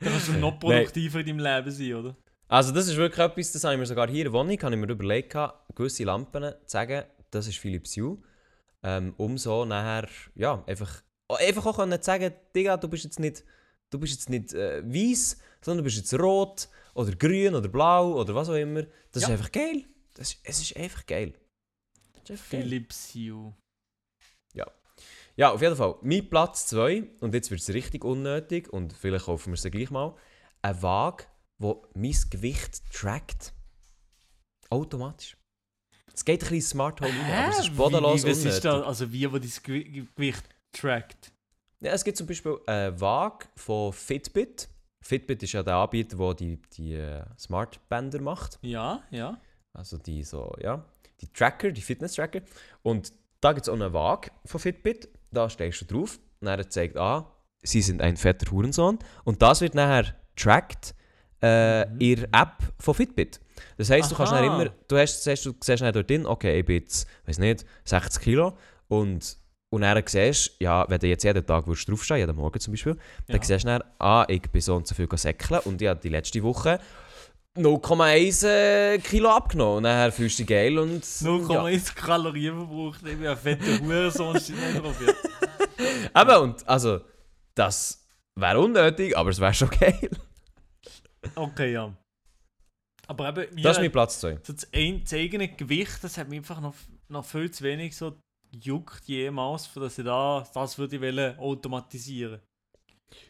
Dann 0.00 0.12
kannst 0.12 0.28
du 0.28 0.32
noch 0.32 0.58
produktiver 0.58 1.20
in 1.20 1.26
deinem 1.26 1.38
Leben 1.38 1.70
sein, 1.70 1.94
oder? 1.94 2.16
Also 2.54 2.70
das 2.70 2.86
ist 2.86 2.96
wirklich 2.96 3.18
etwas, 3.18 3.50
das 3.50 3.64
habe 3.64 3.74
ich 3.74 3.80
mir 3.80 3.86
sogar 3.86 4.06
hier 4.08 4.24
in 4.26 4.32
der 4.32 4.32
Wohnung, 4.32 4.56
habe 4.62 4.72
ich 4.76 4.80
mir 4.80 4.88
überlegt, 4.88 5.36
gewisse 5.74 6.04
Lampen 6.04 6.52
zu 6.52 6.56
sagen, 6.66 7.02
das 7.32 7.48
ist 7.48 7.58
Philips 7.58 7.96
Hue. 7.96 8.18
Ähm, 8.84 9.12
um 9.16 9.36
so 9.38 9.64
nachher, 9.64 10.08
ja, 10.36 10.62
einfach, 10.68 11.02
einfach 11.28 11.66
auch 11.66 11.76
können 11.78 12.00
zu 12.00 12.06
sagen, 12.06 12.32
Digga, 12.54 12.76
du 12.76 12.86
bist 12.86 13.02
jetzt 13.02 13.18
nicht, 13.18 13.42
du 13.90 13.98
bist 13.98 14.12
jetzt 14.12 14.30
nicht 14.30 14.52
äh, 14.52 14.84
weiß, 14.84 15.36
sondern 15.62 15.78
du 15.78 15.82
bist 15.82 15.96
jetzt 15.96 16.14
rot 16.14 16.68
oder 16.94 17.10
grün 17.16 17.56
oder 17.56 17.66
blau 17.66 18.20
oder 18.20 18.36
was 18.36 18.48
auch 18.48 18.54
immer. 18.54 18.84
Das 19.10 19.22
Ja. 19.24 19.28
ist 19.30 19.32
einfach 19.32 19.50
geil. 19.50 19.86
Das 20.14 20.34
ist, 20.34 20.40
es 20.44 20.60
ist 20.60 20.76
einfach 20.76 21.04
geil. 21.06 21.34
Ist 22.22 22.30
einfach 22.30 22.50
geil. 22.50 22.62
Philips 22.62 23.14
Hue. 23.14 23.52
Ja, 25.36 25.50
auf 25.50 25.60
jeden 25.60 25.74
Fall. 25.74 25.96
Mein 26.02 26.30
Platz 26.30 26.68
2, 26.68 27.02
und 27.18 27.34
jetzt 27.34 27.50
wird 27.50 27.60
es 27.60 27.74
richtig 27.74 28.04
unnötig, 28.04 28.72
und 28.72 28.92
vielleicht 28.92 29.24
kaufen 29.24 29.50
wir 29.50 29.54
es 29.54 29.64
gleich 29.64 29.90
mal, 29.90 30.14
ein 30.62 30.80
Waage, 30.80 31.24
der 31.58 31.76
mein 31.94 32.16
Gewicht 32.30 32.82
trackt. 32.92 33.52
Automatisch. 34.70 35.36
Es 36.12 36.24
geht 36.24 36.42
ein 36.42 36.48
bisschen 36.48 36.62
Smart 36.62 37.00
Home 37.00 37.10
rein, 37.10 37.44
aber 37.44 37.48
es 37.50 37.58
ist 37.60 37.76
bodenlos 37.76 38.22
wie, 38.22 38.26
wie, 38.28 38.30
was 38.30 38.44
ist 38.44 38.64
da, 38.64 38.82
also 38.82 39.12
wie, 39.12 39.30
wo 39.30 39.38
dein 39.38 39.48
Gewi- 39.48 40.06
Gewicht 40.14 40.44
trackt? 40.72 41.32
Ja, 41.80 41.92
es 41.92 42.04
gibt 42.04 42.16
zum 42.16 42.26
Beispiel 42.26 42.58
eine 42.66 42.98
Waage 43.00 43.46
von 43.56 43.92
Fitbit. 43.92 44.68
Fitbit 45.02 45.42
ist 45.42 45.52
ja 45.52 45.62
der 45.62 45.74
Anbieter, 45.76 46.16
der 46.16 46.34
die, 46.34 46.62
die 46.76 46.94
äh, 46.94 47.24
Smart-Bänder 47.38 48.20
macht. 48.22 48.58
Ja, 48.62 49.02
ja. 49.10 49.38
Also 49.72 49.98
die 49.98 50.22
so, 50.22 50.54
ja, 50.60 50.84
die 51.20 51.30
Tracker, 51.32 51.72
die 51.72 51.82
Fitness-Tracker. 51.82 52.40
Und 52.82 53.12
da 53.40 53.52
gibt 53.52 53.66
es 53.66 53.68
auch 53.68 53.74
eine 53.74 53.92
Waage 53.92 54.30
von 54.46 54.60
Fitbit. 54.60 55.08
Da 55.30 55.50
stehst 55.50 55.82
du 55.82 55.84
drauf. 55.84 56.18
Und 56.40 56.46
er 56.48 56.70
zeigt 56.70 56.96
an, 56.96 57.26
sie 57.62 57.82
sind 57.82 58.00
ein 58.00 58.16
fetter 58.16 58.50
Hurensohn. 58.50 58.98
Und 59.24 59.42
das 59.42 59.60
wird 59.60 59.74
nachher 59.74 60.14
tracked 60.36 60.94
äh, 61.44 61.86
Mhm. 61.86 62.00
in 62.00 62.16
der 62.16 62.28
App 62.32 62.56
von 62.80 62.94
Fitbit. 62.94 63.40
Das 63.76 63.90
heisst, 63.90 64.10
du 64.10 64.14
kannst 64.16 64.32
dann 64.32 64.44
immer, 64.44 64.70
du, 64.88 64.96
hast, 64.98 65.22
siehst, 65.24 65.44
du 65.46 65.52
siehst 65.60 65.82
dann 65.82 65.92
dort 65.92 66.08
drin, 66.08 66.26
okay, 66.26 66.60
ich 66.60 66.64
bin 66.64 66.80
jetzt, 66.80 67.06
weiß 67.26 67.38
nicht, 67.38 67.64
60 67.84 68.22
Kilo. 68.22 68.56
Und, 68.88 69.36
und 69.70 69.80
dann 69.82 70.02
siehst 70.06 70.56
du, 70.60 70.64
ja, 70.64 70.84
wenn 70.88 70.98
du 71.00 71.06
jetzt 71.08 71.24
jeden 71.24 71.44
Tag 71.44 71.66
würdest 71.66 71.88
draufstehen, 71.88 72.20
jeden 72.20 72.36
Morgen 72.36 72.60
zum 72.60 72.72
Beispiel, 72.72 72.96
dann 73.26 73.36
Ja. 73.36 73.42
siehst 73.42 73.64
du 73.64 73.68
dann, 73.68 73.82
ah, 73.98 74.24
ich 74.28 74.42
bin 74.42 74.60
so 74.60 74.76
und 74.76 74.86
so 74.86 74.94
viel 74.94 75.08
säckeln 75.16 75.60
und 75.64 75.82
ich 75.82 75.88
habe 75.88 76.00
die 76.00 76.08
letzte 76.08 76.42
Woche 76.42 76.78
0,1 77.56 78.44
äh, 78.46 78.98
Kilo 78.98 79.30
abgenommen. 79.30 79.78
Und 79.78 79.82
dann 79.84 80.10
fühlst 80.12 80.38
du 80.38 80.42
dich 80.42 80.48
geil 80.48 80.78
und. 80.78 81.04
0,1 81.04 81.94
Kalorien 81.94 82.56
verbraucht, 82.56 83.00
ich 83.06 83.16
bin 83.16 83.26
ein 83.26 83.36
fetter 83.36 83.78
Hurensohn, 83.80 84.40
steht 84.40 84.56
nicht 84.56 84.82
drauf. 84.82 84.96
Ja. 85.00 85.12
Ja. 86.14 86.22
Eben, 86.22 86.42
und 86.42 86.68
also, 86.68 87.00
das 87.54 88.04
wäre 88.34 88.58
unnötig, 88.60 89.16
aber 89.16 89.30
es 89.30 89.40
wäre 89.40 89.54
schon 89.54 89.70
geil. 89.80 90.10
Okay, 91.34 91.72
ja. 91.72 91.94
Aber 93.06 93.28
eben, 93.28 93.62
Das 93.62 93.76
ist 93.76 93.82
mein 93.82 93.92
Platz 93.92 94.20
2. 94.20 94.38
so 94.42 94.52
das, 94.52 94.68
ein, 94.72 95.02
das 95.02 95.12
eigene 95.12 95.48
Gewicht, 95.48 96.02
das 96.02 96.16
hat 96.16 96.28
mich 96.28 96.38
einfach 96.38 96.60
noch, 96.60 96.74
noch 97.08 97.24
viel 97.24 97.50
zu 97.50 97.64
wenig 97.64 97.96
so 97.96 98.16
juckt 98.50 99.04
jemals, 99.06 99.66
für 99.66 99.80
dass 99.80 99.98
ich 99.98 100.04
da, 100.04 100.46
das 100.54 100.78
würde 100.78 100.96
ich 100.96 101.02
wollen, 101.02 101.38
automatisieren. 101.38 102.40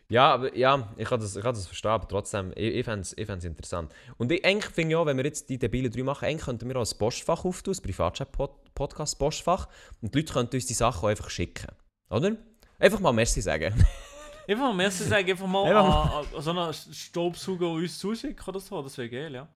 Ja, 0.09 0.35
aber 0.35 0.57
ja, 0.57 0.93
ich 0.97 1.09
kann 1.09 1.21
das, 1.21 1.37
ich 1.37 1.43
kann 1.43 1.55
das 1.55 1.67
verstehen, 1.67 1.91
aber 1.91 2.09
trotzdem, 2.09 2.53
ich, 2.55 2.75
ich 2.75 2.85
fände 2.85 3.01
es 3.01 3.17
ich 3.17 3.27
fänd's 3.27 3.45
interessant. 3.45 3.93
Und 4.17 4.31
ich, 4.31 4.45
eigentlich 4.45 4.73
finde 4.73 4.99
auch, 4.99 5.07
wenn 5.07 5.17
wir 5.17 5.25
jetzt 5.25 5.49
die 5.51 5.59
debilen 5.59 5.91
drei 5.91 6.03
machen, 6.03 6.27
eigentlich 6.27 6.45
könnten 6.45 6.69
wir 6.69 6.77
auch 6.77 6.91
ein 6.91 6.99
Postfach 6.99 7.45
auftun, 7.45 7.75
ein 7.75 7.83
Privatchat-Podcast-Postfach, 7.83 9.69
und 10.01 10.15
die 10.15 10.19
Leute 10.19 10.33
könnten 10.33 10.57
uns 10.57 10.67
die 10.67 10.75
Sachen 10.75 11.05
auch 11.05 11.09
einfach 11.09 11.31
schicken. 11.31 11.69
Oder? 12.11 12.37
Einfach 12.79 13.01
mal 13.01 13.13
Merci 13.13 13.41
sagen. 13.41 13.75
Einfach 14.47 14.65
mal 14.65 14.75
merci 14.75 15.05
sagen, 15.05 15.31
einfach 15.31 15.47
mal 15.47 15.65
Einfach 15.65 16.17
an, 16.17 16.35
an 16.35 16.43
so 16.43 16.51
einen 16.51 16.73
Staubsauger 16.75 17.71
uns 17.71 17.99
zuschicken 17.99 18.47
oder 18.47 18.61
so, 18.61 18.83
das 18.83 18.99
wäre 18.99 19.09
geil, 19.09 19.35
ja. 19.35 19.49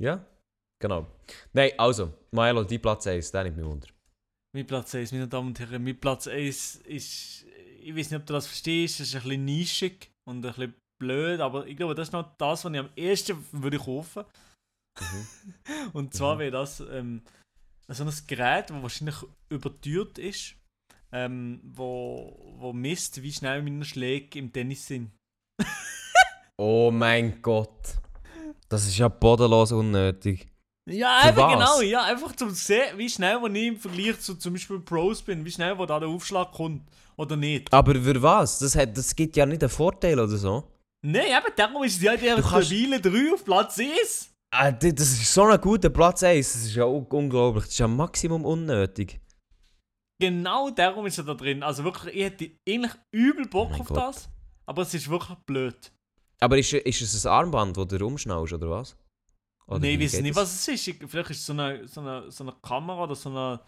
ja? 0.00 0.24
Genau. 0.80 1.06
Nein, 1.52 1.70
also, 1.78 2.12
Milo, 2.32 2.64
die 2.64 2.78
Platz 2.78 3.06
1, 3.06 3.30
der 3.30 3.44
nimmt 3.44 3.56
mich 3.56 3.66
wunder. 3.66 3.88
Mein 4.54 4.66
Platz 4.66 4.94
1, 4.94 5.12
meine 5.12 5.28
Damen 5.28 5.48
und 5.48 5.58
Herren, 5.60 5.84
mein 5.84 5.98
Platz 5.98 6.26
1 6.26 6.76
ist, 6.84 7.46
ich 7.80 7.94
weiß 7.96 8.10
nicht, 8.10 8.20
ob 8.20 8.26
du 8.26 8.32
das 8.32 8.46
verstehst, 8.46 9.00
das 9.00 9.08
ist 9.08 9.14
ein 9.14 9.22
bisschen 9.22 9.44
nischig 9.44 10.10
und 10.28 10.44
ein 10.44 10.52
bisschen 10.52 10.74
blöd, 11.00 11.40
aber 11.40 11.66
ich 11.66 11.76
glaube, 11.76 11.94
das 11.94 12.08
ist 12.08 12.12
noch 12.12 12.36
das, 12.36 12.64
was 12.64 12.72
ich 12.72 12.78
am 12.78 12.90
ehesten 12.96 13.46
würde 13.52 13.78
kaufen. 13.78 14.24
und 15.92 16.12
zwar 16.14 16.34
Mhm. 16.34 16.38
wäre 16.40 16.50
das 16.50 16.80
ähm, 16.80 17.22
so 17.88 18.04
ein 18.04 18.12
Gerät, 18.26 18.70
das 18.70 18.82
wahrscheinlich 18.82 19.16
überteuert 19.48 20.18
ist, 20.18 20.54
ähm, 21.12 21.60
wo, 21.64 22.54
wo 22.58 22.72
misst, 22.72 23.22
wie 23.22 23.32
schnell 23.32 23.62
meine 23.62 23.84
Schläge 23.84 24.38
im 24.38 24.52
Tennis 24.52 24.86
sind. 24.86 25.10
Oh 26.58 26.90
mein 26.92 27.40
Gott. 27.42 27.96
Das 28.68 28.86
ist 28.86 28.98
ja 28.98 29.08
bodenlos 29.08 29.72
unnötig. 29.72 30.48
Ja, 30.90 31.20
Für 31.20 31.28
einfach 31.28 31.46
was? 31.46 31.52
genau, 31.52 31.80
ja, 31.82 32.02
einfach 32.04 32.34
zum 32.34 32.50
sehen, 32.50 32.96
wie 32.98 33.08
schnell, 33.08 33.40
wenn 33.42 33.54
ich 33.54 33.66
im 33.68 33.76
Vergleich 33.78 34.18
zu 34.20 34.34
zum 34.34 34.54
Beispiel 34.54 34.80
Pros 34.80 35.22
bin, 35.22 35.44
wie 35.44 35.50
schnell, 35.50 35.76
wo 35.78 35.86
da 35.86 36.00
der 36.00 36.08
Aufschlag 36.08 36.52
kommt. 36.52 36.82
Oder 37.16 37.36
nicht. 37.36 37.72
Aber 37.72 37.94
für 37.94 38.20
was? 38.22 38.58
Das, 38.58 38.74
hat, 38.74 38.96
das 38.96 39.14
gibt 39.14 39.36
ja 39.36 39.46
nicht 39.46 39.62
einen 39.62 39.70
Vorteil 39.70 40.18
oder 40.18 40.36
so. 40.36 40.64
Nein, 41.04 41.26
eben 41.26 41.52
darum 41.56 41.84
ist 41.84 41.96
es 41.96 42.02
ja 42.02 42.16
der 42.16 42.42
stabile 42.42 43.00
3 43.00 43.34
auf 43.34 43.44
Platz 43.44 43.78
1. 43.78 44.30
Ah, 44.54 44.72
das 44.72 44.92
ist 45.00 45.32
so 45.32 45.44
ein 45.44 45.60
guter 45.60 45.90
Platz 45.90 46.22
1. 46.22 46.52
Das 46.52 46.62
ist 46.62 46.74
ja 46.74 46.84
un- 46.84 47.06
unglaublich. 47.06 47.64
Das 47.64 47.72
ist 47.72 47.78
ja 47.78 47.88
Maximum 47.88 48.44
unnötig. 48.44 49.20
Genau 50.22 50.70
darum 50.70 51.06
ist 51.06 51.18
er 51.18 51.24
da 51.24 51.34
drin. 51.34 51.62
Also 51.62 51.84
wirklich, 51.84 52.14
ich 52.14 52.22
hätte 52.22 52.50
eigentlich 52.68 52.92
übel 53.10 53.46
Bock 53.48 53.70
Oh 53.76 53.80
auf 53.80 53.88
Gott. 53.88 53.96
das. 53.96 54.28
Aber 54.66 54.82
es 54.82 54.94
ist 54.94 55.08
wirklich 55.08 55.36
blöd. 55.46 55.92
Aber 56.40 56.58
ist, 56.58 56.72
ist 56.72 57.00
es 57.02 57.26
ein 57.26 57.32
Armband, 57.32 57.76
das 57.76 57.86
du 57.88 57.96
rumschnaust, 57.96 58.52
oder 58.52 58.70
was? 58.70 58.96
Oder 59.66 59.80
Nein, 59.80 60.00
ich 60.00 60.12
weiß 60.12 60.20
nicht, 60.22 60.36
das? 60.36 60.42
was 60.42 60.54
es 60.54 60.68
ist. 60.68 60.88
Ich, 60.88 60.96
vielleicht 61.08 61.30
ist 61.30 61.38
es 61.40 61.46
so 61.46 61.52
eine, 61.52 61.86
so, 61.86 62.00
eine, 62.00 62.30
so 62.30 62.44
eine 62.44 62.52
Kamera 62.62 63.04
oder 63.04 63.14
so 63.14 63.30
eine, 63.30 63.60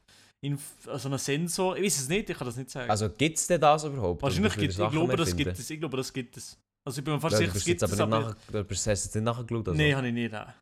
Inf 0.45 0.63
so 0.97 1.09
ein 1.09 1.19
Sensor. 1.19 1.77
Ich 1.77 1.85
weiß 1.85 2.01
es 2.01 2.09
nicht, 2.09 2.29
ich 2.31 2.37
kann 2.37 2.47
das 2.47 2.57
nicht 2.57 2.71
sagen. 2.71 2.91
Also 2.91 3.09
gibt 3.11 3.39
es 3.39 3.47
denn 3.47 3.61
das 3.61 3.85
überhaupt? 3.85 4.23
Wahrscheinlich 4.23 4.55
gibt 4.57 4.73
es, 4.73 4.79
ich 4.79 4.91
glaube, 4.91 5.17
das 5.17 5.35
gibt 5.37 5.59
es. 5.59 5.71
Ich 5.71 5.81
glaube, 5.81 5.97
das 5.97 6.13
gibt 6.13 6.37
es. 6.37 6.59
Also 6.87 6.99
ich 6.99 7.05
bin 7.05 7.15
mir 7.15 7.21
fast 7.21 7.37
sicher, 7.37 7.55
es 7.55 7.65
gibt 7.65 7.83
es, 7.83 7.91
aber 7.91 8.07
nicht 8.07 8.15
aber... 8.15 8.35
nachher, 8.53 8.65
du 8.65 8.69
hast 8.75 8.87
jetzt 8.87 9.15
nicht 9.15 9.25
nachgeschaut. 9.25 9.69
Also. 9.69 9.81
Nein, 9.81 9.97
habe 9.97 10.09
ich 10.09 10.15
nicht. 10.15 10.33
Nein. 10.33 10.53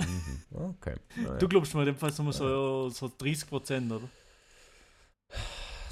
Mhm. 0.00 0.66
Okay. 0.76 0.94
Ah, 1.26 1.36
Du 1.38 1.48
glaubst 1.48 1.74
mir 1.74 1.80
in 1.80 1.86
dem 1.86 1.96
Fall 1.96 2.12
nur 2.18 2.32
so, 2.32 2.88
so 2.90 3.06
30%, 3.06 3.86
oder? 3.92 4.08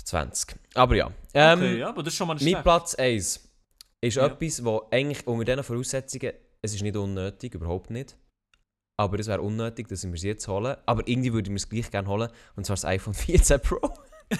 20. 0.04 0.56
Aber 0.74 0.94
ja. 0.96 1.10
Ähm, 1.34 1.58
okay, 1.58 1.78
ja, 1.78 1.88
aber 1.88 2.02
das 2.02 2.12
ist 2.12 2.18
schon 2.18 2.28
mal 2.28 2.34
nicht 2.34 2.52
Mein. 2.52 2.62
Platz 2.62 2.94
1 2.94 3.48
ist 4.00 4.14
Ja. 4.16 4.26
etwas, 4.26 4.64
wo 4.64 4.88
eigentlich 4.90 5.26
unter 5.26 5.44
diesen 5.44 5.62
Voraussetzungen, 5.64 6.32
es 6.60 6.74
ist 6.74 6.82
nicht 6.82 6.96
unnötig, 6.96 7.54
überhaupt 7.54 7.90
nicht. 7.90 8.16
Aber 9.00 9.18
es 9.18 9.26
wäre 9.26 9.40
unnötig, 9.40 9.88
dass 9.88 10.04
wir 10.04 10.12
es 10.12 10.22
jetzt 10.22 10.46
holen. 10.48 10.76
Aber 10.86 11.06
irgendwie 11.08 11.32
würde 11.32 11.48
ich 11.48 11.50
mir 11.50 11.56
es 11.56 11.68
gleich 11.68 11.90
gerne 11.90 12.06
holen. 12.08 12.28
Und 12.56 12.66
zwar 12.66 12.74
das 12.76 12.84
iPhone 12.84 13.14
14 13.14 13.60
Pro. 13.60 13.80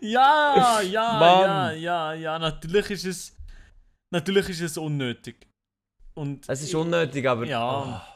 Ja, 0.00 0.80
ja, 0.82 1.12
Mann. 1.18 1.40
ja, 1.40 1.72
ja, 1.72 2.12
ja, 2.14 2.38
natürlich 2.38 2.90
ist 2.90 3.06
es... 3.06 3.36
Natürlich 4.12 4.48
ist 4.50 4.60
es 4.60 4.76
unnötig. 4.78 5.46
Und 6.14 6.48
Es 6.48 6.62
ist 6.62 6.74
unnötig, 6.74 7.26
aber. 7.26 7.44
Ja. 7.46 7.62
Ah. 7.62 8.15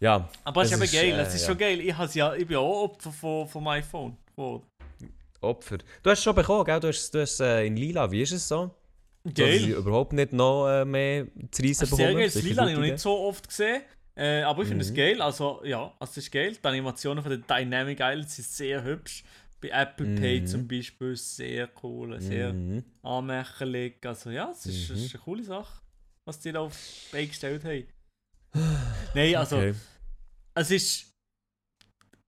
Ja, 0.00 0.28
Aber 0.44 0.62
es 0.62 0.68
ist 0.70 0.74
Es 0.74 0.78
eben 0.78 0.84
ist, 0.84 0.92
geil, 0.92 1.18
äh, 1.18 1.22
es 1.22 1.34
ist 1.34 1.40
ja. 1.42 1.46
schon 1.48 1.58
geil. 1.58 1.80
Ich, 1.80 2.14
ja, 2.14 2.34
ich 2.34 2.46
bin 2.46 2.56
auch 2.56 2.84
Opfer 2.84 3.10
von, 3.12 3.48
vom 3.48 3.66
iPhone. 3.68 4.16
geworden. 4.34 4.62
Opfer. 5.40 5.78
Du 6.02 6.10
hast 6.10 6.18
es 6.18 6.24
schon 6.24 6.34
bekommen, 6.34 6.64
gell? 6.64 6.80
Du 6.80 6.88
hast 6.88 7.10
du 7.14 7.20
hast, 7.20 7.40
äh, 7.40 7.64
in 7.66 7.76
Lila. 7.76 8.10
Wie 8.10 8.22
ist 8.22 8.32
es 8.32 8.46
so? 8.48 8.70
Dass 9.24 9.32
ich 9.32 9.62
Geil. 9.62 9.70
überhaupt 9.70 10.12
nicht 10.12 10.32
noch 10.32 10.68
äh, 10.68 10.84
mehr 10.84 11.26
zu 11.50 11.62
reissen 11.62 11.80
Das 11.80 11.90
ist 11.90 11.96
sehr 11.96 12.06
bekommen. 12.08 12.18
geil. 12.20 12.30
Das 12.32 12.42
Lila 12.42 12.62
habe 12.62 12.70
ich 12.70 12.76
noch 12.76 12.84
nicht 12.84 12.98
so 12.98 13.18
oft 13.18 13.48
gesehen. 13.48 13.82
Äh, 14.16 14.42
aber 14.42 14.62
ich 14.62 14.68
finde 14.68 14.84
es 14.84 14.90
Mhm. 14.90 14.94
geil. 14.96 15.22
Also, 15.22 15.60
ja, 15.64 15.92
also 15.98 16.10
es 16.10 16.16
ist 16.18 16.30
geil. 16.32 16.56
Die 16.60 16.66
Animationen 16.66 17.22
von 17.22 17.30
den 17.30 17.44
Dynamic 17.46 18.00
Islands 18.00 18.34
sind 18.36 18.48
sehr 18.48 18.82
hübsch. 18.84 19.22
Bei 19.60 19.68
Apple 19.68 20.14
Pay 20.16 20.40
Mhm. 20.40 20.46
zum 20.46 20.68
Beispiel 20.68 21.16
sehr 21.16 21.68
cool, 21.82 22.20
sehr 22.20 22.52
Mhm. 22.52 22.84
anmächerlich. 23.02 23.94
Also, 24.04 24.30
ja, 24.30 24.50
es 24.52 24.66
ist, 24.66 24.90
Mhm. 24.90 24.96
es 24.96 25.04
ist 25.06 25.14
eine 25.14 25.22
coole 25.24 25.42
Sache, 25.44 25.80
was 26.24 26.38
die 26.40 26.52
da 26.52 26.60
auf 26.60 26.76
die 26.76 27.12
Beine 27.16 27.26
gestellt 27.28 27.64
haben. 27.64 27.84
Nein, 29.14 29.34
also, 29.36 29.56
Okay. 29.56 29.74
es 30.54 30.70
ist 30.70 31.12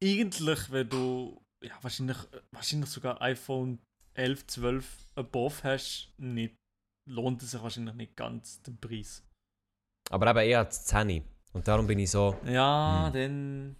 eigentlich, 0.02 0.70
wenn 0.70 0.88
du 0.88 1.40
ja, 1.62 1.72
wahrscheinlich, 1.82 2.16
wahrscheinlich 2.52 2.90
sogar 2.90 3.20
iPhone 3.22 3.78
11, 4.14 4.46
12 4.46 4.86
above 5.14 5.62
hast, 5.62 6.12
nicht, 6.18 6.54
lohnt 7.08 7.42
es 7.42 7.50
sich 7.52 7.62
wahrscheinlich 7.62 7.94
nicht 7.94 8.16
ganz 8.16 8.62
den 8.62 8.78
Preis. 8.78 9.22
Aber 10.10 10.30
eben 10.30 10.38
eher 10.50 10.64
die 10.64 10.70
10. 10.70 11.24
Und 11.52 11.66
darum 11.68 11.86
bin 11.86 11.98
ich 11.98 12.10
so. 12.10 12.36
Ja, 12.44 13.06
Hm. 13.06 13.12
dann. 13.12 13.76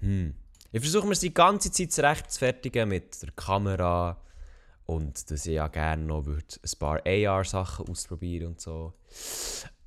Hm. 0.00 0.34
Ich 0.72 0.80
versuche 0.80 1.06
mir 1.06 1.14
die 1.14 1.34
ganze 1.34 1.70
Zeit 1.72 1.92
zu 1.92 2.02
rechtfertigen 2.02 2.88
mit 2.88 3.20
der 3.22 3.32
Kamera 3.32 4.22
und 4.86 5.30
dass 5.30 5.46
ich 5.46 5.54
ja 5.54 5.66
gerne 5.68 6.04
noch 6.04 6.26
ein 6.26 6.42
paar 6.78 7.00
AR-Sachen 7.04 7.88
ausprobieren 7.88 8.48
und 8.48 8.60
so. 8.60 8.94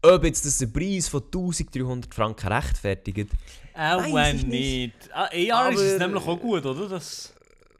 Ob 0.05 0.23
jetzt 0.25 0.45
das 0.45 0.57
den 0.57 0.73
Preis 0.73 1.07
von 1.07 1.23
1300 1.23 2.13
Franken 2.13 2.47
rechtfertigt? 2.51 3.31
Auch 3.73 4.05
nicht. 4.05 4.47
nicht. 4.47 4.93
Ah, 5.13 5.29
AR 5.31 5.71
ist 5.71 5.79
es 5.79 5.97
nämlich 5.99 6.25
auch 6.27 6.39
gut, 6.39 6.65
oder? 6.65 6.89
Das, 6.89 7.33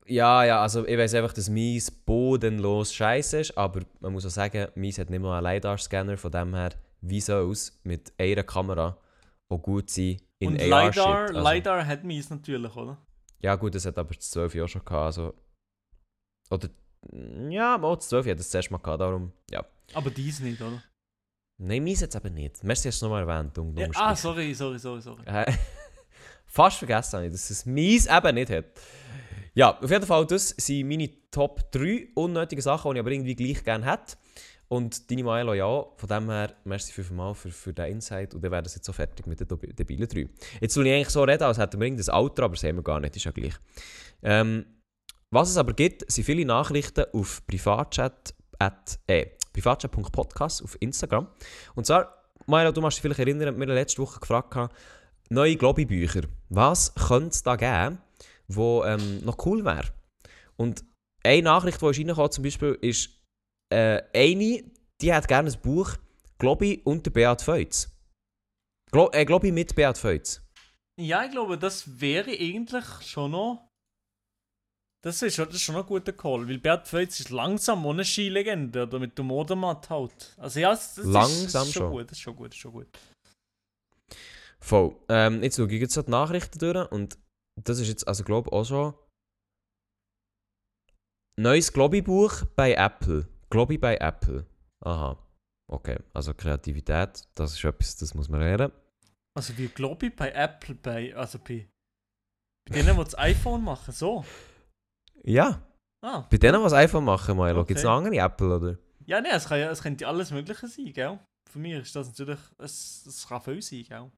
Ja, 0.06 0.44
ja, 0.46 0.62
also 0.62 0.86
ich 0.88 0.98
weiß 0.98 1.14
einfach, 1.16 1.34
dass 1.34 1.50
meins 1.50 1.92
bodenlos 1.92 2.94
scheiße 2.94 3.40
ist, 3.42 3.58
aber 3.58 3.82
man 4.00 4.14
muss 4.14 4.26
auch 4.26 4.30
sagen, 4.30 4.68
meins 4.76 4.98
hat 5.00 5.10
nicht 5.10 5.20
mal 5.22 5.38
einen 5.38 5.56
LiDAR-Scanner, 5.56 6.18
von 6.18 6.32
dem 6.32 6.56
her, 6.56 6.72
wie 7.02 7.20
soll 7.22 7.52
es 7.52 7.78
mit 7.84 8.14
einer 8.18 8.44
Kamera 8.44 8.98
auch 9.50 9.62
gut 9.62 9.90
sein 9.90 10.18
in 10.40 10.50
und 10.50 10.62
AR-Shit? 10.62 10.96
LiDAR, 10.96 11.36
Also- 11.36 11.50
LiDAR 11.50 11.86
hat 11.86 12.04
meins 12.06 12.30
natürlich, 12.30 12.76
oder? 12.76 12.98
Ja 13.42 13.56
gut, 13.56 13.76
das 13.76 13.86
hat 13.86 13.98
aber 13.98 14.14
das 14.16 14.30
12 14.32 14.56
Jahre 14.56 14.70
schon 14.70 14.86
gehabt, 14.86 15.06
also... 15.18 15.34
Oder... 16.50 16.70
Ja, 17.50 17.78
mal 17.78 17.96
das 17.96 18.08
12 18.08 18.28
hat 18.28 18.40
das 18.40 18.50
zuerst 18.50 18.72
mal 18.72 18.78
gehabt, 18.78 19.02
darum... 19.02 19.34
Ja. 19.52 19.66
Aber 19.94 20.10
dies 20.10 20.40
nicht, 20.40 20.62
oder? 20.62 20.82
Nein, 21.58 21.84
meins 21.84 22.02
es 22.02 22.16
eben 22.16 22.34
nicht. 22.34 22.64
Merci, 22.64 22.88
hast 22.88 23.02
du 23.02 23.06
es 23.06 23.10
nochmal 23.10 23.28
erwähnt. 23.28 23.58
Um, 23.58 23.78
Ja, 23.78 23.88
ah, 23.96 24.16
sorry, 24.16 24.54
sorry, 24.54 24.80
sorry, 24.80 25.02
sorry. 25.02 25.22
Äh, 25.26 25.52
Fast 26.46 26.78
vergessen 26.78 27.18
habe 27.18 27.26
ich, 27.28 27.32
dass 27.32 27.50
es 27.50 27.66
meins 27.66 28.06
eben 28.06 28.36
nicht 28.36 28.50
hat. 28.50 28.66
Ja, 29.56 29.80
auf 29.80 29.90
jeden 29.90 30.06
Fall, 30.06 30.26
das 30.26 30.50
sind 30.50 30.88
meine 30.88 31.10
Top 31.30 31.72
3 31.72 32.10
unnötige 32.16 32.62
Sachen, 32.62 32.92
die 32.92 32.98
ich 32.98 33.00
aber 33.00 33.12
irgendwie 33.12 33.36
gleich 33.36 33.64
gerne 33.64 33.86
hätte. 33.86 34.18
Und 34.68 35.12
deine 35.12 35.24
Milo 35.24 35.54
ja, 35.54 35.86
von 35.96 36.10
dem 36.10 36.30
her, 36.30 36.56
merci 36.64 36.92
fünfmal 36.92 37.36
für, 37.36 37.52
für 37.52 37.74
den 37.74 37.92
Insight 37.92 38.34
und 38.34 38.44
dann 38.44 38.52
wäre 38.52 38.64
das 38.64 38.74
jetzt 38.74 38.86
so 38.86 38.94
fertig 38.94 39.28
mit 39.28 39.40
den 39.40 39.48
debilen 39.48 40.08
3. 40.08 40.28
Jetzt 40.62 40.76
will 40.78 40.88
ich 40.88 40.94
eigentlich 40.94 41.10
so 41.10 41.24
reden, 41.24 41.44
als 41.44 41.60
hätten 41.60 41.80
wir 41.80 41.86
irgendein 41.86 42.16
Outro, 42.16 42.46
aber 42.46 42.56
haben 42.56 42.78
wir 42.78 42.84
gar 42.84 43.00
nicht, 43.00 43.16
ist 43.16 43.26
ja 43.26 43.32
gleich. 43.32 43.54
Ähm, 44.24 44.66
was 45.30 45.50
es 45.50 45.58
aber 45.58 45.74
gibt, 45.74 46.10
sind 46.12 46.24
viele 46.24 46.46
Nachrichten 46.46 47.06
auf 47.14 47.46
Privatchat, 47.46 48.34
at, 48.58 49.00
äh, 49.08 49.28
privatchat.podcast 49.54 50.64
auf 50.64 50.78
Instagram. 50.80 51.28
Und 51.76 51.86
zwar, 51.86 52.24
Milo, 52.48 52.72
du 52.72 52.82
musst 52.82 52.98
dich 52.98 53.02
vielleicht 53.02 53.20
erinnern, 53.20 53.56
wir 53.58 53.68
haben 53.68 53.74
letzte 53.74 54.02
Woche 54.02 54.20
gefragt, 54.20 54.74
neue 55.30 55.56
Globi-Bücher. 55.56 56.24
Was 56.50 56.94
könnte 56.96 57.30
es 57.30 57.44
da 57.44 57.56
geben, 57.56 58.00
wo 58.48 58.84
ähm, 58.84 59.24
noch 59.24 59.46
cool 59.46 59.64
wäre? 59.64 59.90
Und 60.58 60.84
eine 61.24 61.44
Nachricht, 61.44 61.82
die 61.82 61.86
reingekommen, 61.86 62.32
zum 62.32 62.44
Beispiel, 62.44 62.78
ist 62.82 63.10
äh, 63.70 64.02
eine, 64.14 64.64
die 65.02 65.14
hat 65.14 65.28
gerne 65.28 65.50
ein 65.50 65.62
Buch 65.62 65.96
Globi 66.38 66.82
und 66.84 67.06
der 67.06 67.12
Beat 67.12 67.42
Feutz. 67.42 67.90
Glo 68.92 69.10
äh, 69.14 69.26
Globi 69.26 69.52
mit 69.52 69.76
Beat 69.76 69.98
Feutz. 69.98 70.42
Ja, 71.00 71.24
ich 71.24 71.32
glaube, 71.32 71.58
das 71.58 72.00
wäre 72.00 72.30
eigentlich 72.30 72.86
schon 73.02 73.32
noch. 73.32 73.70
Das 75.04 75.22
ist 75.22 75.36
schon, 75.36 75.46
das 75.48 75.56
ist 75.56 75.64
schon 75.64 75.76
ein 75.76 75.86
guter 75.86 76.14
Call, 76.14 76.48
weil 76.48 76.60
Bert 76.60 76.88
Feutz 76.88 77.20
ist 77.20 77.30
langsam 77.30 77.86
ohne 77.86 78.06
Skilegende 78.06 78.84
oder 78.84 79.00
mit 79.00 79.18
dem 79.18 79.26
Modermatt 79.28 79.90
halt. 79.90 80.34
Also 80.38 80.62
ja, 80.62 80.70
das, 80.70 80.96
das 80.96 81.06
ist, 81.06 81.14
das 81.14 81.14
Langsam 81.14 81.68
ist 81.68 81.74
schon. 81.74 81.92
gut, 81.92 82.06
das 82.06 82.18
ist 82.18 82.22
schon 82.22 82.36
gut, 82.36 82.48
das 82.48 82.56
ist 82.56 82.62
schon 82.62 82.72
gut. 82.72 82.88
Voll. 84.62 84.96
Ähm, 85.10 85.44
jetzt 85.44 85.58
schaue 85.58 85.68
ich 85.68 85.82
jetzt 85.82 85.94
so 85.94 86.02
die 86.02 86.12
Nachrichten 86.12 86.58
durch 86.58 86.90
und 86.90 87.18
das 87.62 87.80
ist 87.80 87.90
jetzt, 87.90 88.08
also 88.08 88.24
glaube 88.24 88.50
auch 88.54 88.64
schon. 88.64 88.94
Neues 91.38 91.74
Globi-Buch 91.74 92.46
bei 92.56 92.74
Apple. 92.74 93.28
Globi 93.50 93.78
bei 93.78 93.98
Apple. 93.98 94.46
Aha. 94.86 95.18
Okay, 95.70 95.98
also 96.14 96.34
Kreativität, 96.34 97.28
das 97.36 97.54
ist 97.54 97.64
etwas, 97.64 97.98
das 97.98 98.14
muss 98.14 98.30
man 98.30 98.40
lernen. 98.40 98.72
Also 99.36 99.58
wie 99.58 99.66
ich 99.66 100.16
bei 100.16 100.32
Apple, 100.32 100.76
bei, 100.76 101.14
also 101.16 101.40
bei, 101.40 101.68
bei 102.70 102.76
denen, 102.76 102.96
die 102.96 103.04
das 103.04 103.18
iPhone 103.18 103.64
machen, 103.64 103.92
so. 103.92 104.24
Ja, 105.26 105.62
Ah, 106.02 106.28
bei 106.30 106.38
denen, 106.38 106.62
was 106.62 106.74
iPhone 106.74 107.06
machen, 107.06 107.38
Milo, 107.38 107.62
Okay. 107.62 107.68
gibt 107.70 107.78
es 107.80 107.84
noch 107.86 107.92
andere 107.98 108.18
Apple, 108.18 108.56
oder? 108.58 108.78
ja, 109.06 109.22
nein, 109.22 109.32
es, 109.36 109.48
kann 109.48 109.60
ja, 109.60 109.70
es 109.72 109.82
könnte 109.82 110.06
alles 110.08 110.32
Mögliche 110.32 110.68
sein, 110.68 110.92
gell? 110.94 111.20
Für 111.50 111.60
mich 111.60 111.74
ist 111.74 111.96
das 111.96 112.08
natürlich, 112.10 112.40
es, 112.58 113.06
es 113.08 113.28
kann 113.28 113.42
viel 113.42 113.62
sein, 113.62 113.86
gell? 113.88 114.12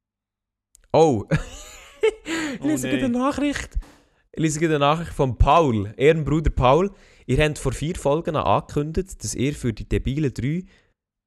Oh! 0.94 1.26
ich 1.32 2.62
Oh 2.62 2.68
lese 2.68 2.88
gerade 2.90 3.04
nein. 3.04 3.16
eine 3.16 3.24
Nachricht. 3.26 3.76
Ich 4.32 4.42
lese 4.42 4.60
eine 4.66 4.80
Nachricht 4.80 5.12
von 5.14 5.38
Paul, 5.38 5.94
Ehrenbruder 5.98 6.50
Paul. 6.50 6.92
Ihr 7.28 7.44
habt 7.44 7.60
vor 7.60 7.72
vier 7.72 7.96
Folgen 7.96 8.36
angekündigt, 8.36 9.24
dass 9.24 9.36
ihr 9.36 9.54
für 9.54 9.74
die 9.74 9.88
debilen 9.88 10.34
drei 10.34 10.66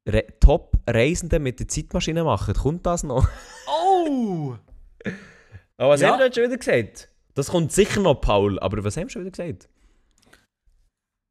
Re 0.09 0.25
Top-Reisenden 0.41 1.43
mit 1.43 1.61
der 1.61 1.69
Zeitmaschine 1.69 2.25
macht. 2.25 2.53
Kommt 2.59 2.85
das 2.87 3.03
noch? 3.05 3.29
Oh! 3.69 4.57
Aber 5.77 5.91
was 5.91 6.01
Ja. 6.01 6.11
haben 6.13 6.19
wir 6.19 6.29
denn 6.31 6.33
schon 6.35 6.45
wieder 6.45 6.57
gesagt? 6.59 7.11
Das 7.39 7.49
kommt 7.49 7.71
sicher 7.73 8.01
noch, 8.01 8.17
Paul. 8.21 8.59
Aber 8.59 8.83
was 8.83 8.97
haben 8.97 9.05
wir 9.05 9.11
schon 9.11 9.23
wieder 9.23 9.31
gesagt? 9.31 9.69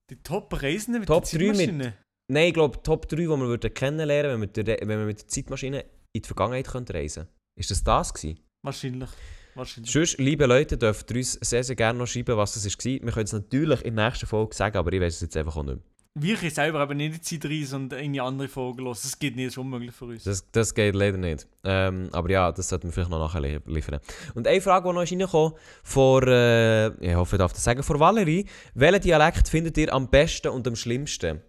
Die 0.09 0.15
Top-Reisenden 0.23 1.01
mit 1.01 1.07
Top 1.07 1.25
der 1.29 1.39
drei 1.39 1.47
mit- 1.47 1.57
Zeitmaschine. 1.57 1.93
Nein, 2.31 2.47
ich 2.47 2.53
glaube, 2.53 2.81
Top 2.81 3.07
3, 3.09 3.15
die 3.17 3.27
wir 3.27 3.37
würden 3.39 3.73
kennenlernen 3.73 4.31
wenn 4.31 4.39
wir, 4.39 4.47
mit 4.47 4.57
der, 4.57 4.67
Re- 4.67 4.79
wenn 4.87 4.99
wir 4.99 5.05
mit 5.05 5.19
der 5.21 5.27
Zeitmaschine 5.27 5.81
in 6.15 6.21
die 6.21 6.27
Vergangenheit 6.27 6.67
könnten 6.67 6.93
reisen 6.93 7.27
Ist 7.59 7.71
das 7.71 7.83
das 7.83 8.13
gewesen? 8.13 8.39
Wahrscheinlich. 8.65 9.09
Wahrscheinlich. 9.55 9.91
Sonst, 9.91 10.17
liebe 10.17 10.45
Leute, 10.45 10.77
dürft 10.77 11.09
ihr 11.11 11.17
uns 11.17 11.33
sehr, 11.33 11.63
sehr 11.63 11.75
gerne 11.75 11.99
noch 11.99 12.07
schreiben, 12.07 12.37
was 12.37 12.53
das 12.53 12.65
war. 12.65 12.85
Wir 12.85 12.99
können 13.11 13.25
es 13.25 13.33
natürlich 13.33 13.83
in 13.83 13.95
der 13.95 14.05
nächsten 14.09 14.27
Folge 14.27 14.55
sagen, 14.55 14.77
aber 14.77 14.93
ich 14.93 15.01
weiß 15.01 15.15
es 15.15 15.21
jetzt 15.21 15.35
einfach 15.37 15.57
auch 15.57 15.63
nicht 15.63 15.75
mehr. 15.75 15.83
Wir 16.21 16.37
selber 16.49 16.83
eben 16.83 16.97
nicht 16.97 17.07
in 17.07 17.13
die 17.13 17.21
Zeit 17.39 17.51
reisen 17.51 17.83
und 17.83 17.93
in 17.93 18.13
die 18.13 18.21
andere 18.21 18.47
Folge 18.47 18.81
los. 18.81 19.01
Das 19.03 19.17
geht 19.19 19.35
nicht, 19.35 19.47
das 19.47 19.53
ist 19.53 19.57
unmöglich 19.57 19.91
für 19.93 20.05
uns. 20.05 20.23
Das, 20.23 20.49
das 20.51 20.73
geht 20.73 20.95
leider 20.95 21.17
nicht. 21.17 21.47
Ähm, 21.63 22.09
aber 22.11 22.29
ja, 22.29 22.51
das 22.51 22.69
sollten 22.69 22.87
wir 22.87 22.93
vielleicht 22.93 23.09
noch 23.09 23.19
nachher 23.19 23.41
li- 23.41 23.59
liefern. 23.65 23.99
Und 24.35 24.47
eine 24.47 24.61
Frage, 24.61 24.89
die 24.89 24.93
noch 24.95 25.01
reingekommen 25.09 25.53
vor, 25.83 26.23
äh, 26.27 26.87
ich 27.05 27.15
hoffe, 27.15 27.35
ich 27.35 27.39
darf 27.39 27.53
das 27.53 27.63
sagen, 27.63 27.83
vor 27.83 27.99
Valerie. 27.99 28.45
Welchen 28.73 29.01
Dialekt 29.01 29.47
findet 29.49 29.77
ihr 29.77 29.93
am 29.93 30.09
besten 30.09 30.49
und 30.49 30.67
am 30.67 30.75
schlimmsten? 30.75 31.41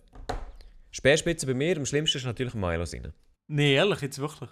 Speerspitze 0.91 1.47
bei 1.47 1.55
mir, 1.55 1.77
am 1.77 1.87
schlimmsten 1.87 2.19
ist 2.19 2.25
natürlich 2.25 2.55
Milo 2.55 2.85
rein. 2.85 3.13
Nee, 3.49 3.75
ehrlich, 3.75 4.01
jetzt 4.01 4.19
wirklich. 4.19 4.51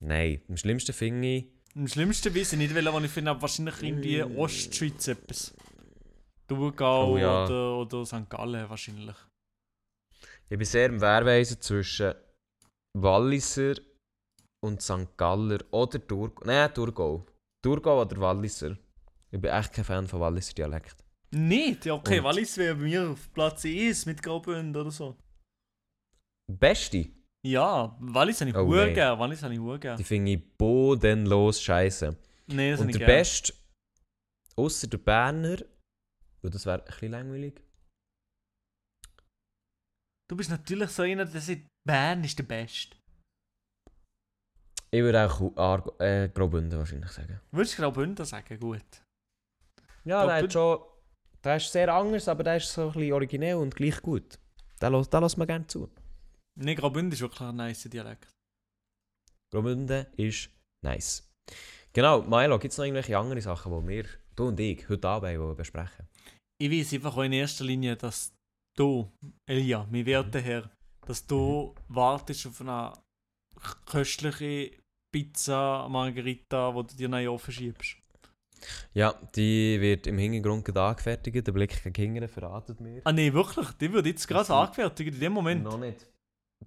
Nein, 0.00 0.40
am 0.48 0.56
schlimmsten 0.56 0.92
finde 0.92 1.28
ich... 1.28 1.46
Am 1.74 1.88
schlimmsten 1.88 2.34
weiß 2.34 2.52
ich 2.52 2.58
nicht, 2.58 2.74
was 2.74 3.04
ich 3.04 3.10
finde, 3.10 3.30
aber 3.30 3.42
wahrscheinlich 3.42 3.82
irgendwie 3.82 4.22
Ostschweiz 4.22 5.08
etwas. 5.08 5.54
Thurgau 6.48 7.12
Oh 7.12 7.18
ja. 7.18 7.44
oder, 7.44 7.78
oder 7.78 8.04
St. 8.04 8.28
Gallen 8.28 8.68
wahrscheinlich. 8.68 9.16
Ich 10.52 10.58
bin 10.58 10.66
sehr 10.66 10.86
im 10.86 11.00
Wehrweisen 11.00 11.58
zwischen 11.62 12.12
Walliser 12.98 13.74
und 14.62 14.82
St. 14.82 15.16
Galler 15.16 15.58
oder 15.70 16.06
Thurgau. 16.06 16.44
Nein, 16.44 16.74
Thurgau. 16.74 17.24
Thurgau 17.64 18.02
oder 18.02 18.20
Walliser. 18.20 18.76
Ich 19.30 19.40
bin 19.40 19.50
echt 19.50 19.72
kein 19.72 19.84
Fan 19.84 20.06
von 20.06 20.20
Walliser 20.20 20.52
Dialekt. 20.52 20.96
Nicht? 21.30 21.86
Ja, 21.86 21.94
okay, 21.94 22.18
Und- 22.18 22.24
Wallis 22.24 22.58
wäre 22.58 22.74
bei 22.74 22.82
mir 22.82 23.08
auf 23.10 23.32
Platz 23.32 23.64
1 23.64 24.04
mit 24.04 24.22
Graubünden 24.22 24.76
oder 24.78 24.90
so. 24.90 25.16
Beste, 26.52 27.08
Ja, 27.44 27.96
Wallis 27.98 28.40
habe 28.40 28.50
ich 28.50 28.56
Oh, 28.56 28.72
nein. 28.72 28.94
gern. 28.94 29.18
Wallis 29.18 29.42
habe 29.42 29.54
ich 29.54 29.58
hure 29.60 29.76
die 29.78 29.80
gern. 29.80 30.04
finde 30.04 30.32
ich 30.32 30.56
bodenlos 30.58 31.60
scheiße. 31.62 32.16
Nee, 32.48 32.72
das 32.72 32.80
Und 32.80 32.88
der 32.92 32.98
gern. 32.98 33.06
Beste, 33.06 33.54
außer 34.54 34.86
der 34.86 34.98
Berner, 34.98 35.56
weil 36.42 36.50
das 36.50 36.66
wäre 36.66 36.78
ein 36.80 36.84
bisschen 36.84 37.10
langweilig. 37.10 37.60
Du 40.32 40.36
bist 40.36 40.48
natürlich 40.48 40.88
so 40.88 41.02
einer, 41.02 41.26
der 41.26 41.42
sagt, 41.42 41.60
Bern 41.86 42.24
ist 42.24 42.38
der 42.38 42.44
Beste. 42.44 42.96
Ich 44.90 45.02
würde 45.02 45.26
auch 45.26 45.54
Argo, 45.58 45.94
äh, 45.98 46.30
Graubünden 46.30 46.78
wahrscheinlich 46.78 47.10
sagen. 47.10 47.38
Würdest 47.50 47.76
du 47.76 47.82
Graubünden 47.82 48.24
sagen? 48.24 48.58
Gut. 48.58 49.02
Ja, 50.06 50.24
der 50.24 50.36
hat 50.36 50.50
schon. 50.50 50.80
Der 51.44 51.56
ist 51.56 51.70
sehr 51.70 51.92
anders, 51.92 52.28
aber 52.28 52.44
der 52.44 52.56
ist 52.56 52.72
so 52.72 52.86
ein 52.86 52.92
bisschen 52.94 53.12
originell 53.12 53.56
und 53.56 53.76
gleich 53.76 54.00
gut. 54.00 54.38
Da 54.80 54.88
lässt 54.88 55.12
da 55.12 55.18
lässt 55.18 55.36
man 55.36 55.46
gerne 55.46 55.66
zu. 55.66 55.90
Nee, 56.58 56.76
Graubünden 56.76 57.12
ist 57.12 57.20
wirklich 57.20 57.42
ein 57.42 57.56
nice 57.56 57.82
Dialekt. 57.82 58.30
Graubünden 59.52 60.06
ist 60.16 60.48
nice. 60.82 61.30
Genau, 61.92 62.22
Milo, 62.22 62.58
gibt 62.58 62.72
es 62.72 62.78
noch 62.78 62.86
irgendwelche 62.86 63.18
andere 63.18 63.42
Sachen, 63.42 63.70
die 63.70 63.86
wir, 63.86 64.04
du 64.34 64.48
und 64.48 64.58
ich, 64.58 64.88
heute 64.88 65.08
Abend 65.08 65.38
wollen 65.38 65.56
besprechen 65.56 66.08
Ich 66.58 66.70
weiß 66.70 66.94
einfach 66.94 67.18
auch 67.18 67.22
in 67.22 67.34
erster 67.34 67.64
Linie, 67.64 67.96
dass 67.96 68.32
du, 68.76 69.10
Elia, 69.46 69.86
mein 69.90 70.06
werter 70.06 70.40
Herr, 70.40 70.70
dass 71.06 71.26
du 71.26 71.74
wartest 71.88 72.46
auf 72.46 72.60
eine 72.60 72.92
köstliche 73.86 74.72
Pizza 75.12 75.88
Margherita, 75.88 76.72
die 76.72 76.86
du 76.88 76.96
dir 76.96 77.08
neu 77.08 77.38
verschiebst. 77.38 77.96
Ja, 78.94 79.12
die 79.34 79.80
wird 79.80 80.06
im 80.06 80.18
Hintergrund 80.18 80.64
gerade 80.64 80.82
angefertigt. 80.82 81.46
Der 81.46 81.52
Blick 81.52 81.82
gegen 81.92 82.14
hinten 82.14 82.28
verratet 82.28 82.80
mir. 82.80 83.00
Ah 83.04 83.12
nee, 83.12 83.32
wirklich? 83.32 83.68
Die 83.80 83.92
wird 83.92 84.06
jetzt 84.06 84.26
gerade 84.26 84.54
angefertigt 84.54 85.14
in 85.14 85.20
dem 85.20 85.32
Moment. 85.32 85.64
Noch 85.64 85.78
nicht. 85.78 86.06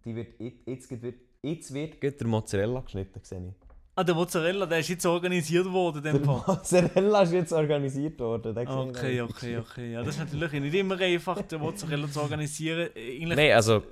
Die 0.04 0.14
wird, 0.16 0.40
jetzt, 0.40 0.68
jetzt 0.68 1.02
wird, 1.02 1.16
jetzt 1.42 1.74
wird 1.74 2.02
gerade 2.02 2.18
der 2.18 2.28
Mozzarella 2.28 2.82
geschnitten, 2.82 3.22
sehe 3.24 3.48
ich. 3.48 3.65
Ah, 3.98 4.04
der 4.04 4.14
Mozzarella, 4.14 4.66
der 4.66 4.80
ist 4.80 4.90
jetzt 4.90 5.06
organisiert 5.06 5.72
worden. 5.72 6.06
in 6.06 6.22
Der. 6.22 6.26
Mozzarella 6.26 7.22
ist 7.22 7.32
jetzt 7.32 7.54
organisiert 7.54 8.20
worden. 8.20 8.58
Okay, 8.58 9.22
okay, 9.22 9.58
okay. 9.58 9.94
Ja, 9.94 10.04
das 10.04 10.16
ist 10.16 10.20
natürlich 10.20 10.52
nicht 10.52 10.74
immer 10.74 11.00
einfach, 11.00 11.42
den 11.44 11.62
Mozzarella 11.62 12.10
zu 12.12 12.22
organisieren. 12.22 12.90
Eigentlich, 12.94 13.36
Nein, 13.38 13.52
also. 13.54 13.84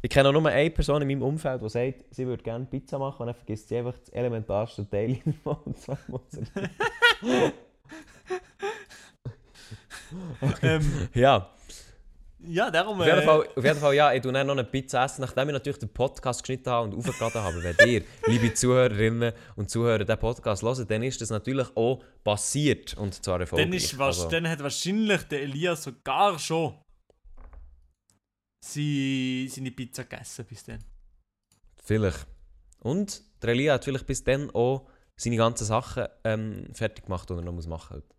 Ich 0.00 0.10
kenne 0.10 0.28
auch 0.28 0.32
nur 0.32 0.46
eine 0.46 0.70
Person 0.70 1.02
in 1.02 1.08
meinem 1.08 1.22
Umfeld, 1.22 1.62
die 1.62 1.68
sagt, 1.68 2.04
sie 2.14 2.26
würde 2.26 2.42
gerne 2.42 2.64
Pizza 2.66 2.98
machen 2.98 3.22
und 3.22 3.26
dann 3.26 3.34
vergisst 3.34 3.68
sie 3.68 3.78
einfach 3.78 3.98
das 3.98 4.08
elementarste 4.10 4.88
Teil 4.88 5.18
davon, 5.24 5.56
und 5.64 5.78
zwar 5.78 5.98
Mozzarella. 6.06 6.70
ähm, 10.62 11.08
Ja, 11.14 11.50
ja, 12.48 12.70
darum. 12.70 13.00
auf 13.00 13.06
jeden, 13.06 13.18
äh, 13.18 13.22
Fall, 13.22 13.48
auf 13.54 13.64
jeden 13.64 13.78
Fall, 13.78 13.94
ja, 13.94 14.12
ich 14.12 14.22
tue 14.22 14.32
dann 14.32 14.46
noch 14.46 14.54
eine 14.54 14.64
Pizza 14.64 15.04
essen, 15.04 15.22
nachdem 15.22 15.48
ich 15.48 15.52
natürlich 15.52 15.78
den 15.78 15.88
Podcast 15.88 16.42
geschnitten 16.42 16.70
habe 16.70 16.88
und 16.88 16.94
aufgeladen 16.96 17.42
habe. 17.42 17.62
Wenn 17.62 17.88
ihr, 17.88 18.04
liebe 18.26 18.52
Zuhörerinnen 18.54 19.32
und 19.56 19.70
Zuhörer, 19.70 20.04
den 20.04 20.18
Podcast 20.18 20.62
hören, 20.62 20.86
dann 20.88 21.02
ist 21.02 21.20
das 21.20 21.30
natürlich 21.30 21.68
auch 21.76 22.02
passiert 22.24 22.96
und 22.96 23.14
zwar 23.14 23.40
erfolgreich. 23.40 23.66
Dann, 23.66 23.76
ist, 23.76 23.98
was, 23.98 24.18
Also, 24.18 24.30
dann 24.30 24.48
hat 24.48 24.62
wahrscheinlich 24.62 25.22
der 25.24 25.42
Elias 25.42 25.82
sogar 25.82 26.38
schon 26.38 26.74
sie, 28.60 29.48
seine 29.50 29.70
Pizza 29.70 30.04
gegessen 30.04 30.44
bis 30.46 30.64
dann. 30.64 30.84
Vielleicht. 31.82 32.26
Und 32.80 33.22
der 33.42 33.50
Elia 33.50 33.74
hat 33.74 33.84
vielleicht 33.84 34.06
bis 34.06 34.24
dann 34.24 34.50
auch 34.50 34.88
seine 35.16 35.36
ganzen 35.36 35.64
Sachen 35.64 36.06
ähm, 36.24 36.68
fertig 36.74 37.04
gemacht, 37.04 37.28
die 37.28 37.34
er 37.34 37.42
noch 37.42 37.52
machen 37.66 37.96
muss. 37.96 38.16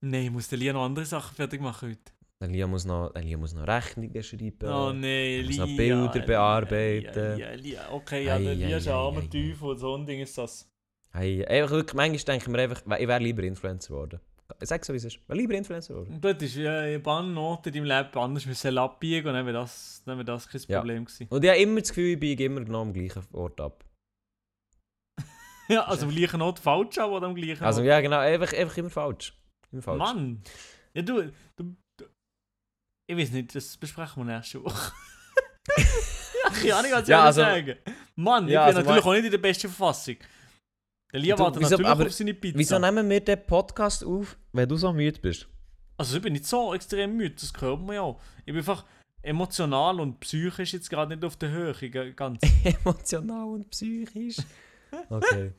Nein, 0.00 0.32
muss 0.32 0.48
der 0.48 0.58
Elia 0.58 0.72
noch 0.72 0.84
andere 0.84 1.04
Sachen 1.04 1.34
fertig 1.34 1.60
machen 1.60 1.90
heute. 1.90 2.12
Der 2.40 2.48
Elia 2.48 2.68
muss 2.68 2.84
noch, 2.84 3.10
der 3.12 3.22
Elia 3.22 3.36
muss 3.36 3.52
noch 3.52 3.66
Rechnungen 3.66 4.22
schreiben. 4.22 4.68
Oh 4.68 4.92
nein, 4.92 5.02
er 5.02 5.44
muss 5.44 5.56
noch 5.56 5.66
Bilder 5.76 6.14
Elia, 6.14 6.26
bearbeiten. 6.26 7.18
Elia, 7.32 7.46
Elia. 7.48 7.92
Okay, 7.92 8.24
ja, 8.24 8.36
Ei, 8.36 8.44
Elia 8.46 8.76
ist 8.76 8.86
ei, 8.86 8.90
ein 8.92 8.96
ei, 8.96 9.00
armer 9.00 9.30
Teufel, 9.30 9.76
so 9.76 9.96
ein 9.96 10.06
Ding 10.06 10.20
ist 10.20 10.38
das. 10.38 10.70
Hey, 11.10 11.44
einfach 11.44 11.70
wirklich, 11.72 11.94
manchmal 11.94 12.18
denke 12.18 12.44
ich 12.44 12.48
mir 12.48 12.58
einfach, 12.62 12.82
ich 13.00 13.08
wäre 13.08 13.18
lieber 13.22 13.42
Influencer 13.42 13.88
geworden. 13.88 14.20
Sag 14.60 14.84
so, 14.84 14.92
wie 14.92 14.98
es 14.98 15.04
ist. 15.04 15.16
Ich 15.16 15.28
wäre 15.28 15.38
lieber 15.38 15.54
Influencer 15.54 15.94
geworden. 15.94 16.18
Dort 16.20 16.40
ist 16.40 16.54
ja 16.54 16.78
ein 16.80 17.02
paar 17.02 17.24
Orte 17.36 17.70
in 17.70 17.74
deinem 17.74 17.84
Leben 17.86 18.18
anders 18.18 18.46
müssen 18.46 18.78
abbiegen 18.78 19.26
und 19.28 19.34
dann 19.34 19.44
wäre 19.44 19.58
das, 19.58 20.02
dann 20.06 20.16
wäre 20.18 20.24
das 20.24 20.48
kein 20.48 20.60
Ja. 20.68 20.78
Problem 20.78 21.04
gewesen. 21.06 21.26
Und 21.28 21.42
ich 21.44 21.50
habe 21.50 21.58
immer 21.60 21.80
das 21.80 21.88
Gefühl, 21.88 22.12
ich 22.12 22.20
biege 22.20 22.44
immer 22.44 22.60
genau 22.60 22.82
am 22.82 22.92
gleichen 22.92 23.24
Ort 23.32 23.60
ab. 23.60 23.84
Ja, 25.68 25.82
also 25.86 26.06
am 26.06 26.14
gleichen 26.14 26.40
Ort 26.40 26.60
falsch, 26.60 26.96
aber 26.98 27.20
am 27.22 27.34
gleichen 27.34 27.62
Also 27.64 27.80
Ort. 27.80 27.88
ja, 27.88 28.00
genau, 28.00 28.18
einfach, 28.20 28.52
einfach 28.54 28.76
immer 28.78 28.90
falsch. 28.90 29.36
Immer 29.72 29.82
falsch. 29.82 29.98
Mann! 29.98 30.42
Ja, 30.94 31.02
du, 31.02 31.22
du, 31.24 31.32
du. 31.56 31.76
Ich 33.10 33.16
weiß 33.16 33.30
nicht, 33.32 33.54
das 33.54 33.76
besprechen 33.76 34.26
wir 34.26 34.34
nächste 34.36 34.62
Woche. 34.62 34.92
ja, 35.78 36.50
keine 36.50 36.74
Ahnung, 36.76 36.90
was 36.92 37.02
ich 37.02 37.08
Ja, 37.08 37.24
also- 37.24 37.40
sagen. 37.40 37.76
Mann, 38.16 38.48
Ja, 38.48 38.68
ich 38.68 38.74
bin 38.74 38.76
also 38.76 38.88
natürlich 38.90 39.04
auch 39.06 39.12
nicht 39.14 39.24
in 39.24 39.30
der 39.30 39.38
besten 39.38 39.68
Verfassung. 39.68 40.16
Der 41.12 41.20
Lia 41.20 41.38
wartet 41.38 41.62
wieso- 41.62 41.70
natürlich 41.70 41.86
aber 41.90 42.04
auf 42.06 42.12
seine 42.12 42.34
Pizza. 42.34 42.58
Wieso 42.58 42.78
nehmen 42.78 43.08
wir 43.08 43.20
den 43.24 43.46
Podcast 43.46 44.04
auf, 44.04 44.36
wenn 44.52 44.68
du 44.68 44.76
so 44.76 44.92
müde 44.92 45.18
bist? 45.20 45.48
Also 45.96 46.16
ich 46.16 46.22
bin 46.22 46.34
nicht 46.34 46.44
so 46.46 46.74
extrem 46.74 47.16
müde, 47.16 47.34
das 47.34 47.52
hört 47.60 47.80
man 47.80 47.94
ja 47.94 48.02
auch. 48.02 48.20
Ich 48.40 48.46
bin 48.46 48.58
einfach 48.58 48.84
emotional 49.22 50.00
und 50.00 50.20
psychisch 50.20 50.74
jetzt 50.74 50.90
gerade 50.90 51.14
nicht 51.16 51.24
auf 51.24 51.36
der 51.36 51.50
Höhe, 51.50 52.12
ganz. 52.14 52.40
Emotional 52.64 53.48
und 53.48 53.70
psychisch. 53.70 54.36
Okay. 55.08 55.52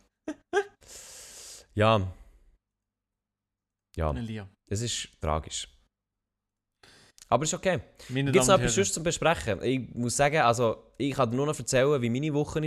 ja. 1.73 1.99
Ja, 3.95 4.15
es 4.67 4.81
ist 4.81 5.09
tragisch. 5.19 5.67
Aber 7.31 7.43
ist 7.43 7.53
okay. 7.53 7.79
Gibt 8.07 8.35
es 8.35 8.47
noch 8.47 8.57
etwas 8.57 8.73
sonst 8.73 8.93
zum 8.95 9.03
Besprechen? 9.03 9.61
Ich 9.61 9.81
muss 9.93 10.17
sagen, 10.17 10.37
also, 10.37 10.77
ich 10.97 11.13
kann 11.13 11.29
dir 11.29 11.37
nur 11.37 11.45
noch 11.45 11.57
erzählen, 11.57 12.01
wie 12.01 12.09
meine 12.09 12.33
Woche 12.33 12.59
war. 12.59 12.63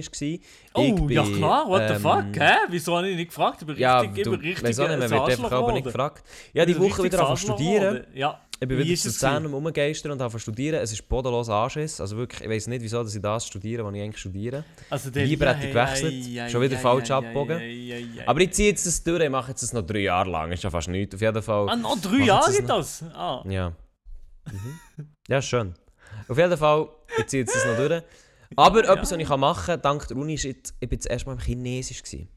Oh, 0.74 0.82
ich 0.82 1.10
ja 1.10 1.22
bin, 1.24 1.36
klar, 1.36 1.68
what 1.68 1.88
the 1.88 1.94
ähm, 1.94 2.00
fuck, 2.00 2.24
hä? 2.36 2.54
Wieso 2.68 2.96
habe 2.96 3.08
ich 3.10 3.16
nicht 3.16 3.28
gefragt? 3.28 3.60
Ich 3.60 3.66
bin 3.66 3.76
Ja, 3.76 3.98
richtig, 3.98 4.18
ich 4.18 4.24
du, 4.24 4.30
bin 4.30 4.40
richtig 4.40 4.78
auch 4.78 4.88
nicht, 4.88 4.98
man 5.00 5.10
wird 5.10 5.30
einfach 5.30 5.52
aber 5.52 5.72
nicht 5.72 5.84
gefragt. 5.84 6.24
Ja, 6.52 6.64
die 6.64 6.78
Woche 6.78 7.02
wieder 7.02 7.18
anfangen 7.18 7.36
studieren. 7.38 8.04
Ja, 8.14 8.40
Ich 8.60 8.68
bin 8.68 8.78
Wie 8.78 8.84
wieder 8.84 8.96
zu 9.00 9.08
Luzern 9.08 9.46
am 9.46 9.54
Rumgeistern 9.54 10.12
und 10.12 10.20
habe 10.22 10.38
studieren. 10.38 10.80
Es 10.80 10.92
ist 10.92 11.08
bodenloser 11.08 11.54
Anschiss. 11.54 12.00
Also 12.00 12.16
wirklich, 12.16 12.42
ich 12.42 12.48
weiß 12.48 12.68
nicht, 12.68 12.82
wieso 12.82 13.02
dass 13.02 13.12
ich 13.16 13.20
das 13.20 13.44
studiere, 13.44 13.84
was 13.84 13.92
ich 13.92 14.00
eigentlich 14.00 14.18
studiere. 14.18 14.64
also 14.90 15.10
der 15.10 15.26
Lieber 15.26 15.46
Lia, 15.46 15.54
hätte 15.54 15.66
ich 15.66 15.72
gewechselt. 15.72 16.38
ei, 16.38 16.42
ei, 16.44 16.48
Schon 16.48 16.62
wieder 16.62 16.78
falsch 16.78 17.10
abgebogen. 17.10 17.60
Aber 18.26 18.40
ich 18.40 18.52
ziehe 18.52 18.68
jetzt 18.70 18.86
das 18.86 19.02
durch, 19.02 19.24
ich 19.24 19.28
mache 19.28 19.50
jetzt 19.50 19.64
das 19.64 19.72
noch 19.72 19.82
drei 19.82 19.98
Jahre 20.02 20.30
lang. 20.30 20.52
Ist 20.52 20.62
ja 20.62 20.70
fast 20.70 20.86
nichts. 20.86 21.16
Auf 21.16 21.20
jeden 21.20 21.42
Fall. 21.42 21.68
Ah, 21.68 21.74
noch 21.74 22.00
drei 22.00 22.18
Jahre 22.24 22.52
geht 22.52 22.68
das? 22.68 23.02
Ah. 23.12 23.42
Ja. 23.48 23.72
Mhm. 24.50 24.78
Ja, 25.28 25.40
schön. 25.42 25.74
Auf 26.28 26.36
jeden 26.38 26.56
Fall, 26.56 26.88
ich 27.18 27.26
ziehe 27.26 27.42
jetzt 27.42 27.54
das 27.54 27.64
noch 27.64 27.76
durch. 27.76 28.02
Aber 28.56 28.84
Ja. 28.84 28.92
etwas, 28.92 29.12
was 29.12 29.18
ich 29.18 29.28
machen 29.28 29.64
kann, 29.66 29.82
dank 29.82 30.06
der 30.08 30.16
Uni, 30.16 30.34
ist 30.34 30.44
jetzt, 30.44 30.74
ich 30.80 30.88
bin 30.88 30.98
das 30.98 31.06
erste 31.06 31.26
Mal 31.28 31.32
im 31.34 31.38
Chinesisch. 31.40 32.02
Gewesen. 32.02 32.28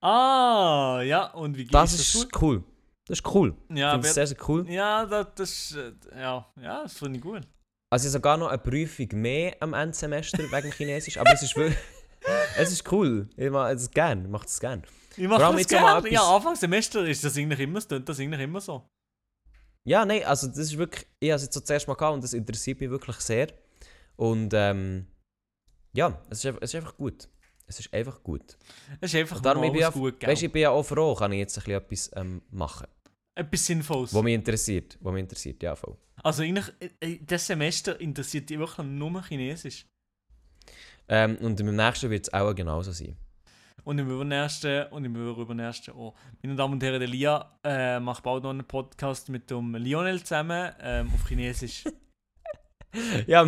ah, 0.00 1.00
ja, 1.04 1.26
und 1.32 1.56
wie 1.56 1.64
geht 1.64 1.74
Das 1.74 1.92
das? 1.96 2.14
ist 2.14 2.40
cool. 2.42 2.62
Das 3.06 3.18
ist 3.20 3.34
cool. 3.34 3.54
Ich 3.68 3.76
Ja, 3.78 3.92
finde 3.92 4.08
es 4.08 4.16
wer- 4.16 4.26
sehr, 4.26 4.36
sehr 4.36 4.48
cool. 4.48 4.68
ja, 4.70 5.06
das, 5.06 5.26
das 5.36 5.50
ist, 5.50 5.76
äh, 5.76 5.92
ja, 6.20 6.46
ja, 6.60 6.82
das 6.82 6.94
finde 6.98 7.18
ich 7.18 7.22
gut. 7.22 7.42
Also 7.90 8.04
ich 8.04 8.10
habe 8.14 8.18
sogar 8.18 8.36
noch 8.36 8.48
eine 8.48 8.58
Prüfung 8.58 9.08
mehr 9.12 9.56
am 9.60 9.74
Endsemester 9.74 10.38
wegen 10.38 10.72
Chinesisch, 10.72 11.18
aber 11.18 11.32
es 11.32 11.42
ist 11.42 11.54
wirklich... 11.56 11.78
es 12.58 12.72
ist 12.72 12.90
cool. 12.90 13.28
Ich 13.36 13.48
mache 13.50 13.72
es 13.74 13.90
gerne. 13.90 14.22
Ich 14.22 14.28
mache 14.28 14.46
es 14.46 14.58
gerne. 14.58 14.82
Ich 15.16 15.28
mache 15.28 15.40
das 15.40 15.52
mal 15.52 15.64
gerne. 15.64 16.10
Ja, 16.10 16.22
Anfangssemester 16.34 17.04
ist 17.06 17.22
das 17.22 17.36
eigentlich 17.36 17.60
immer, 17.60 17.80
das 17.80 18.18
eigentlich 18.20 18.40
immer 18.40 18.60
so. 18.60 18.88
Ja, 19.86 20.04
nein, 20.04 20.24
also 20.24 20.48
das 20.48 20.58
ist 20.58 20.76
wirklich... 20.76 21.06
Ich 21.20 21.30
habe 21.30 21.36
es 21.36 21.42
jetzt 21.44 21.54
so 21.54 21.60
zuerst 21.60 21.86
mal 21.86 21.94
gehabt 21.94 22.14
und 22.14 22.24
das 22.24 22.32
interessiert 22.32 22.80
mich 22.80 22.90
wirklich 22.90 23.16
sehr. 23.18 23.48
Und 24.16 24.52
ähm, 24.52 25.06
ja, 25.94 26.20
es 26.28 26.38
ist, 26.40 26.46
einfach- 26.46 26.62
es 26.62 26.70
ist 26.74 26.76
einfach 26.80 26.96
gut. 26.96 27.28
Es 27.68 27.78
ist 27.80 27.94
einfach 27.94 28.22
gut. 28.22 28.56
Es 29.00 29.12
ist 29.14 29.20
einfach 29.20 29.36
Und 29.38 29.46
darum 29.46 29.64
ich 29.64 29.72
bin 29.72 29.80
ja, 29.80 29.90
gut, 29.90 30.26
weißt, 30.26 30.42
ich 30.42 30.52
bin 30.52 30.62
ja 30.62 30.70
auch 30.70 30.82
froh, 30.82 31.14
kann 31.14 31.32
ich 31.32 31.38
jetzt 31.38 31.56
ein 31.58 31.62
bisschen 31.64 31.76
etwas 31.76 32.10
ähm, 32.16 32.42
machen. 32.50 32.86
etwas 33.34 33.66
Sinnvolles. 33.66 34.12
Wo 34.12 34.22
mich 34.22 34.34
interessiert. 34.34 34.98
Wo 35.00 35.10
mich 35.12 35.20
interessiert, 35.20 35.62
ja 35.62 35.74
voll. 35.76 35.96
Also 36.22 36.42
eigentlich, 36.42 36.66
äh, 36.80 36.90
äh, 37.00 37.18
das 37.24 37.46
Semester 37.46 38.00
interessiert 38.00 38.50
dich 38.50 38.58
wirklich 38.58 38.86
nur 38.86 39.22
Chinesisch. 39.22 39.86
Ähm, 41.08 41.36
und 41.36 41.60
im 41.60 41.74
nächsten 41.76 42.10
wird 42.10 42.26
es 42.26 42.34
auch 42.34 42.52
genauso 42.54 42.90
sein. 42.92 43.16
Und 43.86 44.00
im 44.00 44.10
übernächsten 44.10 44.88
und 44.88 45.04
im 45.04 45.14
übernächsten 45.14 45.94
auch. 45.94 46.16
Meine 46.42 46.56
Damen 46.56 46.74
und 46.74 46.82
Herren, 46.82 46.98
der 46.98 47.08
Lia 47.08 47.56
äh, 47.62 48.00
macht 48.00 48.24
bald 48.24 48.42
noch 48.42 48.50
einen 48.50 48.64
Podcast 48.66 49.28
mit 49.28 49.48
dem 49.48 49.76
Lionel 49.76 50.20
zusammen 50.24 50.72
ähm, 50.80 51.08
auf 51.14 51.26
Chinesisch. 51.28 51.84
Ja, 53.26 53.44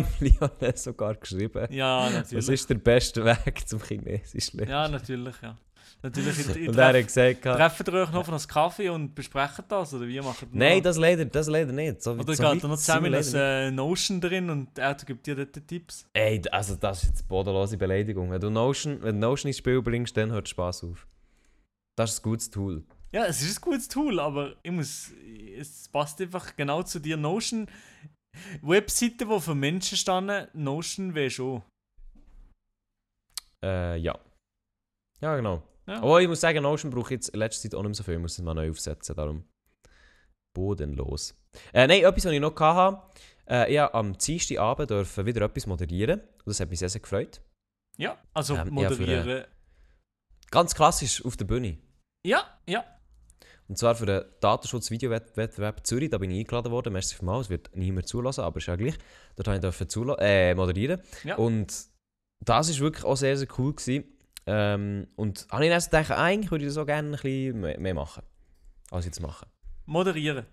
hat 0.61 0.77
sogar 0.77 1.15
geschrieben. 1.15 1.65
Ja, 1.71 2.05
Was 2.05 2.13
natürlich. 2.13 2.49
ist 2.49 2.69
der 2.69 2.75
beste 2.75 3.25
Weg 3.25 3.67
zum 3.67 3.81
Chinesisch 3.81 4.53
lernen? 4.53 4.69
Ja, 4.69 4.87
natürlich, 4.87 5.41
ja. 5.41 5.57
Natürlich, 6.01 6.39
ich, 6.39 6.55
ich 6.55 6.69
Und 6.69 6.77
er 6.77 6.87
hat 6.87 6.93
treff, 6.93 7.05
gesagt, 7.07 7.41
trefft 7.43 7.87
ihr 7.87 7.93
euch 7.93 8.11
noch 8.11 8.21
auf 8.21 8.29
einen 8.29 8.47
Kaffee 8.47 8.89
und 8.89 9.13
besprecht 9.13 9.63
das? 9.67 9.93
Oder 9.93 10.07
wie 10.07 10.21
macht 10.21 10.41
ihr 10.43 10.47
nein, 10.53 10.81
das 10.81 10.97
leider, 10.97 11.25
das 11.25 11.47
leider 11.47 11.73
nicht. 11.73 12.01
So, 12.01 12.13
Oder 12.13 12.33
so 12.33 12.51
geht 12.51 12.63
ihr 12.63 12.69
noch 12.69 12.77
zusammen 12.77 13.13
in 13.13 13.35
äh, 13.35 13.71
Notion 13.71 14.21
drin 14.21 14.49
und 14.49 14.77
er 14.77 14.95
gibt 14.95 15.27
dir 15.27 15.35
dort 15.35 15.55
die 15.55 15.61
Tipps? 15.61 16.07
Ey, 16.13 16.41
also 16.51 16.75
das 16.75 17.03
ist 17.03 17.09
jetzt 17.09 17.27
bodenlose 17.27 17.77
Beleidigung. 17.77 18.31
Wenn 18.31 18.39
du 18.39 18.49
Notion, 18.49 19.01
wenn 19.01 19.19
du 19.19 19.27
Notion 19.27 19.49
ins 19.49 19.57
Spiel 19.57 19.81
bringst, 19.81 20.15
dann 20.15 20.31
hört 20.31 20.47
Spaß 20.47 20.85
auf. 20.85 21.05
Das 21.97 22.13
ist 22.13 22.19
ein 22.19 22.23
gutes 22.23 22.49
Tool. 22.49 22.83
Ja, 23.11 23.25
es 23.25 23.41
ist 23.41 23.57
ein 23.57 23.61
gutes 23.61 23.87
Tool, 23.89 24.19
aber 24.19 24.55
ich 24.63 24.71
muss, 24.71 25.11
es 25.57 25.89
passt 25.89 26.21
einfach 26.21 26.55
genau 26.55 26.83
zu 26.83 26.99
dir. 26.99 27.17
Notion, 27.17 27.67
Webseiten, 28.61 29.27
die 29.29 29.39
für 29.41 29.55
Menschen 29.55 29.97
standen, 29.97 30.47
Notion 30.53 31.13
wäre 31.13 31.29
schon. 31.29 31.63
Äh, 33.61 33.97
ja. 33.97 34.17
Ja, 35.19 35.35
genau. 35.35 35.63
Ja. 35.89 36.03
Aber 36.03 36.21
ich 36.21 36.27
muss 36.27 36.39
sagen, 36.39 36.61
Notion 36.61 36.91
brauche 36.91 37.07
ich 37.07 37.17
jetzt 37.17 37.29
in 37.29 37.39
letzter 37.39 37.63
Zeit 37.63 37.75
auch 37.75 37.81
nicht 37.81 37.89
mehr 37.89 37.95
so 37.95 38.03
viel. 38.03 38.13
Ich 38.13 38.19
muss 38.19 38.33
es 38.37 38.43
mal 38.43 38.53
neu 38.53 38.69
aufsetzen, 38.69 39.15
darum 39.15 39.43
bodenlos. 40.53 41.35
Äh, 41.73 41.87
nein, 41.87 42.03
etwas, 42.03 42.25
was 42.25 42.31
ich 42.31 42.39
noch 42.39 42.59
hatte. 42.59 43.01
Äh, 43.49 43.73
ich 43.73 43.79
durfte 43.79 43.95
am 43.95 44.15
Dienstagabend 44.15 44.91
dürfen 44.91 45.25
wieder 45.25 45.41
etwas 45.41 45.65
moderieren. 45.65 46.19
Und 46.19 46.47
das 46.47 46.59
hat 46.59 46.69
mich 46.69 46.77
sehr, 46.77 46.89
sehr 46.89 47.01
gefreut. 47.01 47.41
Ja, 47.97 48.19
also 48.35 48.53
Ähm, 48.53 48.59
ja, 48.59 48.63
für, 48.65 48.69
äh, 48.69 48.73
moderieren. 48.73 49.45
Ganz 50.51 50.75
klassisch 50.75 51.25
auf 51.25 51.37
der 51.37 51.45
Bühne. 51.45 51.79
Ja, 52.23 52.43
ja. 52.67 52.85
Und 53.67 53.77
zwar 53.77 53.95
für 53.95 54.05
den 54.05 54.25
Datenschutz-Videowettbewerb 54.41 55.85
Zürich. 55.87 56.11
Da 56.11 56.19
bin 56.19 56.29
ich 56.29 56.39
eingeladen 56.39 56.71
worden. 56.71 56.93
Merci 56.93 57.15
vielmals. 57.15 57.47
Es 57.47 57.49
wird 57.49 57.75
niemand 57.75 58.07
zulassen, 58.07 58.41
aber 58.41 58.57
ist 58.57 58.67
ja 58.67 58.75
gleich. 58.75 58.97
Dort 59.35 59.63
durfte 59.63 59.85
ich 59.85 60.19
äh, 60.19 60.53
moderieren. 60.53 61.01
Ja. 61.23 61.35
Und 61.37 61.73
das 62.45 62.69
war 62.69 62.79
wirklich 62.79 63.05
auch 63.05 63.17
sehr, 63.17 63.37
sehr 63.37 63.47
cool. 63.57 63.73
Gewesen. 63.73 64.05
Ähm, 64.51 65.07
und 65.15 65.45
habe 65.51 65.63
ich 65.65 65.69
dann 65.71 65.83
gedacht, 65.83 66.11
eigentlich 66.11 66.49
würde 66.49 66.65
ich 66.65 66.69
das 66.71 66.77
auch 66.77 66.85
gerne 66.87 67.09
ein 67.09 67.11
bisschen 67.11 67.59
mehr, 67.59 67.93
machen. 67.93 68.23
Als 68.89 69.05
jetzt 69.05 69.19
machen. 69.21 69.47
Moderieren. 69.85 70.45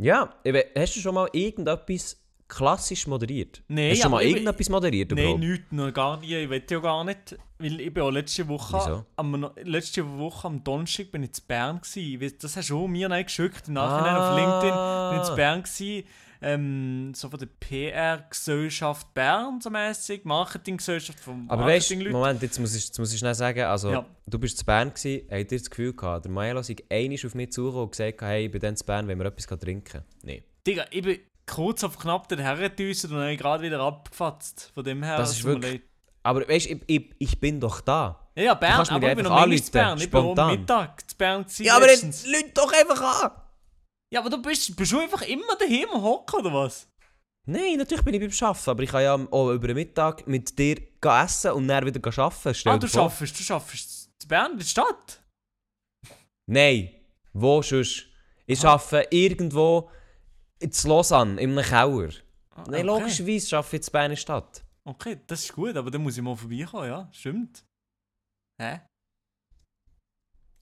Ja, 0.00 0.34
ich 0.44 0.54
hast 0.76 0.96
du 0.96 1.00
schon 1.00 1.14
mal 1.14 1.28
irgendetwas 1.32 2.20
klassisch 2.48 3.06
moderiert? 3.06 3.62
Nein, 3.68 3.90
hast 3.90 3.98
du 3.98 4.02
schon 4.02 4.10
mal 4.12 4.22
ich- 4.22 4.30
irgendetwas 4.32 4.68
moderiert 4.68 5.10
Nein, 5.12 5.40
nichts, 5.40 5.66
noch 5.72 5.92
gar 5.92 6.18
nie. 6.20 6.34
Ich 6.36 6.48
will 6.50 6.62
ja 6.68 6.78
gar 6.78 7.04
nicht. 7.04 7.36
Weil 7.58 7.80
ich 7.80 7.92
bin 7.94 8.02
auch 8.02 8.10
letzte 8.10 8.46
Woche, 8.48 8.76
Wieso? 8.76 9.06
am, 9.16 9.50
letzte 9.62 10.18
Woche 10.18 10.46
am 10.48 10.62
Donnerstag 10.62 11.10
bin 11.12 11.22
ich 11.22 11.32
zu 11.32 11.42
Bern 11.46 11.80
gewesen. 11.80 12.22
Ich 12.22 12.38
Das 12.38 12.56
hast 12.56 12.70
du 12.70 12.86
mir 12.86 13.08
nicht 13.08 13.26
geschickt. 13.26 13.68
Im 13.68 13.74
Nachhinein 13.74 14.16
auf 14.16 14.36
LinkedIn 14.36 14.60
bin 15.10 15.22
ich 15.22 15.30
Ah. 15.30 15.34
Bern 15.34 15.62
gewesen. 15.62 16.04
Ähm, 16.46 17.12
so 17.14 17.30
von 17.30 17.38
der 17.38 17.46
PR-Gesellschaft 17.46 19.14
Bern 19.14 19.60
so 19.60 19.70
mäßig, 19.70 20.24
Marketinggesellschaft 20.24 21.18
vom 21.20 21.48
Aber 21.50 21.64
weißt 21.64 21.90
du. 21.92 22.10
Moment, 22.10 22.42
jetzt 22.42 22.58
muss 22.60 22.74
ich, 22.74 22.84
jetzt 22.84 22.98
muss 22.98 23.12
ich 23.12 23.18
schnell 23.18 23.34
sagen, 23.34 23.62
also 23.62 23.90
Ja. 23.90 24.04
du 24.26 24.38
bist 24.38 24.58
zu 24.58 24.64
Bern 24.64 24.92
gewesen, 24.92 25.26
habt 25.30 25.52
ihr 25.52 25.58
das 25.58 25.70
Gefühl 25.70 25.94
gehabt, 25.94 26.26
der 26.26 26.32
Maelo 26.32 26.62
sei 26.62 26.76
einmal 26.90 27.18
auf 27.24 27.34
mich 27.34 27.52
zugekommen 27.52 27.84
und 27.84 27.90
gesagt, 27.92 28.20
hey, 28.20 28.44
ich 28.46 28.50
bin 28.50 28.60
dann 28.60 28.76
zu 28.76 28.84
Bern, 28.84 29.08
wenn 29.08 29.18
wir 29.18 29.24
etwas 29.26 29.46
trinken 29.58 30.02
Nein. 30.22 30.42
Digga, 30.66 30.84
ich 30.90 31.02
bin 31.02 31.18
kurz 31.46 31.82
auf 31.84 31.98
knapp 31.98 32.28
den 32.28 32.40
hergedüst 32.40 33.04
und 33.04 33.12
dann 33.12 33.20
habe 33.20 33.32
ich 33.32 33.38
gerade 33.38 33.62
wieder 33.62 33.80
abgefatzt. 33.80 34.70
Von 34.74 34.84
dem 34.84 35.02
her, 35.02 35.16
Das 35.16 35.32
ist 35.32 35.44
wirklich-. 35.44 35.82
Aber 36.22 36.46
weißt 36.48 36.66
du, 36.66 36.70
ich, 36.74 36.80
ich, 36.86 37.10
ich 37.18 37.40
bin 37.40 37.60
doch 37.60 37.80
da. 37.80 38.18
Ja, 38.34 38.54
Bern, 38.54 38.86
aber 38.88 39.10
ich 39.10 39.14
bin 39.14 39.24
noch 39.24 39.30
manchmal 39.30 39.62
zu 39.62 39.72
Bern. 39.72 39.98
Ich 39.98 40.10
bin 40.10 40.20
am 40.20 40.24
spontan. 40.26 40.58
Mittag 40.58 41.08
zu 41.10 41.16
Bern 41.16 41.42
gewesen 41.42 41.64
Ja, 41.64 41.76
aber 41.76 41.86
dann 41.86 42.00
lüt 42.26 42.56
doch 42.56 42.72
einfach 42.72 43.22
an! 43.24 43.30
Ja, 44.12 44.20
aber 44.20 44.30
du 44.30 44.40
bist, 44.40 44.76
bist 44.76 44.92
du 44.92 45.00
einfach 45.00 45.22
immer 45.22 45.56
daheim 45.58 45.90
hocken, 46.02 46.40
oder 46.40 46.54
was? 46.54 46.88
Nein, 47.46 47.76
natürlich 47.76 48.04
bin 48.04 48.14
ich 48.14 48.20
beim 48.20 48.48
Arbeiten, 48.48 48.70
aber 48.70 48.82
ich 48.82 48.90
kann 48.90 49.02
ja 49.02 49.14
auch 49.14 49.50
über 49.50 49.66
den 49.66 49.76
Mittag 49.76 50.26
mit 50.26 50.58
dir 50.58 50.76
gehen 50.76 51.24
essen 51.24 51.52
und 51.52 51.68
dann 51.68 51.84
wieder 51.84 52.00
arbeiten. 52.18 52.54
Stell 52.54 52.72
ah, 52.72 52.78
du 52.78 52.88
schaffst, 52.88 53.38
du 53.38 53.42
schaffst 53.42 54.10
zu 54.18 54.28
Bern, 54.28 54.52
in 54.52 54.58
der 54.58 54.64
Stadt? 54.64 55.22
Nein, 56.46 56.90
wo 57.32 57.60
sonst? 57.60 58.06
Ich 58.46 58.64
arbeite 58.64 59.08
irgendwo 59.10 59.90
in 60.58 60.70
Lausanne, 60.84 61.40
in 61.40 61.58
einem 61.58 61.64
Keller. 61.64 62.10
Ah, 62.50 62.64
Nein, 62.68 62.88
okay. 62.88 63.00
logischerweise 63.00 63.56
arbeite 63.56 63.76
ich 63.76 63.80
in 63.80 63.84
der 63.84 63.92
Berner 63.92 64.16
Stadt. 64.16 64.64
Okay, 64.84 65.20
das 65.26 65.44
ist 65.44 65.52
gut, 65.52 65.76
aber 65.76 65.90
dann 65.90 66.02
muss 66.02 66.16
ich 66.16 66.22
mal 66.22 66.36
vorbeikommen, 66.36 66.88
ja, 66.88 67.08
stimmt. 67.10 67.64
Hä? 68.60 68.80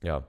Ja, 0.03 0.27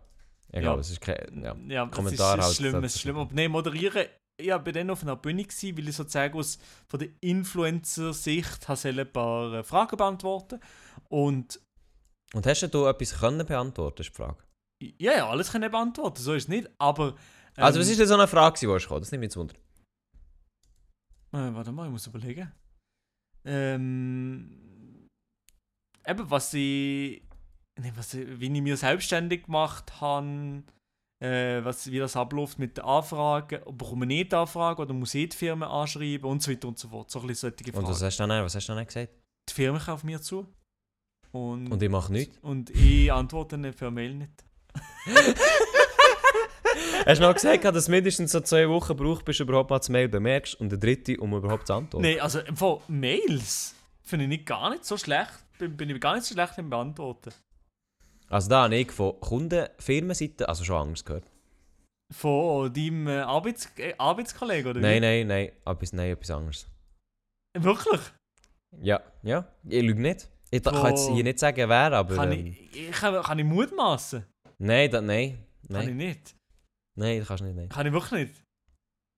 ich 0.53 0.63
Ja. 0.63 0.75
es 0.75 0.89
ist 0.91 1.01
kein... 1.01 1.41
Ja. 1.43 1.55
ja 1.67 1.85
Kommentar 1.87 2.37
ist, 2.37 2.43
halt 2.43 2.51
ist 2.51 2.57
schlimm, 2.57 2.83
es 2.83 2.95
ist 2.95 3.01
schlimm. 3.01 3.17
Aber 3.17 3.33
nein, 3.33 3.51
moderieren, 3.51 4.05
ich 4.37 4.49
war 4.49 4.59
dann 4.59 4.89
auf 4.89 5.01
einer 5.01 5.15
Bühne, 5.15 5.43
gewesen, 5.43 5.77
weil 5.77 5.89
ich 5.89 5.95
sozusagen 5.95 6.37
aus 6.37 6.57
von 6.87 6.99
der 6.99 7.09
Influencer-Sicht 7.21 8.69
ein 8.99 9.11
paar 9.11 9.53
äh, 9.53 9.63
Fragen 9.63 9.97
beantworten 9.97 10.59
Und 11.09 11.59
Und 12.33 12.45
hast 12.45 12.61
du 12.61 12.85
etwas 12.85 13.19
können 13.19 13.45
beantworten, 13.45 14.01
ist 14.01 14.11
die 14.11 14.15
Frage. 14.15 14.37
ja, 14.81 15.17
ja, 15.17 15.29
alles 15.29 15.51
ich 15.51 15.71
beantworten, 15.71 16.21
so 16.21 16.33
ist 16.33 16.43
es 16.43 16.49
nicht, 16.49 16.69
aber... 16.77 17.15
ähm, 17.57 17.63
Also 17.63 17.79
was 17.79 17.89
ist 17.89 17.99
denn 17.99 18.07
so 18.07 18.15
eine 18.15 18.27
Frage, 18.27 18.59
die 18.59 18.67
hast? 18.67 18.87
Das 18.89 19.11
nimmt 19.11 19.21
mich 19.21 19.27
jetzt 19.27 19.37
Wunder. 19.37 19.55
Äh, 21.31 21.53
warte 21.53 21.71
mal, 21.71 21.85
ich 21.85 21.91
muss 21.91 22.07
überlegen. 22.07 22.51
Ähm. 23.45 25.07
Eben, 26.05 26.29
was 26.29 26.53
ich. 26.53 27.23
Was 27.95 28.13
ich, 28.13 28.39
wie 28.39 28.45
ich 28.53 28.61
mir 28.61 28.78
selbstständig 28.78 29.45
gemacht 29.45 29.99
habe, 29.99 30.63
äh, 31.19 31.63
was, 31.63 31.89
wie 31.89 31.97
das 31.99 32.15
abläuft 32.15 32.59
mit 32.59 32.78
den 32.78 32.84
Anfragen, 32.86 33.61
bekomme 33.76 34.05
ich 34.05 34.09
nicht 34.09 34.34
Anfragen 34.34 34.82
oder 34.82 34.93
muss 34.93 35.13
ich 35.15 35.30
die 35.30 35.38
Firmen 35.38 35.67
anschreiben 35.67 36.30
und 36.30 36.43
so 36.43 36.51
weiter 36.51 36.67
und 36.67 36.78
so 36.78 36.88
fort. 36.89 37.09
So 37.09 37.19
ein 37.21 37.28
bisschen 37.28 37.51
solche 37.57 37.65
Und 37.71 37.74
Fragen. 37.84 37.88
was 37.88 38.01
hast 38.03 38.19
du 38.19 38.28
dann, 38.28 38.43
was 38.45 38.55
hast 38.55 38.69
du 38.69 38.74
dann 38.76 38.86
gesagt? 38.86 39.09
Die 39.49 39.53
Firmen 39.53 39.82
kaufen 39.82 40.05
mir 40.05 40.21
zu. 40.21 40.45
Und, 41.32 41.71
Und 41.71 41.82
ich 41.82 41.89
mache 41.89 42.11
nichts. 42.13 42.38
und 42.43 42.69
ich 42.69 43.11
antworte 43.11 43.57
nicht 43.57 43.78
per 43.78 43.89
Mail 43.89 44.13
nicht. 44.13 44.32
Hast 47.05 47.19
du 47.21 47.26
noch 47.28 47.34
gesagt, 47.34 47.65
dass 47.65 47.76
es 47.76 47.88
mindestens 47.88 48.32
so 48.32 48.39
zwei 48.41 48.67
Wochen 48.69 48.95
braucht, 48.95 49.26
bis 49.26 49.38
du 49.38 49.43
überhaupt 49.43 49.69
mal 49.69 49.78
das 49.80 49.89
Mail 49.89 50.07
bemerkst 50.07 50.55
und 50.59 50.67
eine 50.71 50.80
dritte, 50.80 51.17
um 51.19 51.34
überhaupt 51.34 51.67
zu 51.67 51.74
antworten? 51.74 52.05
Nein, 52.05 52.19
also 52.21 52.39
Fall 52.55 52.80
Mails 52.88 53.76
finde 54.03 54.26
ich 54.26 54.30
nicht 54.30 54.45
gar 54.45 54.69
nicht 54.69 54.86
so 54.86 54.97
schlecht. 54.97 55.32
Bin, 55.59 55.76
bin 55.78 55.89
ich 55.89 55.99
gar 55.99 56.15
nicht 56.15 56.26
so 56.26 56.34
schlecht 56.34 56.57
im 56.57 56.69
Beantworten. 56.69 57.32
Also 58.34 58.49
da 58.49 58.63
habe 58.63 58.75
ich 58.75 58.91
von 58.91 59.19
Kunden, 59.19 59.67
Firmenseite, 59.77 60.49
also 60.49 60.63
schon 60.63 60.88
Angst 60.88 61.05
gehört. 61.05 61.29
Von 62.11 62.73
deinem 62.73 63.07
äh, 63.07 63.19
Arbeits 63.19 63.69
äh, 63.77 63.93
Arbeitskollegen, 63.95 64.71
oder 64.71 64.81
Nein, 64.81 64.95
wie? 64.95 64.99
nein, 65.05 65.27
nein, 65.27 65.51
etwas, 65.63 65.93
nein, 65.93 66.11
etwas 66.11 66.31
anderes. 66.31 66.67
Wirklich? 67.55 68.01
Ja, 68.81 69.03
ja, 69.21 69.47
ich 69.69 69.84
lüge 69.84 70.01
nicht. 70.01 70.27
Ich 70.49 70.63
Von- 70.63 70.73
kann 70.73 70.89
jetzt 70.89 71.09
hier 71.09 71.23
nicht 71.23 71.38
sagen, 71.38 71.69
wer, 71.69 71.93
aber... 71.93 72.15
Kann, 72.15 72.31
ähm, 72.31 72.47
ich, 72.47 72.75
ich, 72.89 72.91
kann, 72.91 73.21
kann 73.21 73.38
ich 73.38 73.45
mutmaßen? 73.45 74.25
Nein, 74.57 74.89
da, 74.89 74.99
nein, 74.99 75.38
Kann 75.67 75.81
ich 75.81 75.88
nein, 75.88 75.97
nicht. 75.97 76.36
nein, 76.95 77.19
das 77.19 77.27
kannst 77.27 77.41
du 77.41 77.45
nicht, 77.45 77.55
nein. 77.55 77.69
Kann 77.69 77.86
ich 77.86 77.93
wirklich 77.93 78.11
nicht. 78.29 78.43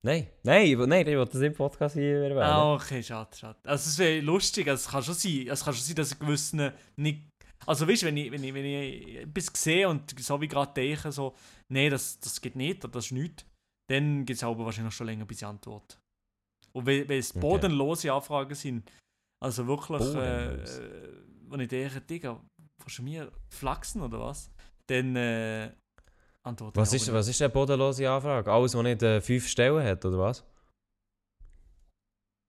Nein, 0.03 0.27
nein, 0.43 0.67
ich, 0.67 0.77
nein, 0.77 1.07
ich 1.07 1.15
will 1.15 1.25
das 1.25 1.41
im 1.41 1.53
Podcast 1.53 1.95
hier 1.95 2.21
erwähnen. 2.21 2.41
Ah, 2.41 2.73
okay, 2.73 3.01
schade, 3.01 3.33
schade. 3.33 3.57
Also 3.63 3.87
es 3.89 3.97
wäre 3.97 4.19
lustig, 4.19 4.67
also 4.67 4.81
es 4.81 4.91
kann 4.91 5.03
schon 5.03 5.13
sein, 5.13 5.47
es 5.49 5.63
kann 5.63 5.73
schon 5.73 5.83
sein, 5.83 5.95
dass 5.95 6.11
ich 6.11 6.19
gewissen 6.19 6.71
nicht... 6.97 7.23
Also 7.67 7.87
weißt 7.87 8.03
du, 8.03 8.05
wenn 8.07 8.17
ich, 8.17 8.31
wenn 8.31 8.43
ich, 8.43 8.53
wenn 8.53 8.65
ich 8.65 9.15
etwas 9.17 9.51
sehe 9.55 9.87
und 9.89 10.19
so 10.19 10.39
wie 10.41 10.47
gerade 10.47 10.73
denke, 10.73 11.11
so, 11.11 11.35
nee, 11.69 11.89
das, 11.89 12.19
das 12.19 12.39
geht 12.41 12.55
nicht, 12.55 12.83
oder 12.83 12.93
das 12.93 13.05
ist 13.05 13.11
nichts, 13.11 13.45
dann 13.89 14.25
geht 14.25 14.37
es 14.37 14.43
aber 14.43 14.65
wahrscheinlich 14.65 14.93
schon 14.93 15.07
länger, 15.07 15.25
bis 15.25 15.37
ich 15.41 15.45
antworte. 15.47 15.97
Und 16.73 16.85
wenn, 16.85 17.07
wenn 17.07 17.19
es 17.19 17.31
Okay. 17.31 17.39
bodenlose 17.39 18.11
Anfragen 18.13 18.55
sind, 18.55 18.91
also 19.43 19.65
wirklich, 19.67 20.01
äh, 20.01 20.05
Bodenlos. 20.13 20.77
äh, 20.79 21.09
wenn 21.49 21.59
ich 21.61 21.67
denke, 21.69 22.01
Digga, 22.01 22.41
willst 22.83 22.97
du 22.99 23.03
mir 23.03 23.31
flachsen 23.49 24.01
oder 24.01 24.19
was? 24.19 24.49
Dann 24.87 25.15
äh, 25.15 25.71
antworte 26.43 26.79
Was 26.79 26.93
ich 26.93 27.01
ist, 27.01 27.09
aber 27.09 27.19
was 27.19 27.27
ist 27.27 27.41
eine 27.41 27.49
bodenlose 27.49 28.09
Anfrage? 28.09 28.51
Alles, 28.51 28.75
was 28.75 28.83
nicht 28.83 29.01
äh, 29.03 29.21
fünf 29.21 29.47
Stellen 29.47 29.83
hat, 29.83 30.03
oder 30.05 30.17
was? 30.19 30.43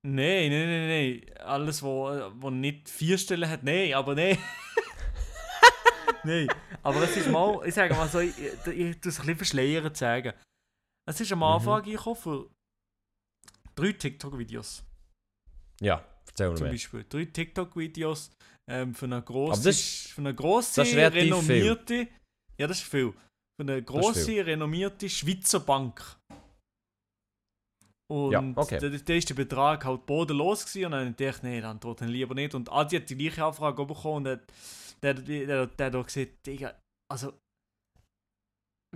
Nein, 0.02 0.50
nein, 0.50 0.68
nein, 0.68 0.88
nein. 0.88 1.38
Alles, 1.40 1.82
wo, 1.82 2.08
wo 2.36 2.50
nicht 2.50 2.88
vier 2.88 3.18
Stellen 3.18 3.48
hat, 3.48 3.62
nein, 3.64 3.92
aber 3.94 4.14
nein. 4.14 4.38
nein. 6.26 6.48
Aber 6.82 7.02
es 7.02 7.16
ist 7.16 7.28
mal, 7.30 7.60
ich 7.66 7.74
sage 7.74 7.94
mal 7.94 8.08
so, 8.08 8.20
ich, 8.20 8.34
ich, 8.38 8.66
ich 8.66 9.00
tue 9.00 9.10
es 9.10 9.18
ein 9.20 9.26
bisschen 9.26 9.36
verschleiert 9.36 9.96
sagen. 9.96 10.32
Es 11.08 11.20
ist 11.20 11.32
am 11.32 11.38
Mhm. 11.38 11.44
Anfang 11.44 11.82
gekommen 11.82 12.16
für 12.16 12.50
drei 13.74 13.92
TikTok-Videos. 13.92 14.84
Ja, 15.80 16.04
erzähl 16.26 16.50
mir 16.50 16.56
Zum. 16.56 16.68
Beispiel. 16.68 17.04
Drei 17.08 17.24
TikTok-Videos 17.26 18.30
ähm, 18.68 18.94
für 18.94 19.06
eine 19.06 19.22
grosse, 19.22 19.62
das 19.62 19.80
für 20.08 20.20
eine 20.20 20.34
grosse 20.34 20.80
das 20.80 20.88
ist 20.88 20.94
viel. 20.94 21.04
renommierte. 21.04 22.08
Ja, 22.58 22.66
das 22.66 22.78
ist 22.78 22.88
viel. 22.88 23.12
Von 23.58 23.70
einer 23.70 23.78
ist 23.78 23.86
grossen, 23.86 24.24
viel. 24.24 24.42
renommierten 24.42 25.08
Schweizer 25.08 25.60
Bank. 25.60 26.02
Und 28.08 28.32
Ja, 28.32 28.52
okay. 28.54 28.78
da, 28.78 28.88
da 28.88 29.14
ist 29.14 29.28
der 29.28 29.34
Betrag 29.34 29.84
halt 29.84 30.06
bodenlos 30.06 30.64
gewesen 30.64 30.86
und 30.86 30.92
dann 30.92 31.16
dachte 31.16 31.24
ich, 31.24 31.42
nee, 31.42 31.60
dann 31.60 31.80
tut 31.80 32.00
er 32.00 32.06
lieber 32.06 32.34
nicht. 32.34 32.54
Und 32.54 32.70
Adi 32.70 32.96
hat 32.96 33.10
die 33.10 33.16
gleiche 33.16 33.44
Anfrage 33.44 33.84
bekommen 33.84 34.16
und 34.16 34.24
der, 34.24 34.40
der, 35.02 35.14
der, 35.14 35.66
der 35.66 35.92
hat 35.92 36.06
gesagt, 36.06 36.46
Digga, 36.46 36.78
also, 37.10 37.34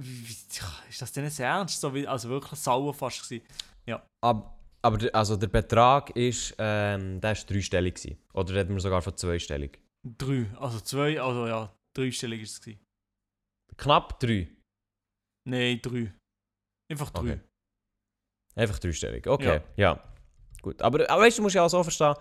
ist 0.01 1.03
das 1.03 1.13
denn 1.13 1.25
jetzt 1.25 1.41
ernst? 1.41 1.81
So 1.81 1.93
wie, 1.93 2.07
also 2.07 2.29
wirklich 2.29 2.59
sauer 2.61 2.95
fast 2.95 3.23
gewesen. 3.23 3.45
Ab, 4.25 4.57
aber 4.83 4.99
der, 4.99 5.15
also 5.15 5.37
der 5.37 5.49
Betrag 5.49 6.11
ist, 6.17 6.55
ähm, 6.59 7.21
der 7.21 7.33
ist 7.33 7.51
dreistellig 7.51 7.97
gewesen. 7.97 8.19
Oder 8.33 8.55
reden 8.55 8.75
wir 8.75 8.81
sogar 8.81 9.03
von 9.03 9.17
zweistellig? 9.17 9.81
Drei, 10.17 10.47
also 10.57 10.81
zwei, 10.81 11.21
also 11.21 11.47
ja, 11.47 11.75
dreistellig 11.97 12.43
ist 12.43 12.53
es 12.53 12.61
gewesen. 12.61 12.81
Knapp 13.77 14.19
drei. 14.21 14.49
Nein, 15.49 15.81
drei. 15.83 16.15
Einfach 16.91 17.11
drei. 17.11 17.33
Okay. 17.33 17.41
Einfach 18.55 18.79
dreistellig. 18.79 19.27
Okay, 19.27 19.61
Ja. 19.77 19.95
ja. 19.95 20.05
Gut. 20.63 20.83
Aber, 20.83 21.09
aber 21.09 21.23
weißt 21.23 21.39
du, 21.39 21.43
musst 21.43 21.55
ja 21.55 21.65
auch 21.65 21.69
so 21.71 21.83
verstehen, 21.83 22.15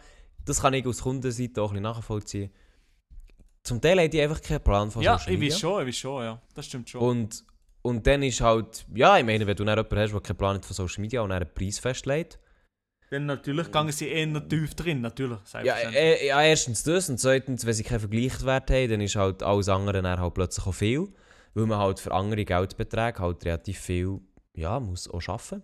das 0.45 0.61
kann 0.61 0.73
ich 0.73 0.85
aus 0.85 1.01
Kundenseite 1.01 1.61
auch 1.61 1.69
ein 1.71 1.73
bisschen 1.73 1.83
nachvollziehen. 1.83 2.51
Zum 3.63 3.81
Teil 3.81 3.99
haben 3.99 4.09
die 4.09 4.21
einfach 4.21 4.41
keinen 4.41 4.61
Plan 4.63 4.89
von 4.89 5.01
Ja, 5.01 5.17
Social 5.17 5.33
ich 5.33 5.39
Media. 5.39 5.53
weiß 5.53 5.59
schon, 5.59 5.81
ich 5.81 5.87
weiß 5.87 5.97
schon, 5.97 6.23
ja. 6.23 6.41
Das 6.53 6.65
stimmt 6.65 6.89
schon. 6.89 7.01
Und, 7.01 7.43
und 7.81 8.07
dann 8.07 8.23
ist 8.23 8.39
halt, 8.41 8.85
ja, 8.95 9.17
ich 9.17 9.25
meine, 9.25 9.45
wenn 9.45 9.55
du 9.55 9.65
dann 9.65 9.77
jemanden 9.77 9.99
hast, 9.99 10.11
der 10.13 10.21
keinen 10.21 10.37
Plan 10.37 10.55
hat 10.55 10.65
von 10.65 10.73
Social 10.75 11.01
Media 11.01 11.21
und 11.21 11.31
einen 11.31 11.53
Preis 11.53 11.79
festlegt. 11.79 12.39
Dann 13.11 13.25
natürlich 13.25 13.71
gehen 13.71 13.91
sie 13.91 14.07
eher 14.07 14.47
tief 14.47 14.75
drin, 14.75 15.01
natürlich. 15.01 15.39
Ja, 15.63 15.75
äh, 15.75 16.27
ja, 16.27 16.41
erstens 16.43 16.83
das 16.83 17.09
und 17.09 17.19
zweitens, 17.19 17.65
wenn 17.65 17.73
sie 17.73 17.83
keinen 17.83 17.99
Vergleichswert 18.01 18.69
haben, 18.69 18.89
dann 18.89 19.01
ist 19.01 19.15
halt 19.15 19.41
alles 19.43 19.67
andere 19.67 20.01
dann 20.01 20.19
halt 20.19 20.33
plötzlich 20.35 20.65
auch 20.65 20.73
viel. 20.73 21.09
Weil 21.55 21.65
man 21.65 21.79
halt 21.79 21.99
für 21.99 22.11
andere 22.11 22.45
Geldbeträge 22.45 23.19
halt 23.19 23.43
relativ 23.43 23.79
viel, 23.79 24.21
ja, 24.55 24.79
muss 24.79 25.09
auch 25.09 25.27
arbeiten. 25.27 25.63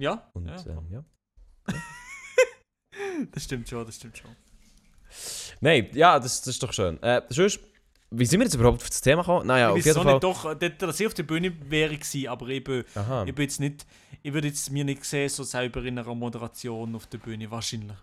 Ja, 0.00 0.30
Und, 0.34 0.46
ja. 0.46 0.56
ähm, 0.66 0.86
ja. 0.90 1.04
das 3.32 3.44
stimmt 3.44 3.68
schon, 3.68 3.86
das 3.86 3.96
stimmt 3.96 4.18
schon. 4.18 4.34
Nein, 5.60 5.88
ja, 5.92 6.18
das, 6.18 6.40
das 6.40 6.54
ist 6.54 6.62
doch 6.62 6.72
schön. 6.72 7.02
Äh, 7.02 7.22
sonst, 7.28 7.60
wie 8.10 8.26
sind 8.26 8.40
wir 8.40 8.44
jetzt 8.44 8.54
überhaupt 8.54 8.82
auf 8.82 8.88
das 8.88 9.00
Thema 9.00 9.22
gekommen? 9.22 9.46
Naja, 9.46 9.70
ich 9.74 9.80
auf 9.80 9.86
jeden 9.86 10.02
Fall. 10.02 10.12
nicht, 10.14 10.24
doch, 10.24 10.60
äh, 10.60 10.70
dass 10.70 11.00
ich 11.00 11.06
auf 11.06 11.14
der 11.14 11.22
Bühne 11.22 11.52
wäre 11.70 11.96
gewesen, 11.96 12.28
aber 12.28 12.48
ich 12.48 12.64
bin, 12.64 12.84
Aha. 12.94 13.24
ich 13.24 13.34
bin 13.34 13.42
jetzt 13.42 13.60
nicht, 13.60 13.86
ich 14.22 14.32
würde 14.32 14.48
jetzt 14.48 14.70
mir 14.70 14.84
nicht 14.84 15.04
sehen, 15.04 15.28
so 15.28 15.44
selber 15.44 15.82
in 15.84 15.98
einer 15.98 16.14
Moderation 16.14 16.94
auf 16.94 17.06
der 17.06 17.18
Bühne, 17.18 17.50
wahrscheinlich. 17.50 17.96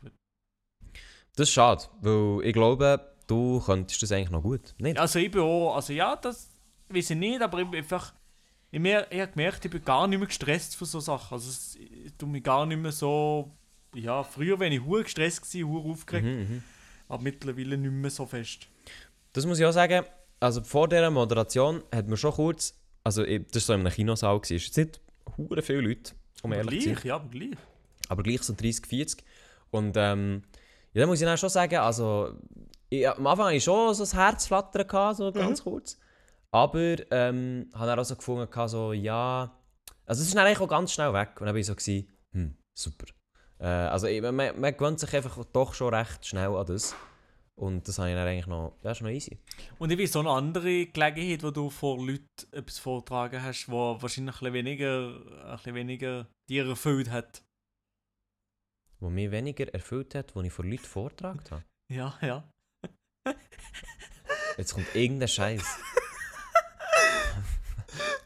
Das 1.35 1.49
ist 1.49 1.53
schade, 1.53 1.83
weil 2.01 2.45
ich 2.45 2.53
glaube, 2.53 3.15
du 3.27 3.61
könntest 3.61 4.01
das 4.01 4.11
eigentlich 4.11 4.31
noch 4.31 4.41
gut. 4.41 4.73
Nicht? 4.77 4.97
Also 4.97 5.19
ich 5.19 5.29
bin 5.29 5.41
auch, 5.41 5.75
also 5.75 5.93
ja, 5.93 6.15
das 6.15 6.49
weiß 6.89 7.11
ich 7.11 7.17
nicht, 7.17 7.41
aber 7.41 7.59
ich 7.59 7.69
bin 7.69 7.79
einfach, 7.79 8.13
ich, 8.71 8.79
mer 8.79 9.07
ich 9.11 9.19
habe 9.21 9.31
gemerkt, 9.31 9.63
ich 9.65 9.71
bin 9.71 9.83
gar 9.83 10.07
nicht 10.07 10.19
mehr 10.19 10.27
gestresst 10.27 10.75
für 10.75 10.85
so 10.85 10.99
Sachen. 10.99 11.33
Also 11.33 11.49
es, 11.49 11.75
ich 11.75 12.13
tue 12.17 12.27
mich 12.29 12.43
gar 12.43 12.65
nicht 12.65 12.79
mehr 12.79 12.91
so, 12.91 13.51
ja, 13.95 14.23
früher 14.23 14.59
wenn 14.59 14.71
ich 14.73 14.83
hure 14.83 15.03
gestresst 15.03 15.53
war, 15.55 15.67
hure 15.67 15.89
aufgeregt, 15.91 16.25
Mhm, 16.25 16.39
mhm. 16.55 16.63
aber 17.07 17.23
mittlerweile 17.23 17.77
nicht 17.77 17.91
mehr 17.91 18.09
so 18.11 18.25
fest. 18.25 18.67
Das 19.33 19.45
muss 19.45 19.59
ich 19.59 19.65
auch 19.65 19.71
sagen, 19.71 20.03
also 20.39 20.63
vor 20.63 20.87
dieser 20.87 21.09
Moderation 21.11 21.83
hat 21.93 22.07
man 22.07 22.17
schon 22.17 22.31
kurz, 22.33 22.73
also 23.03 23.23
ich, 23.23 23.45
das 23.47 23.55
war 23.55 23.61
so 23.61 23.73
in 23.73 23.79
einem 23.81 23.93
Kinosaal, 23.93 24.39
es 24.43 24.75
nicht 24.77 24.99
hure 25.37 25.61
viele 25.61 25.81
Leute, 25.81 26.13
um 26.43 26.51
Aber 26.51 26.61
ehrlich 26.61 26.81
zu 26.81 26.85
sein. 26.85 26.93
gleich, 26.95 27.05
ja, 27.05 27.15
aber 27.15 27.29
gleich. 27.29 27.51
aber 28.09 28.23
gleich 28.23 28.43
so 28.43 28.53
30, 28.53 28.85
40. 28.85 29.23
Und 29.71 29.95
ähm, 29.97 30.43
ja, 30.93 31.01
da 31.01 31.07
muss 31.07 31.19
ich 31.21 31.25
dann 31.25 31.37
schon 31.37 31.49
sagen, 31.49 31.75
also 31.77 32.33
ich, 32.89 33.07
am 33.07 33.25
Anfang 33.27 33.47
hatte 33.47 33.55
ich 33.57 33.63
schon 33.63 33.93
so 33.93 34.03
ein 34.03 34.09
Herzflattern, 34.11 34.87
gehabt, 34.87 35.17
so 35.17 35.31
ganz 35.31 35.63
kurz. 35.63 35.97
Aber 36.57 36.95
ähm, 37.11 37.69
habe 37.75 37.85
dann 37.85 37.99
auch 37.99 38.03
so 38.03 38.15
gefunden, 38.15 38.67
so, 38.67 38.91
ja, 38.91 39.55
also 40.07 40.21
es 40.21 40.27
ist 40.27 40.35
dann 40.35 40.43
eigentlich 40.43 40.59
auch 40.59 40.67
ganz 40.67 40.91
schnell 40.91 41.13
weg. 41.13 41.39
Und 41.39 41.45
dann 41.45 41.53
war 41.53 41.59
ich 41.59 41.67
so, 41.67 41.75
gewesen, 41.75 42.07
hm, 42.33 42.57
super. 42.73 43.05
Äh, 43.59 43.65
also 43.65 44.07
ich, 44.07 44.23
man, 44.23 44.35
man 44.35 44.75
gewöhnt 44.75 44.99
sich 44.99 45.15
einfach 45.15 45.45
doch 45.53 45.75
schon 45.75 45.93
recht 45.93 46.25
schnell 46.25 46.55
an 46.55 46.65
das. 46.65 46.95
Und 47.55 47.87
das 47.87 47.99
habe 47.99 48.09
ich 48.09 48.15
dann 48.15 48.27
eigentlich 48.27 48.47
noch, 48.47 48.75
das 48.81 48.97
ist 48.97 49.03
noch 49.03 49.11
easy. 49.11 49.37
Und 49.77 49.91
ich 49.91 49.99
weiß 49.99 50.13
so 50.13 50.19
eine 50.19 50.31
andere 50.31 50.87
Gelegenheit, 50.87 51.43
wo 51.43 51.51
du 51.51 51.69
vor 51.69 52.03
Leuten 52.03 52.25
etwas 52.51 52.79
vortragen 52.79 53.43
hast, 53.43 53.69
wo 53.69 54.01
wahrscheinlich 54.01 54.35
ein 54.35 54.39
bisschen 54.39 54.53
weniger, 54.53 55.45
ein 55.45 55.57
bisschen 55.57 55.75
weniger 55.75 56.27
dir 56.49 56.67
erfüllt 56.67 57.11
hat. 57.11 57.43
Wo 58.99 59.11
mich 59.11 59.29
weniger 59.29 59.71
erfüllt 59.71 60.15
hat, 60.15 60.35
wo 60.35 60.41
ich 60.41 60.51
vor 60.51 60.65
Leuten 60.65 60.85
vorgetragen 60.85 61.43
habe. 61.51 61.63
Ja, 61.93 62.17
ja. 62.23 62.49
Jetzt 64.57 64.73
kommt 64.73 64.95
irgendein 64.95 65.27
Scheiß. 65.27 65.63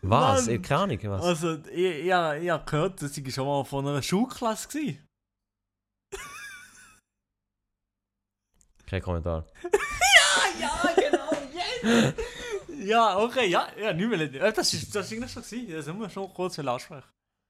was? 0.01 0.45
Mann. 0.45 0.55
Ich 0.55 0.61
keine 0.61 0.81
Ahnung, 0.81 0.99
was? 1.03 1.23
Also, 1.23 1.57
ich, 1.71 2.05
ja, 2.05 2.35
ich 2.35 2.49
habe 2.49 2.65
gehört, 2.65 3.01
dass 3.01 3.17
ich 3.17 3.33
schon 3.33 3.45
mal 3.45 3.63
von 3.63 3.87
einer 3.87 4.01
Schulklasse 4.01 4.67
war. 4.79 4.93
Kein 8.85 9.01
Kommentar. 9.01 9.45
Ja, 10.59 10.93
genau, 10.95 11.31
yes! 11.53 12.13
ja, 12.85 13.17
okay, 13.19 13.47
ja, 13.47 13.67
ja, 13.79 13.93
nicht 13.93 14.09
mehr. 14.09 14.19
Äh, 14.21 14.53
Das 14.53 14.73
ist, 14.73 14.93
das 14.93 15.11
ist 15.11 15.13
eigentlich 15.17 15.31
schon 15.31 15.43
gewesen. 15.43 15.73
Das 15.73 15.85
müssen 15.87 15.99
wir 16.01 16.09
schon 16.09 16.33
kurz 16.33 16.59
ansprechen. 16.59 17.03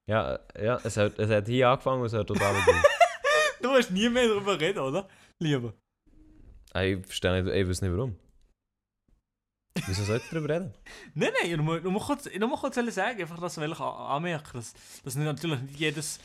Ja, 0.10 0.36
äh, 0.54 0.66
ja 0.66 0.80
es, 0.84 0.98
hat, 0.98 1.18
es 1.20 1.30
hat 1.30 1.48
hier 1.48 1.70
angefangen 1.70 2.02
und 2.02 2.08
es 2.08 2.14
hört 2.14 2.28
total 2.28 2.54
gut. 2.54 2.74
Du 3.62 3.70
musst 3.70 3.92
nie 3.92 4.10
mehr 4.10 4.28
darüber 4.28 4.60
reden, 4.60 4.80
oder? 4.80 5.08
Lieber. 5.40 5.74
ich 6.76 7.06
verstehe 7.06 7.44
nicht, 7.44 7.54
ich 7.54 7.70
weiß 7.70 7.82
nicht 7.82 7.92
warum. 7.92 8.16
Wieso 9.88 10.04
sollte 10.04 10.26
ich 10.26 10.32
darüber 10.32 10.54
reden? 10.54 10.74
Nein, 11.14 11.32
nein, 11.42 11.64
nur, 11.66 11.80
nur 11.80 12.02
kurz, 12.02 12.30
nur 12.38 12.60
kurz 12.60 12.76
sagen, 12.76 13.22
einfach, 13.22 13.40
dass 13.40 13.58
ich 13.58 13.80
anmerken, 13.80 14.50
dass, 14.54 14.74
dass 15.04 15.16
natürlich 15.16 15.62
nicht 15.62 15.80
jedes, 15.80 16.20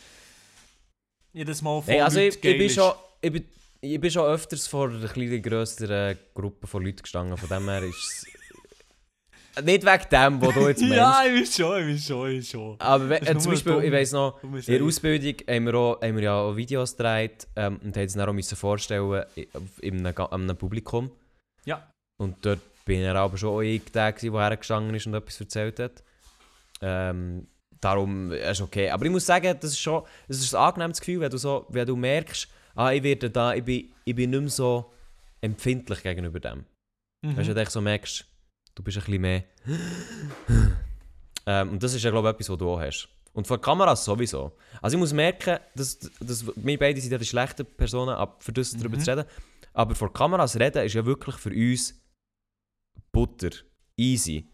jedes 1.32 1.62
Mal 1.62 1.80
vor 1.80 1.92
Hey, 1.92 2.00
also 2.00 2.18
ich, 2.20 2.34
ich, 2.34 2.58
bin 2.58 2.68
schon, 2.70 2.92
ich, 3.20 3.32
bin, 3.32 3.44
ich 3.80 4.00
bin 4.00 4.10
schon 4.10 4.24
öfters 4.26 4.66
vor 4.66 4.88
einer 4.90 5.06
kleinen 5.08 5.40
grösseren 5.42 6.18
Gruppe 6.34 6.66
von 6.66 6.84
Leuten 6.84 7.02
gestanden. 7.02 7.36
Von 7.36 7.48
dem 7.48 7.68
her 7.68 7.82
ist 7.84 7.96
es... 7.96 8.26
Nicht 9.64 9.86
wegen 9.86 10.08
dem, 10.10 10.42
was 10.42 10.54
du 10.54 10.68
jetzt 10.68 10.80
meinst. 10.82 10.96
Ja, 10.96 11.24
ich 11.24 11.40
weiß 11.40 11.56
schon, 11.56 11.88
ich 11.88 11.94
weiß 11.94 12.06
schon, 12.06 12.30
ich 12.30 12.38
weiß 12.38 12.48
schon. 12.50 12.80
Aber 12.80 13.08
we- 13.08 13.20
äh, 13.22 13.32
nur 13.32 13.40
zum 13.42 13.52
Beispiel, 13.52 13.72
dumm. 13.72 13.82
ich 13.84 13.92
weiss 13.92 14.12
noch, 14.12 14.42
in 14.42 14.60
der. 14.60 14.82
Ausbildung 14.82 15.34
haben 15.48 15.64
wir, 15.66 15.74
auch, 15.74 16.02
haben 16.02 16.16
wir 16.16 16.22
ja 16.24 16.34
auch 16.34 16.56
Videos 16.56 16.94
gedreht 16.96 17.46
ähm, 17.56 17.80
und 17.82 17.96
haben 17.96 18.04
es 18.04 18.12
dann 18.12 18.28
auch 18.28 18.32
müssen 18.34 18.56
vorstellen 18.56 19.24
i- 19.36 19.48
auf- 19.54 19.82
in 19.82 20.00
einem, 20.00 20.14
ga- 20.14 20.26
einem 20.26 20.56
Publikum. 20.58 21.10
Ja. 21.64 21.88
Und 22.18 22.36
dort 22.44 22.60
bin 22.86 23.02
ich 23.02 23.08
aber 23.08 23.36
schon 23.36 23.50
auch 23.50 23.60
ich 23.60 23.84
der, 23.92 24.12
der 24.12 24.32
hergestanden 24.32 24.94
ist 24.94 25.06
und 25.06 25.14
etwas 25.14 25.38
erzählt 25.40 25.78
hat. 25.80 26.02
Ähm, 26.80 27.46
darum 27.80 28.30
ist 28.32 28.60
okay. 28.60 28.88
Aber 28.90 29.04
ich 29.04 29.10
muss 29.10 29.26
sagen, 29.26 29.56
das 29.60 29.72
ist 29.72 29.80
schon 29.80 30.04
das 30.28 30.38
ist 30.38 30.54
ein 30.54 30.62
angenehmes 30.62 31.00
Gefühl, 31.00 31.20
wenn 31.20 31.30
du, 31.30 31.36
so, 31.36 31.66
wenn 31.68 31.86
du 31.86 31.96
merkst, 31.96 32.48
ah, 32.76 32.92
ich, 32.92 33.02
werde 33.02 33.28
da, 33.28 33.54
ich, 33.54 33.64
bin, 33.64 33.92
ich 34.04 34.14
bin 34.14 34.30
nicht 34.30 34.40
mehr 34.40 34.48
so 34.48 34.92
empfindlich 35.40 36.02
gegenüber 36.02 36.38
dem. 36.40 36.64
Mhm. 37.22 37.36
Weißt 37.36 37.48
du, 37.48 37.54
wenn 37.54 37.64
du 37.64 37.70
so 37.70 37.80
merkst, 37.80 38.24
du 38.76 38.82
bist 38.82 38.96
ein 38.98 39.04
bisschen 39.04 39.20
mehr. 39.20 39.44
ähm, 41.46 41.70
und 41.70 41.82
das 41.82 41.92
ist 41.92 42.04
ja, 42.04 42.10
glaube 42.10 42.28
ich, 42.28 42.34
etwas, 42.34 42.50
was 42.50 42.58
du 42.58 42.70
auch 42.70 42.80
hast. 42.80 43.08
Und 43.32 43.46
vor 43.48 43.60
Kameras 43.60 44.04
sowieso. 44.04 44.56
Also 44.80 44.96
ich 44.96 45.00
muss 45.00 45.12
merken, 45.12 45.58
dass, 45.74 45.98
dass 46.20 46.46
wir 46.46 46.78
beide 46.78 47.00
sind 47.00 47.10
ja 47.10 47.18
die 47.18 47.26
schlechten 47.26 47.66
Personen, 47.66 48.16
für 48.38 48.52
das 48.52 48.70
darüber 48.70 48.96
Mhm. 48.96 49.00
zu 49.00 49.10
reden. 49.10 49.24
Aber 49.74 49.94
vor 49.94 50.12
Kameras 50.12 50.58
reden 50.58 50.84
ist 50.86 50.94
ja 50.94 51.04
wirklich 51.04 51.36
für 51.36 51.50
uns 51.50 52.00
Butter. 53.16 53.50
Easy. 53.96 54.46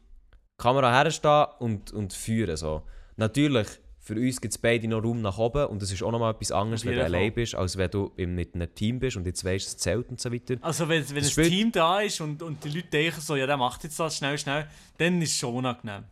Kamera 0.56 0.92
herstehen 0.92 1.46
und, 1.58 1.92
und 1.92 2.12
führen 2.12 2.56
so. 2.56 2.82
Natürlich, 3.16 3.66
für 3.98 4.14
uns 4.14 4.40
gibt 4.40 4.54
es 4.54 4.58
beide 4.58 4.86
noch 4.86 5.02
Raum 5.02 5.20
nach 5.20 5.36
oben 5.36 5.66
und 5.66 5.82
das 5.82 5.90
ist 5.90 6.00
auch 6.00 6.12
noch 6.12 6.20
mal 6.20 6.30
etwas 6.30 6.52
anderes, 6.52 6.84
wenn 6.84 6.94
du 6.94 7.04
allein 7.04 7.34
bist, 7.34 7.56
als 7.56 7.76
wenn 7.76 7.90
du 7.90 8.12
mit 8.16 8.54
einem 8.54 8.72
Team 8.72 9.00
bist 9.00 9.16
und 9.16 9.26
jetzt 9.26 9.44
weißt, 9.44 9.66
es 9.66 9.76
zählt 9.78 10.08
und 10.10 10.20
so 10.20 10.32
weiter. 10.32 10.58
Also 10.60 10.88
wenn, 10.88 11.08
wenn 11.10 11.24
Das 11.24 11.36
ein 11.36 11.48
Team 11.48 11.72
da 11.72 12.02
ist 12.02 12.20
und, 12.20 12.40
und 12.40 12.62
die 12.62 12.68
Leute 12.68 12.86
denken 12.86 13.20
so, 13.20 13.34
ja 13.34 13.46
der 13.46 13.56
macht 13.56 13.82
jetzt 13.82 13.98
das 13.98 14.16
schnell, 14.16 14.38
schnell, 14.38 14.68
dann 14.96 15.20
ist 15.20 15.32
es 15.32 15.38
schon 15.38 15.56
unangenehm. 15.56 16.04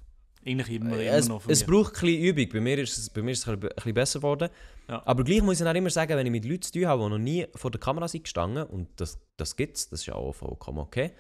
Eigentlich 0.45 0.71
immer, 0.71 0.95
immer 0.95 1.03
es, 1.03 1.29
noch 1.29 1.47
es 1.47 1.65
mir. 1.65 1.73
braucht 1.73 1.95
ein 1.97 2.01
bisschen 2.01 2.25
Übung. 2.25 2.49
Bei 2.53 2.61
mir 2.61 2.79
ist 2.79 2.99
es, 2.99 3.11
bei 3.11 3.23
mir 3.23 3.31
ist 3.31 3.47
es 3.47 3.49
ein 3.49 3.61
bisschen 3.61 3.95
besser 3.95 4.19
geworden. 4.19 4.49
Ja. 4.89 5.03
Aber 5.05 5.23
gleich 5.23 5.43
muss 5.43 5.61
ich 5.61 5.65
dann 5.65 5.77
immer 5.77 5.91
sagen, 5.91 6.17
wenn 6.17 6.27
ich 6.27 6.33
mit 6.33 6.45
Leuten 6.45 6.63
zu 6.63 6.73
tun 6.73 6.87
habe, 6.87 7.05
die 7.05 7.11
noch 7.11 7.19
nie 7.19 7.47
vor 7.55 7.71
der 7.71 7.81
Kamera 7.81 8.09
sind 8.09 8.25
gestanden, 8.25 8.65
und 8.65 8.89
das, 8.97 9.21
das 9.37 9.55
gibt 9.55 9.77
es, 9.77 9.89
das 9.89 10.01
ist 10.01 10.07
ja 10.07 10.15
auch 10.15 10.33
vollkommen 10.33 10.79
okay. 10.79 11.13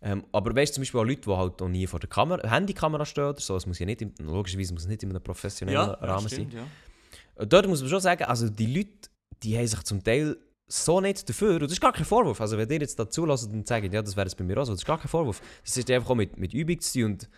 Ähm, 0.00 0.24
aber 0.32 0.54
weißt 0.54 0.72
du, 0.72 0.74
zum 0.74 0.82
Beispiel 0.82 1.00
auch 1.00 1.04
Leute, 1.04 1.22
die 1.22 1.30
halt 1.30 1.60
noch 1.60 1.68
nie 1.68 1.86
vor 1.86 1.98
der 1.98 2.08
Kamera, 2.08 2.48
Handykamera 2.48 3.04
stehen 3.04 3.24
oder 3.24 3.40
so, 3.40 3.56
es 3.56 3.66
muss 3.66 3.78
ja 3.78 3.86
nicht, 3.86 4.02
im, 4.02 4.12
logischerweise 4.20 4.72
muss 4.72 4.82
es 4.82 4.88
nicht 4.88 5.02
in 5.02 5.10
einem 5.10 5.22
professionellen 5.22 5.88
ja, 5.88 5.98
ja, 6.00 6.06
Rahmen 6.06 6.28
stimmt, 6.28 6.52
sein. 6.52 6.62
ja. 6.62 7.42
Und 7.42 7.52
dort 7.52 7.66
muss 7.66 7.80
man 7.80 7.90
schon 7.90 8.00
sagen, 8.00 8.24
also 8.24 8.48
die 8.48 8.66
Leute, 8.66 9.10
die 9.42 9.56
haben 9.56 9.66
sich 9.66 9.82
zum 9.82 10.02
Teil 10.02 10.36
so 10.68 11.00
nicht 11.00 11.28
dafür, 11.28 11.54
und 11.54 11.62
das 11.62 11.72
ist 11.72 11.80
gar 11.80 11.92
kein 11.92 12.04
Vorwurf, 12.04 12.40
also 12.40 12.56
wenn 12.58 12.68
ihr 12.70 12.80
jetzt 12.80 12.98
da 12.98 13.08
zulässt 13.08 13.50
und 13.50 13.66
sagt, 13.66 13.92
ja, 13.92 14.02
das 14.02 14.16
wäre 14.16 14.26
es 14.26 14.34
bei 14.34 14.44
mir 14.44 14.58
auch 14.58 14.64
so, 14.64 14.72
das 14.72 14.82
ist 14.82 14.86
gar 14.86 14.98
kein 14.98 15.08
Vorwurf. 15.08 15.40
Das 15.64 15.76
ist 15.76 15.90
einfach 15.90 16.10
auch 16.10 16.14
mit, 16.14 16.38
mit 16.38 16.54
Übung 16.54 16.80
zu 16.80 17.00
tun 17.00 17.04
und, 17.12 17.28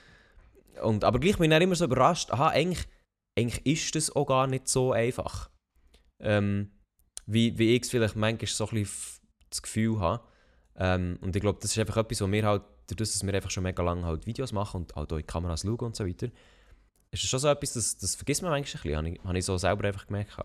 und 0.82 1.04
aber 1.04 1.18
gleich 1.18 1.38
bin 1.38 1.44
ich 1.44 1.50
dann 1.50 1.62
immer 1.62 1.76
so 1.76 1.84
überrascht, 1.84 2.30
aha, 2.30 2.48
eigentlich, 2.48 2.86
eigentlich 3.38 3.64
ist 3.64 3.94
das 3.94 4.14
auch 4.14 4.26
gar 4.26 4.46
nicht 4.46 4.68
so 4.68 4.92
einfach. 4.92 5.50
Ähm, 6.18 6.72
wie, 7.26 7.56
wie 7.58 7.76
ich 7.76 7.82
es 7.82 7.90
vielleicht 7.90 8.16
manchmal 8.16 8.48
so 8.48 8.66
ein 8.66 8.82
bisschen 8.82 9.20
das 9.48 9.62
Gefühl 9.62 10.00
habe. 10.00 10.24
Ähm, 10.82 11.18
und 11.20 11.36
ich 11.36 11.42
glaube, 11.42 11.58
das 11.60 11.72
ist 11.72 11.78
einfach 11.78 11.98
etwas, 11.98 12.22
was 12.22 12.28
mir 12.28 12.42
halt 12.44 12.62
dadurch, 12.86 13.12
dass 13.12 13.22
wir 13.22 13.34
einfach 13.34 13.50
schon 13.50 13.62
mega 13.62 13.82
lange 13.82 14.04
halt 14.06 14.26
Videos 14.26 14.50
machen 14.52 14.78
und 14.82 14.96
halt 14.96 15.12
auch 15.12 15.18
in 15.18 15.26
Kameras 15.26 15.60
schauen 15.62 15.78
und 15.78 15.94
so 15.94 16.06
weiter, 16.06 16.28
ist 17.10 17.22
es 17.22 17.28
schon 17.28 17.38
so 17.38 17.48
etwas, 17.48 17.74
das, 17.74 17.96
das 17.98 18.14
vergisst 18.16 18.40
man 18.42 18.50
manchmal 18.50 18.80
ein 18.80 18.82
bisschen, 18.82 18.96
habe 18.96 19.08
ich, 19.10 19.24
habe 19.24 19.38
ich 19.38 19.44
so 19.44 19.58
selber 19.58 19.86
einfach 19.88 20.06
gemerkt. 20.06 20.36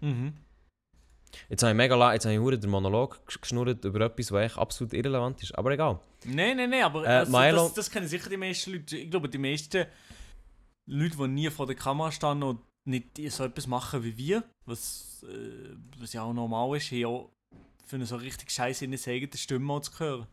Mhm. 0.00 0.32
Jetzt 1.48 1.62
habe 1.62 1.72
ich 1.72 1.76
mega 1.76 1.94
lang, 1.96 2.12
jetzt 2.14 2.24
habe 2.24 2.34
ich 2.54 2.60
den 2.60 2.70
Monolog 2.70 3.20
gesch- 3.26 3.40
geschnurrt 3.40 3.84
über 3.84 4.00
etwas, 4.02 4.32
was 4.32 4.44
echt 4.44 4.58
absolut 4.58 4.94
irrelevant 4.94 5.42
ist, 5.42 5.58
aber 5.58 5.72
egal. 5.72 6.00
Nein, 6.24 6.56
nein, 6.56 6.70
nein, 6.70 6.84
aber 6.84 7.04
Äh, 7.04 7.08
also, 7.08 7.32
Milo- 7.36 7.64
das, 7.64 7.74
das 7.74 7.90
kennen 7.90 8.06
sicher 8.06 8.30
die 8.30 8.36
meisten 8.36 8.72
Leute. 8.72 8.96
Ich 8.96 9.10
glaube, 9.10 9.28
die 9.28 9.38
meisten 9.38 9.86
Leute, 10.86 11.16
die 11.16 11.28
nie 11.28 11.50
vor 11.50 11.66
der 11.66 11.76
Kamera 11.76 12.12
stehen 12.12 12.42
und 12.42 12.60
nicht 12.86 13.18
so 13.30 13.44
etwas 13.44 13.66
machen 13.66 14.02
wie 14.04 14.16
wir, 14.16 14.44
was, 14.64 15.22
äh, 15.28 15.74
was 15.98 16.12
ja 16.12 16.22
auch 16.22 16.32
normal 16.32 16.76
ist, 16.76 16.90
haben 16.92 16.98
ja 16.98 17.24
für 17.88 17.96
eine 17.96 18.06
so 18.06 18.16
richtig 18.16 18.50
scheiße 18.50 18.84
in 18.84 18.90
der 18.90 19.00
eigene 19.06 19.36
Stimme 19.36 19.80
zu 19.80 19.98
hören. 19.98 20.26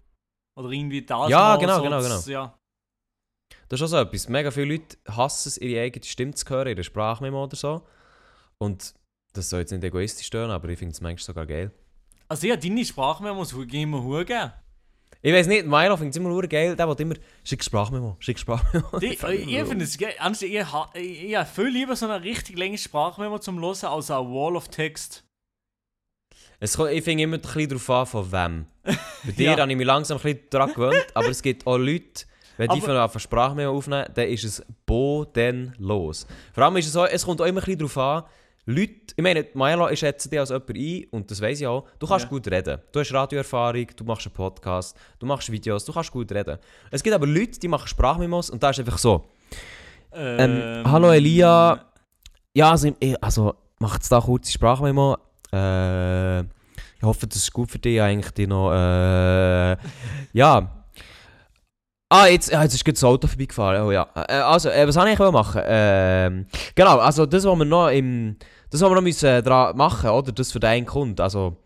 Oder 0.58 0.70
irgendwie 0.70 1.06
das 1.06 1.30
Ja, 1.30 1.56
genau, 1.58 1.78
so 1.78 1.84
genau, 1.84 2.20
zu- 2.20 2.32
Ja. 2.32 2.58
Das 3.70 3.80
ist 3.80 3.86
auch 3.86 3.90
so 3.90 3.98
etwas. 3.98 4.28
Mega 4.30 4.52
viele 4.52 4.74
Leute 4.74 4.98
hassen 5.08 5.50
es, 5.50 5.58
ihre 5.58 5.82
eigene 5.82 6.06
Stimme 6.06 6.34
zu 6.34 6.48
hören, 6.50 6.68
ihre 6.70 6.84
Sprachmemo 6.84 7.44
oder 7.44 7.56
so. 7.56 7.86
Und 8.58 8.94
das 9.34 9.50
soll 9.50 9.62
jetzt 9.62 9.72
nicht 9.72 9.84
egoistisch 9.84 10.28
stören, 10.28 10.52
aber 10.52 10.70
ich 10.70 10.80
finde 10.80 10.94
es 10.94 11.02
manchmal 11.02 11.26
sogar 11.26 11.46
geil. 11.46 11.72
Also 12.28 12.48
ja, 12.48 12.56
deine 12.56 12.84
Sprachmemos 12.84 13.54
immer 13.54 14.02
hure 14.02 14.26
geben. 14.26 14.52
Ich 15.22 15.34
weiß 15.34 15.48
nicht, 15.48 15.66
Milo 15.66 15.98
findet 15.98 16.14
es 16.14 16.18
immer 16.18 16.30
nur 16.30 16.44
geil, 16.48 16.76
der 16.76 16.88
will 16.88 16.96
immer 17.00 17.16
schick 17.44 17.64
Sprachmemo, 17.64 18.16
schick 18.20 18.38
Sprachmemo. 18.38 19.00
Die, 19.00 19.08
ich 19.14 19.20
finde 19.20 19.84
es 19.86 19.98
geil. 19.98 20.14
Ich, 20.42 20.44
ich 21.24 21.36
habe 21.36 21.46
viel 21.50 21.68
lieber 21.68 21.96
so 21.96 22.08
eine 22.08 22.24
richtig 22.24 22.58
lange 22.58 22.78
Sprachmemo 22.78 23.40
zum 23.40 23.60
Hören 23.60 23.86
als 23.86 24.12
eine 24.12 24.26
Wall 24.28 24.56
of 24.56 24.68
Text. 24.68 25.24
Es 26.60 26.78
kommt, 26.78 26.92
ich 26.92 27.04
finde 27.04 27.24
immer 27.24 27.36
ein 27.38 27.42
bisschen 27.42 27.68
darauf 27.70 27.90
an, 27.90 28.06
von 28.06 28.32
wem. 28.32 28.66
Bei 28.84 29.32
dir 29.38 29.52
Ja. 29.52 29.58
habe 29.60 29.72
ich 29.72 29.78
mich 29.78 29.86
langsam 29.86 30.18
ein 30.18 30.24
bisschen 30.24 30.40
daran 30.50 30.74
gewöhnt, 30.74 31.06
aber 31.14 31.30
es 31.30 31.42
gibt 31.42 31.66
auch 31.68 31.78
Leute, 31.78 32.26
wenn 32.58 32.70
die 32.70 32.82
Aber- 32.82 33.00
von 33.02 33.10
von 33.10 33.20
Sprachmemo 33.22 33.72
aufnehmen, 33.78 34.06
dann 34.14 34.28
ist 34.30 34.44
es 34.46 34.64
bodenlos. 34.86 36.26
Vor 36.54 36.64
allem 36.64 36.78
ist 36.78 36.88
es 36.88 36.94
so, 36.94 37.06
es 37.06 37.26
kommt 37.26 37.42
auch 37.42 37.46
immer 37.46 37.62
ein 37.62 37.66
bisschen 37.66 37.80
darauf 37.80 37.98
an, 37.98 38.24
Leute, 38.68 38.94
ich 39.16 39.22
meine, 39.24 39.46
Milo, 39.54 39.90
ich 39.90 40.00
schätze 40.00 40.28
dich 40.28 40.40
als 40.40 40.50
jemand 40.50 40.70
ein 40.72 41.06
und 41.12 41.30
das 41.30 41.40
weiß 41.40 41.62
ich 41.62 41.68
auch, 41.68 41.86
du 42.00 42.08
kannst 42.08 42.24
Ja. 42.26 42.30
gut 42.30 42.48
reden. 42.50 42.82
Du 42.92 43.00
hast 43.00 43.14
Radioerfahrung, 43.14 43.86
du 43.96 44.04
machst 44.06 44.26
einen 44.26 44.34
Podcast, 44.34 44.98
du 45.20 45.28
machst 45.28 45.52
Videos, 45.52 45.86
du 45.86 45.94
kannst 45.94 46.12
gut 46.12 46.32
reden. 46.32 46.58
Es 46.90 47.04
gibt 47.04 47.14
aber 47.14 47.28
Leute, 47.28 47.60
die 47.60 47.68
machen 47.68 47.88
Sprachmemos 47.88 48.50
und 48.50 48.64
da 48.64 48.72
ist 48.72 48.80
einfach 48.80 48.98
so, 48.98 49.26
ähm, 50.14 50.82
hallo 50.86 51.12
Elia, 51.12 51.86
ja, 52.56 52.72
also, 52.72 52.96
also 53.22 53.54
macht 53.80 54.02
es 54.02 54.10
da 54.10 54.20
kurz 54.22 54.48
die 54.48 54.54
Sprachmemo. 54.54 55.18
Äh, 55.56 56.42
ich 56.98 57.04
hoffe, 57.04 57.28
das 57.28 57.38
ist 57.38 57.54
gut 57.54 57.72
für 57.72 57.80
dich 57.80 58.02
eigentlich. 58.02 58.32
Die 58.34 58.48
noch, 58.48 58.72
äh, 58.72 59.78
ja. 60.34 60.72
Ah, 62.10 62.28
jetzt, 62.28 62.52
ja, 62.52 62.62
jetzt 62.62 62.76
ist 62.76 62.88
das 62.88 63.04
Auto 63.04 63.28
vorbeigefahren. 63.28 63.82
Oh 63.84 63.92
ja. 63.92 64.08
Äh, 64.16 64.34
also, 64.36 64.70
äh, 64.70 64.88
was 64.88 64.96
soll 64.96 65.08
ich 65.08 65.20
machen? 65.20 65.62
Ähm, 65.66 66.46
genau, 66.76 67.00
also 67.00 67.26
das, 67.26 67.44
was 67.46 67.58
wir 67.58 67.66
noch 67.66 67.90
im. 67.90 68.38
Das, 68.70 68.82
was 68.82 68.90
wir 68.90 68.96
noch 68.96 69.02
müssen, 69.02 69.26
äh, 69.28 69.42
dran 69.44 69.76
machen, 69.76 70.10
oder? 70.10 70.32
Das 70.32 70.52
für 70.52 70.60
deinen 70.60 70.86
Kunden. 70.86 71.22
Also. 71.22 71.58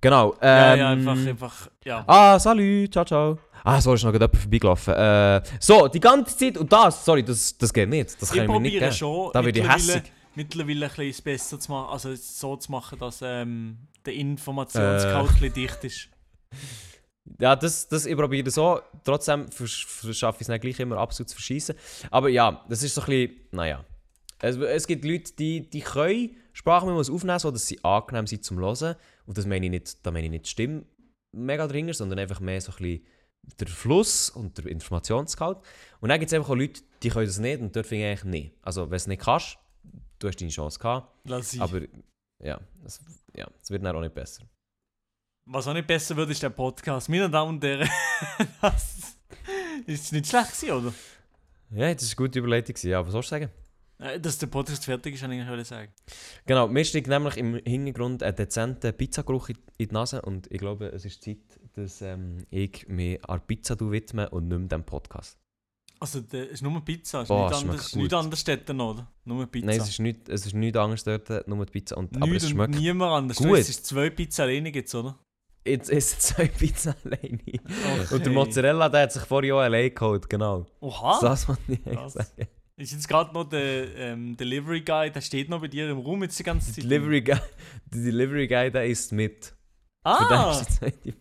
Genau. 0.00 0.34
Ja, 0.42 0.72
Ähm, 0.74 0.78
ja, 0.78 0.88
einfach, 0.90 1.26
einfach, 1.26 1.68
ja. 1.84 2.04
Ah, 2.06 2.38
salut, 2.38 2.92
ciao, 2.92 3.04
ciao. 3.04 3.38
Ah, 3.64 3.80
so 3.80 3.94
ist 3.94 4.04
noch 4.04 4.12
jemand 4.12 4.36
vorbeigelaufen. 4.36 4.94
Äh, 4.94 5.42
so, 5.58 5.88
die 5.88 5.98
ganze 5.98 6.36
Zeit. 6.36 6.56
Und 6.56 6.72
das, 6.72 7.04
sorry, 7.04 7.24
das, 7.24 7.58
das 7.58 7.72
geht 7.72 7.88
nicht. 7.88 8.20
Das 8.22 8.30
ich 8.30 8.36
kann 8.36 8.44
ich 8.44 8.50
mir 8.50 8.60
nicht 8.60 8.78
geben. 8.78 8.92
schon, 8.92 9.30
Da 9.32 9.44
werde 9.44 9.58
ich 9.58 9.68
hässig. 9.68 10.04
Mittlerweile 10.36 10.86
ein 10.86 10.90
bisschen 10.90 11.10
es 11.10 11.22
besser 11.22 11.60
zu 11.60 11.72
machen, 11.72 11.92
also 11.92 12.10
es 12.10 12.38
so 12.38 12.56
zu 12.56 12.70
machen, 12.70 12.98
dass 12.98 13.20
ähm, 13.22 13.78
der 14.04 14.14
Informationsgehalt 14.14 15.28
ein 15.28 15.32
bisschen 15.34 15.52
dicht 15.52 15.84
ist. 15.84 16.08
Ja, 17.40 17.56
das, 17.56 17.88
das, 17.88 18.06
ich 18.06 18.16
probiere 18.16 18.50
so. 18.50 18.80
Trotzdem 19.04 19.50
verschaffe 19.50 20.36
ich 20.38 20.42
es 20.42 20.48
nicht 20.48 20.60
gleich 20.60 20.78
immer 20.78 20.98
absolut 20.98 21.28
zu 21.28 21.36
verschießen. 21.36 21.74
Aber 22.10 22.28
ja, 22.28 22.64
das 22.68 22.82
ist 22.82 22.94
so 22.94 23.00
ein 23.02 23.06
bisschen, 23.06 23.40
naja. 23.50 23.84
Es, 24.38 24.56
es 24.56 24.86
gibt 24.86 25.04
Leute, 25.04 25.32
die, 25.32 25.68
die 25.68 25.80
können 25.80 26.36
Sprachmemos 26.52 27.10
aufnehmen, 27.10 27.38
so 27.38 27.50
dass 27.50 27.66
sie 27.66 27.82
angenehm 27.82 28.26
sind 28.26 28.44
zum 28.44 28.58
Hören. 28.58 28.94
Und 29.26 29.36
das 29.36 29.46
meine 29.46 29.66
ich 29.66 29.70
nicht, 29.70 30.06
da 30.06 30.10
meine 30.10 30.26
ich 30.26 30.30
nicht 30.30 30.46
die 30.46 30.50
Stimme 30.50 30.84
mega 31.32 31.66
dringend, 31.66 31.96
sondern 31.96 32.18
einfach 32.18 32.40
mehr 32.40 32.60
so 32.60 32.72
ein 32.72 32.76
bisschen 32.78 33.06
der 33.60 33.66
Fluss 33.68 34.30
und 34.30 34.58
der 34.58 34.66
Informationsgehalt. 34.66 35.58
Und 36.00 36.08
dann 36.08 36.18
gibt 36.18 36.30
es 36.30 36.34
einfach 36.34 36.50
auch 36.50 36.56
Leute, 36.56 36.80
die 37.02 37.08
können 37.10 37.26
das 37.26 37.38
nicht 37.38 37.60
und 37.60 37.74
dort 37.74 37.86
finde 37.86 38.04
ich 38.04 38.10
eigentlich 38.10 38.24
nicht. 38.24 38.54
Also, 38.62 38.82
wenn 38.82 38.90
du 38.90 38.96
es 38.96 39.06
nicht 39.06 39.22
kannst, 39.22 39.58
du 40.18 40.28
hast 40.28 40.40
deine 40.40 40.50
Chance 40.50 40.78
gehabt. 40.78 41.12
Lass 41.24 41.54
ich. 41.54 41.60
Aber 41.60 41.80
ja, 42.42 42.60
es 42.84 43.00
ja, 43.34 43.46
es 43.62 43.70
wird 43.70 43.84
dann 43.84 43.96
auch 43.96 44.00
nicht 44.00 44.14
besser. 44.14 44.44
Was 45.48 45.66
auch 45.68 45.74
nicht 45.74 45.86
besser 45.86 46.16
wird, 46.16 46.30
ist 46.30 46.42
der 46.42 46.50
Podcast. 46.50 47.08
Meine 47.08 47.30
Damen 47.30 47.56
und 47.56 47.64
Herren, 47.64 47.88
das 48.60 49.16
ist 49.86 50.12
nicht 50.12 50.26
schlecht 50.26 50.60
gewesen, 50.60 50.72
oder? 50.72 50.94
Ja, 51.70 51.94
das 51.94 52.04
war 52.04 52.18
eine 52.20 52.28
gute 52.28 52.38
Überleitung. 52.40 52.74
gewesen. 52.74 52.90
Ja, 52.90 53.04
was 53.04 53.12
sollst 53.12 53.30
du 53.30 53.34
sagen? 53.36 53.50
Äh, 53.98 54.20
Dass 54.20 54.38
der 54.38 54.48
Podcast 54.48 54.84
fertig 54.84 55.14
ist, 55.14 55.20
kann 55.20 55.32
ich 55.32 55.40
eigentlich 55.42 55.68
sagen. 55.68 55.92
Genau, 56.46 56.68
mir 56.68 56.84
steigt 56.84 57.06
nämlich 57.08 57.36
im 57.36 57.54
Hintergrund 57.64 58.22
ein 58.22 58.34
dezenter 58.34 58.92
Pizzageruch 58.92 59.50
in 59.50 59.58
in 59.78 59.88
die 59.88 59.94
Nase 59.94 60.22
und 60.22 60.50
ich 60.50 60.58
glaube, 60.58 60.86
es 60.86 61.04
ist 61.04 61.22
Zeit, 61.22 61.38
dass 61.74 62.00
ähm, 62.02 62.46
ich 62.50 62.88
mich 62.88 63.22
an 63.28 63.40
Pizza 63.46 63.78
widme 63.78 64.28
und 64.30 64.48
nicht 64.48 64.58
mehr 64.58 64.68
dem 64.68 64.84
Podcast. 64.84 65.38
Also, 65.98 66.20
der 66.20 66.50
ist 66.50 66.62
nur 66.62 66.84
Pizza, 66.84 67.22
ist 67.22 67.28
Boah, 67.28 67.44
nicht 67.48 67.52
es 67.54 67.60
schmeckt 67.60 67.70
anders, 67.74 67.90
gut. 67.92 68.02
nicht 68.02 68.14
anders 68.14 68.44
dort, 68.44 68.70
oder? 68.70 69.12
Nur 69.24 69.46
Pizza. 69.46 69.66
Nein, 69.66 69.80
es 69.80 69.88
ist 69.88 69.98
nichts 70.00 70.28
es 70.30 70.46
ist 70.46 70.54
nicht 70.54 70.76
anderes 70.76 71.04
dort, 71.04 71.48
nur 71.48 71.64
Pizza. 71.66 71.96
Und, 71.96 72.14
aber 72.16 72.26
Nichts 72.26 72.44
es 72.44 72.50
schmeckt... 72.50 72.74
niemand 72.74 73.12
anders. 73.12 73.36
gut. 73.38 73.46
Du, 73.48 73.54
Es 73.54 73.68
ist 73.68 73.86
zwei 73.86 74.10
Pizza 74.10 74.42
alleine 74.42 74.70
gibt's, 74.72 74.94
oder? 74.94 75.18
Jetzt 75.66 75.90
ist 75.90 76.12
es 76.12 76.18
zwei 76.28 76.46
Pizza 76.48 76.94
alleine. 77.04 77.38
Und 77.38 78.10
der 78.10 78.12
Okay. 78.20 78.30
Mozzarella, 78.30 78.88
der 78.88 79.02
hat 79.02 79.12
sich 79.12 79.22
vorher 79.22 79.56
auch 79.56 79.60
alleine 79.60 79.90
geholt, 79.90 80.28
genau. 80.28 80.66
Oha! 80.80 81.18
Das 81.20 81.42
ich 81.44 81.48
eigentlich 81.86 81.94
Krass. 81.96 82.12
sagen. 82.12 82.48
Ist 82.78 82.92
jetzt 82.92 83.08
gerade 83.08 83.32
noch 83.32 83.44
der 83.44 83.96
ähm, 83.96 84.36
Delivery 84.36 84.82
Guy, 84.82 85.10
der 85.10 85.22
steht 85.22 85.48
noch 85.48 85.62
bei 85.62 85.68
dir 85.68 85.88
im 85.90 85.98
Raum 85.98 86.22
jetzt 86.22 86.38
die 86.38 86.42
ganze 86.42 86.72
Zeit. 86.72 86.84
Delivery 86.84 87.22
Guy, 87.22 87.38
der 87.86 88.02
Delivery 88.02 88.46
Guy, 88.46 88.70
der 88.70 88.84
ist 88.86 89.12
mit. 89.12 89.46
Für 89.46 90.24
den 90.28 90.36
Ah! 90.36 90.60
ist 90.60 90.80
Pizza. 90.80 91.12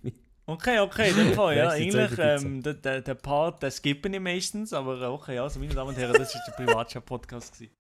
Okay, 0.48 0.80
okay, 0.80 1.10
in 1.10 1.16
dem 1.16 1.34
Fall, 1.34 1.58
ja. 1.58 1.70
Eigentlich, 1.70 2.20
ähm, 2.20 2.62
der, 2.62 2.76
der, 2.76 3.02
der 3.02 3.16
Part, 3.16 3.64
den 3.64 3.72
skippen 3.72 4.14
ich 4.14 4.20
meistens, 4.20 4.74
aber 4.74 5.02
äh, 5.02 5.06
okay, 5.06 5.39
also 5.39 5.60
meine 5.60 5.74
Damen 5.74 5.89
und 5.89 5.98
Herren, 5.98 6.14
das 6.14 6.36
war 6.36 6.41
der 6.46 6.66
Privatchat-Podcast. 6.66 7.54
gewesen. 7.54 7.74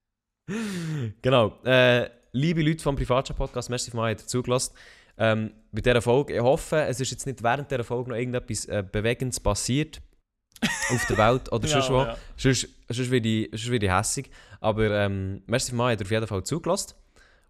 Genau. 1.21 1.59
Äh, 1.63 2.09
liebe 2.31 2.61
Leute 2.63 2.81
vom 2.81 2.95
Privatchat-Podcast, 2.95 3.69
merci 3.69 3.91
für 3.91 3.97
mal 3.97 4.17
zugelassen. 4.17 4.73
Ähm, 5.17 5.51
bei 5.71 5.81
dieser 5.81 6.01
Folge, 6.01 6.35
ich 6.35 6.41
hoffe, 6.41 6.81
es 6.81 6.99
ist 6.99 7.11
jetzt 7.11 7.25
nicht 7.25 7.41
während 7.43 7.69
dieser 7.69 7.83
Folge 7.83 8.09
noch 8.09 8.17
irgendetwas 8.17 8.65
äh, 8.65 8.83
Bewegendes 8.89 9.39
passiert 9.39 10.01
auf 10.61 11.05
der 11.07 11.17
Welt 11.17 11.51
oder 11.51 11.67
sonst 11.67 11.89
wo. 11.89 11.99
ja. 11.99 12.17
Sonst, 12.35 12.67
sonst 12.89 13.11
werde 13.11 13.27
ich, 13.27 13.49
sonst 13.51 13.71
werde 13.71 13.85
ich 13.85 13.91
hässig. 13.91 14.29
Aber 14.59 14.89
ähm, 14.89 15.43
merci 15.45 15.71
für 15.71 15.77
mal, 15.77 15.95
auf 15.95 16.11
jeden 16.11 16.27
Fall 16.27 16.43
zugelassen. 16.43 16.95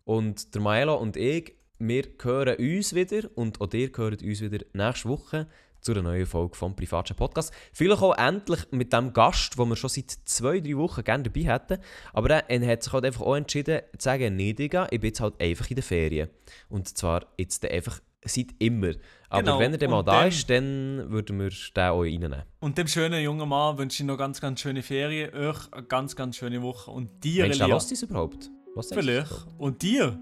Und 0.04 0.54
der 0.54 0.62
Maelo 0.62 0.96
und 0.96 1.18
ich, 1.18 1.56
wir 1.80 2.04
hören 2.22 2.58
uns 2.58 2.96
wieder 2.96 3.30
und 3.36 3.60
auch 3.62 3.74
ihr 3.74 3.90
hört 3.96 4.24
uns 4.24 4.42
wieder 4.42 4.66
nächste 4.74 5.10
Woche 5.10 5.48
zu 5.82 5.92
einer 5.92 6.02
neuen 6.02 6.26
Folge 6.26 6.56
vom 6.56 6.76
Privatchat 6.76 7.16
Podcast. 7.16 7.54
Vielleicht 7.72 8.02
auch 8.02 8.18
endlich 8.18 8.62
mit 8.72 8.92
dem 8.92 9.14
Gast, 9.14 9.58
den 9.58 9.70
wir 9.70 9.76
schon 9.76 9.90
seit 9.90 10.12
zwei, 10.26 10.60
drei 10.60 10.76
Wochen 10.78 11.04
gerne 11.04 11.24
dabei 11.24 11.42
hätten. 11.42 11.78
Aber 12.12 12.30
er, 12.32 12.68
hat 12.68 12.84
sich 12.84 12.92
halt 12.92 13.06
einfach 13.06 13.22
auch 13.22 13.36
entschieden 13.36 13.82
zu 13.98 14.04
sagen, 14.04 14.36
nee, 14.36 14.54
Digga, 14.54 14.88
ich 14.90 15.00
bin 15.00 15.10
jetzt 15.10 15.22
halt 15.22 15.40
einfach 15.40 15.70
in 15.70 15.76
den 15.76 15.84
Ferien. 15.84 16.30
Und 16.70 16.98
zwar 16.98 17.28
jetzt 17.38 17.64
einfach 17.70 18.00
seit 18.24 18.48
immer. 18.58 18.94
Aber 19.30 19.44
Genau, 19.44 19.60
wenn 19.60 19.74
er 19.74 19.78
dann 19.78 19.92
mal 19.92 20.00
und 20.00 20.08
da 20.08 20.26
ist, 20.26 20.50
dann 20.50 21.10
würden 21.10 21.40
wir 21.40 21.50
den 21.50 21.84
auch 21.84 22.02
reinnehmen. 22.02 22.44
Und 22.62 22.78
dem 22.78 22.88
schönen 22.88 23.22
jungen 23.22 23.48
Mann 23.48 23.78
wünsche 23.78 24.02
ich 24.02 24.08
noch 24.08 24.18
ganz, 24.18 24.42
ganz 24.42 24.62
schöne 24.62 24.82
Ferien, 24.82 25.34
euch 25.36 25.72
eine 25.72 25.84
ganz, 25.84 26.16
ganz 26.16 26.38
schöne 26.38 26.62
Woche 26.64 26.90
und 26.90 27.24
dir, 27.24 27.44
Mensch, 27.44 27.58
der 27.58 27.66
Elia, 27.68 27.76
uns 27.76 28.02
überhaupt? 28.02 28.50
Was 28.74 28.90
vielleicht, 28.90 29.32
überhaupt? 29.32 29.60
und 29.60 29.82
dir 29.84 30.20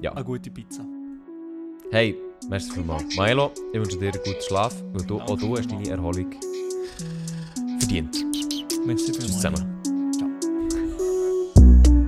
ja. 0.00 0.12
Eine 0.12 0.24
gute 0.24 0.50
Pizza. 0.50 0.84
Hey, 1.90 2.14
merci 2.50 2.70
vielmals. 2.70 3.16
Milo, 3.16 3.50
ich 3.72 3.80
wünsche 3.80 3.98
dir 3.98 4.12
einen 4.12 4.22
guten 4.22 4.42
Schlaf, 4.42 4.74
weil 4.92 5.06
du, 5.06 5.20
auch 5.20 5.38
du 5.38 5.56
hast 5.56 5.70
deine 5.70 5.88
Erholung 5.88 6.34
verdient. 7.78 8.24
Merci 8.84 9.12
vielmals. 9.12 9.12
Tschüss 9.12 9.32
zusammen. 9.32 9.76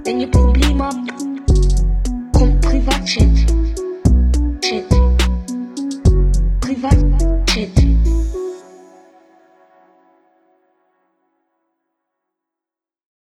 Wenn 0.05 0.21
ihr 0.21 0.31
Probleme 0.31 0.85
habt, 0.85 0.97
kommt 2.35 2.61
Privatchat. 2.61 3.37
Chat. 4.61 4.89
Privatchat. 6.61 7.71